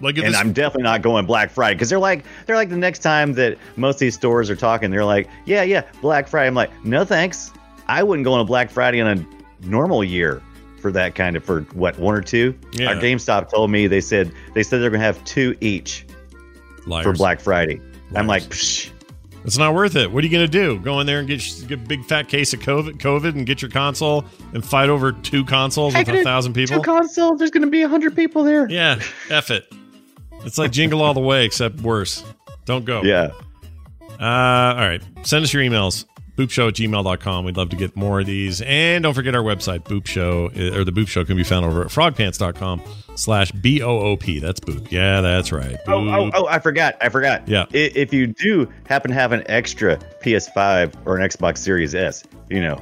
Like 0.00 0.18
And 0.18 0.28
this- 0.28 0.36
I'm 0.36 0.52
definitely 0.52 0.84
not 0.84 1.02
going 1.02 1.26
Black 1.26 1.50
Friday 1.50 1.74
because 1.74 1.88
they're 1.88 1.98
like 1.98 2.24
they're 2.46 2.56
like 2.56 2.68
the 2.70 2.76
next 2.76 3.00
time 3.00 3.32
that 3.34 3.56
most 3.76 3.96
of 3.96 4.00
these 4.00 4.14
stores 4.14 4.50
are 4.50 4.56
talking, 4.56 4.90
they're 4.90 5.04
like, 5.04 5.28
yeah, 5.44 5.62
yeah, 5.62 5.82
Black 6.02 6.28
Friday. 6.28 6.48
I'm 6.48 6.54
like, 6.54 6.70
no 6.84 7.04
thanks. 7.04 7.50
I 7.88 8.02
wouldn't 8.02 8.24
go 8.24 8.32
on 8.32 8.40
a 8.40 8.44
Black 8.44 8.70
Friday 8.70 9.00
on 9.00 9.18
a 9.18 9.66
normal 9.66 10.02
year 10.04 10.42
for 10.80 10.92
that 10.92 11.14
kind 11.14 11.36
of 11.36 11.44
for 11.44 11.62
what 11.72 11.98
one 11.98 12.14
or 12.14 12.20
two. 12.20 12.56
Yeah. 12.72 12.88
Our 12.88 12.94
GameStop 12.96 13.50
told 13.50 13.70
me 13.70 13.86
they 13.86 14.00
said 14.00 14.30
they 14.54 14.62
said 14.62 14.80
they're 14.82 14.90
gonna 14.90 15.02
have 15.04 15.22
two 15.24 15.56
each 15.60 16.04
liars. 16.86 17.04
for 17.04 17.12
Black 17.12 17.40
Friday. 17.40 17.80
I'm 18.14 18.26
like, 18.26 18.44
Psh, 18.44 18.90
It's 19.44 19.58
not 19.58 19.74
worth 19.74 19.96
it. 19.96 20.10
What 20.12 20.22
are 20.22 20.26
you 20.26 20.32
going 20.32 20.46
to 20.46 20.50
do? 20.50 20.78
Go 20.80 21.00
in 21.00 21.06
there 21.06 21.18
and 21.20 21.26
get, 21.28 21.40
get 21.66 21.78
a 21.78 21.82
big 21.82 22.04
fat 22.04 22.28
case 22.28 22.52
of 22.52 22.60
COVID, 22.60 22.98
COVID 22.98 23.34
and 23.34 23.44
get 23.46 23.62
your 23.62 23.70
console 23.70 24.24
and 24.54 24.64
fight 24.64 24.88
over 24.88 25.10
two 25.12 25.44
consoles 25.44 25.94
with 25.94 26.08
a 26.08 26.22
thousand 26.22 26.52
people? 26.52 26.76
Two 26.76 26.82
consoles. 26.82 27.38
There's 27.38 27.50
gonna 27.50 27.66
be 27.66 27.82
a 27.82 27.88
hundred 27.88 28.14
people 28.16 28.44
there. 28.44 28.68
yeah, 28.70 29.00
F 29.30 29.50
it. 29.50 29.72
It's 30.46 30.58
like 30.58 30.70
Jingle 30.70 31.02
All 31.02 31.12
the 31.12 31.20
Way, 31.20 31.44
except 31.44 31.80
worse. 31.80 32.24
Don't 32.64 32.84
go. 32.84 33.02
Yeah. 33.02 33.32
Uh, 34.18 34.74
all 34.74 34.88
right. 34.88 35.02
Send 35.24 35.44
us 35.44 35.52
your 35.52 35.62
emails. 35.62 36.06
Boopshow 36.36 36.68
at 36.68 36.74
gmail.com. 36.74 37.44
We'd 37.44 37.56
love 37.56 37.70
to 37.70 37.76
get 37.76 37.96
more 37.96 38.20
of 38.20 38.26
these. 38.26 38.60
And 38.62 39.02
don't 39.02 39.14
forget 39.14 39.34
our 39.34 39.42
website, 39.42 39.84
Boop 39.84 40.06
Show, 40.06 40.46
or 40.48 40.84
the 40.84 40.92
Boop 40.92 41.08
Show 41.08 41.24
can 41.24 41.36
be 41.36 41.44
found 41.44 41.64
over 41.64 41.82
at 41.82 41.88
frogpants.com 41.88 42.82
slash 43.14 43.50
B 43.52 43.82
O 43.82 43.98
O 43.98 44.16
P. 44.16 44.38
That's 44.38 44.60
Boop. 44.60 44.90
Yeah, 44.90 45.22
that's 45.22 45.50
right. 45.50 45.76
Oh, 45.86 46.06
oh, 46.08 46.30
oh, 46.34 46.46
I 46.46 46.58
forgot. 46.58 46.96
I 47.00 47.08
forgot. 47.08 47.48
Yeah. 47.48 47.64
If 47.72 48.12
you 48.12 48.26
do 48.26 48.70
happen 48.86 49.10
to 49.10 49.14
have 49.14 49.32
an 49.32 49.44
extra 49.46 49.96
PS5 50.22 50.94
or 51.06 51.16
an 51.16 51.26
Xbox 51.26 51.58
Series 51.58 51.94
S, 51.94 52.22
you 52.50 52.60
know, 52.60 52.80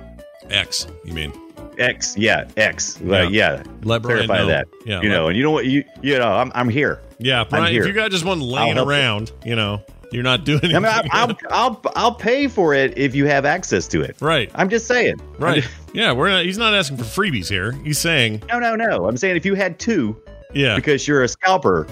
X, 0.51 0.89
you 1.05 1.15
mean. 1.15 1.33
X, 1.79 2.17
yeah, 2.17 2.49
X, 2.57 3.01
yeah, 3.03 3.23
yeah. 3.25 3.63
Let 3.83 4.03
Brian 4.03 4.27
clarify 4.27 4.39
know. 4.39 4.47
that. 4.47 4.69
Yeah, 4.87 5.01
you 5.03 5.09
know, 5.09 5.29
and 5.29 5.37
you 5.37 5.43
know 5.43 5.51
what, 5.51 5.67
you 5.67 5.85
you 6.03 6.19
know, 6.19 6.29
I'm 6.33 6.51
I'm 6.55 6.69
here. 6.69 7.01
Yeah, 7.19 7.45
Brian, 7.45 7.73
here. 7.73 7.83
if 7.83 7.89
you 7.89 7.93
got 7.95 8.11
just 8.11 8.25
one 8.25 8.41
laying 8.41 8.75
help 8.77 8.87
you. 8.87 8.91
around, 8.93 9.33
you 9.45 9.57
know, 9.57 9.83
you're 10.13 10.23
not 10.23 10.45
doing 10.45 10.61
anything. 10.65 10.85
I 10.85 11.03
mean, 11.03 11.11
I, 11.13 11.19
I'll 11.21 11.37
I'll 11.51 11.83
I'll 11.97 12.15
pay 12.15 12.49
for 12.49 12.75
it 12.75 12.97
if 12.99 13.15
you 13.15 13.27
have 13.27 13.45
access 13.45 13.87
to 13.89 14.03
it. 14.03 14.17
right. 14.21 14.51
I'm 14.55 14.69
just 14.69 14.87
saying. 14.87 15.21
Right. 15.39 15.63
just- 15.63 15.75
Yeah, 15.95 16.11
we're 16.13 16.29
not 16.29 16.45
he's 16.45 16.59
not 16.59 16.75
asking 16.75 16.97
for 16.97 17.05
freebies 17.05 17.49
here. 17.49 17.71
He's 17.71 17.99
saying, 17.99 18.43
no, 18.49 18.59
no, 18.59 18.75
no. 18.75 19.07
I'm 19.07 19.17
saying 19.17 19.37
if 19.37 19.47
you 19.47 19.55
had 19.55 19.79
two, 19.79 20.21
yeah. 20.53 20.75
because 20.75 21.07
you're 21.07 21.23
a 21.23 21.29
scalper, 21.29 21.87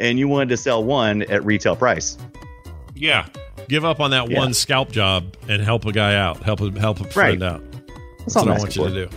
and 0.00 0.18
you 0.18 0.28
wanted 0.28 0.50
to 0.50 0.56
sell 0.58 0.84
one 0.84 1.22
at 1.22 1.44
retail 1.46 1.74
price. 1.74 2.18
Yeah. 2.94 3.26
Give 3.68 3.84
up 3.86 4.00
on 4.00 4.10
that 4.10 4.30
Yeah. 4.30 4.38
one 4.38 4.52
scalp 4.54 4.90
job 4.92 5.34
and 5.48 5.62
help 5.62 5.84
a 5.86 5.92
guy 5.92 6.14
out. 6.14 6.42
Help 6.42 6.60
a 6.60 6.70
help 6.78 7.00
a 7.00 7.04
friend 7.04 7.42
out. 7.42 7.62
That's 8.20 8.34
what 8.34 8.48
I'm 8.48 8.58
want 8.58 8.76
you 8.76 8.84
asking 8.84 8.94
to 8.94 9.06
do. 9.06 9.16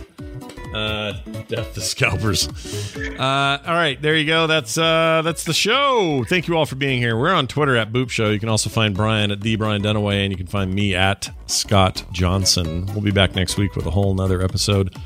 Uh, 0.74 1.12
death 1.48 1.74
to 1.74 1.82
scalpers. 1.82 2.48
Uh, 2.96 3.58
all 3.66 3.74
right, 3.74 4.00
there 4.00 4.16
you 4.16 4.26
go. 4.26 4.46
That's 4.46 4.78
uh, 4.78 5.20
that's 5.22 5.44
the 5.44 5.52
show. 5.52 6.24
Thank 6.26 6.48
you 6.48 6.56
all 6.56 6.64
for 6.64 6.76
being 6.76 6.98
here. 6.98 7.14
We're 7.14 7.34
on 7.34 7.46
Twitter 7.46 7.76
at 7.76 7.92
Boop 7.92 8.08
Show. 8.08 8.30
You 8.30 8.40
can 8.40 8.48
also 8.48 8.70
find 8.70 8.94
Brian 8.94 9.30
at 9.30 9.42
the 9.42 9.56
Brian 9.56 9.82
Dunaway, 9.82 10.22
and 10.22 10.32
you 10.32 10.38
can 10.38 10.46
find 10.46 10.72
me 10.72 10.94
at 10.94 11.28
Scott 11.46 12.04
Johnson. 12.12 12.86
We'll 12.86 13.02
be 13.02 13.10
back 13.10 13.34
next 13.34 13.58
week 13.58 13.76
with 13.76 13.84
a 13.84 13.90
whole 13.90 14.14
nother 14.14 14.40
episode 14.42 14.96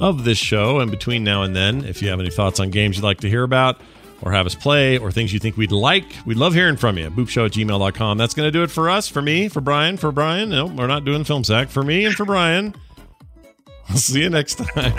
of 0.00 0.22
this 0.24 0.38
show. 0.38 0.78
And 0.78 0.92
between 0.92 1.24
now 1.24 1.42
and 1.42 1.56
then, 1.56 1.84
if 1.84 2.02
you 2.02 2.08
have 2.10 2.20
any 2.20 2.30
thoughts 2.30 2.60
on 2.60 2.70
games 2.70 2.96
you'd 2.96 3.04
like 3.04 3.20
to 3.22 3.28
hear 3.28 3.42
about, 3.42 3.80
or 4.22 4.30
have 4.30 4.46
us 4.46 4.54
play, 4.54 4.96
or 4.96 5.10
things 5.10 5.32
you 5.32 5.40
think 5.40 5.56
we'd 5.56 5.72
like, 5.72 6.04
we'd 6.24 6.36
love 6.36 6.54
hearing 6.54 6.76
from 6.76 6.98
you. 6.98 7.10
Boopshow 7.10 7.46
at 7.46 7.52
gmail.com. 7.52 8.16
That's 8.16 8.32
going 8.34 8.46
to 8.46 8.52
do 8.52 8.62
it 8.62 8.70
for 8.70 8.88
us, 8.88 9.08
for 9.08 9.20
me, 9.22 9.48
for 9.48 9.60
Brian, 9.60 9.96
for 9.96 10.12
Brian. 10.12 10.50
No, 10.50 10.66
we're 10.66 10.86
not 10.86 11.04
doing 11.04 11.24
film 11.24 11.42
sack. 11.42 11.68
For 11.68 11.82
me 11.82 12.04
and 12.04 12.14
for 12.14 12.24
Brian. 12.24 12.74
I'll 13.88 13.96
see 13.96 14.22
you 14.22 14.30
next 14.30 14.56
time. 14.56 14.94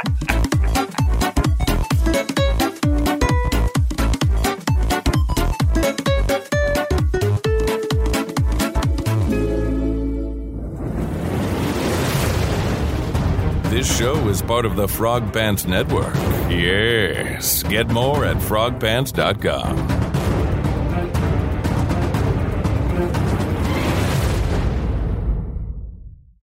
This 13.69 13.95
show 13.95 14.27
is 14.27 14.41
part 14.41 14.65
of 14.65 14.75
the 14.75 14.87
Frog 14.87 15.31
Pants 15.31 15.65
Network. 15.67 16.15
Yes. 16.49 17.61
Get 17.63 17.89
more 17.89 18.25
at 18.25 18.37
frogpants.com. 18.37 20.06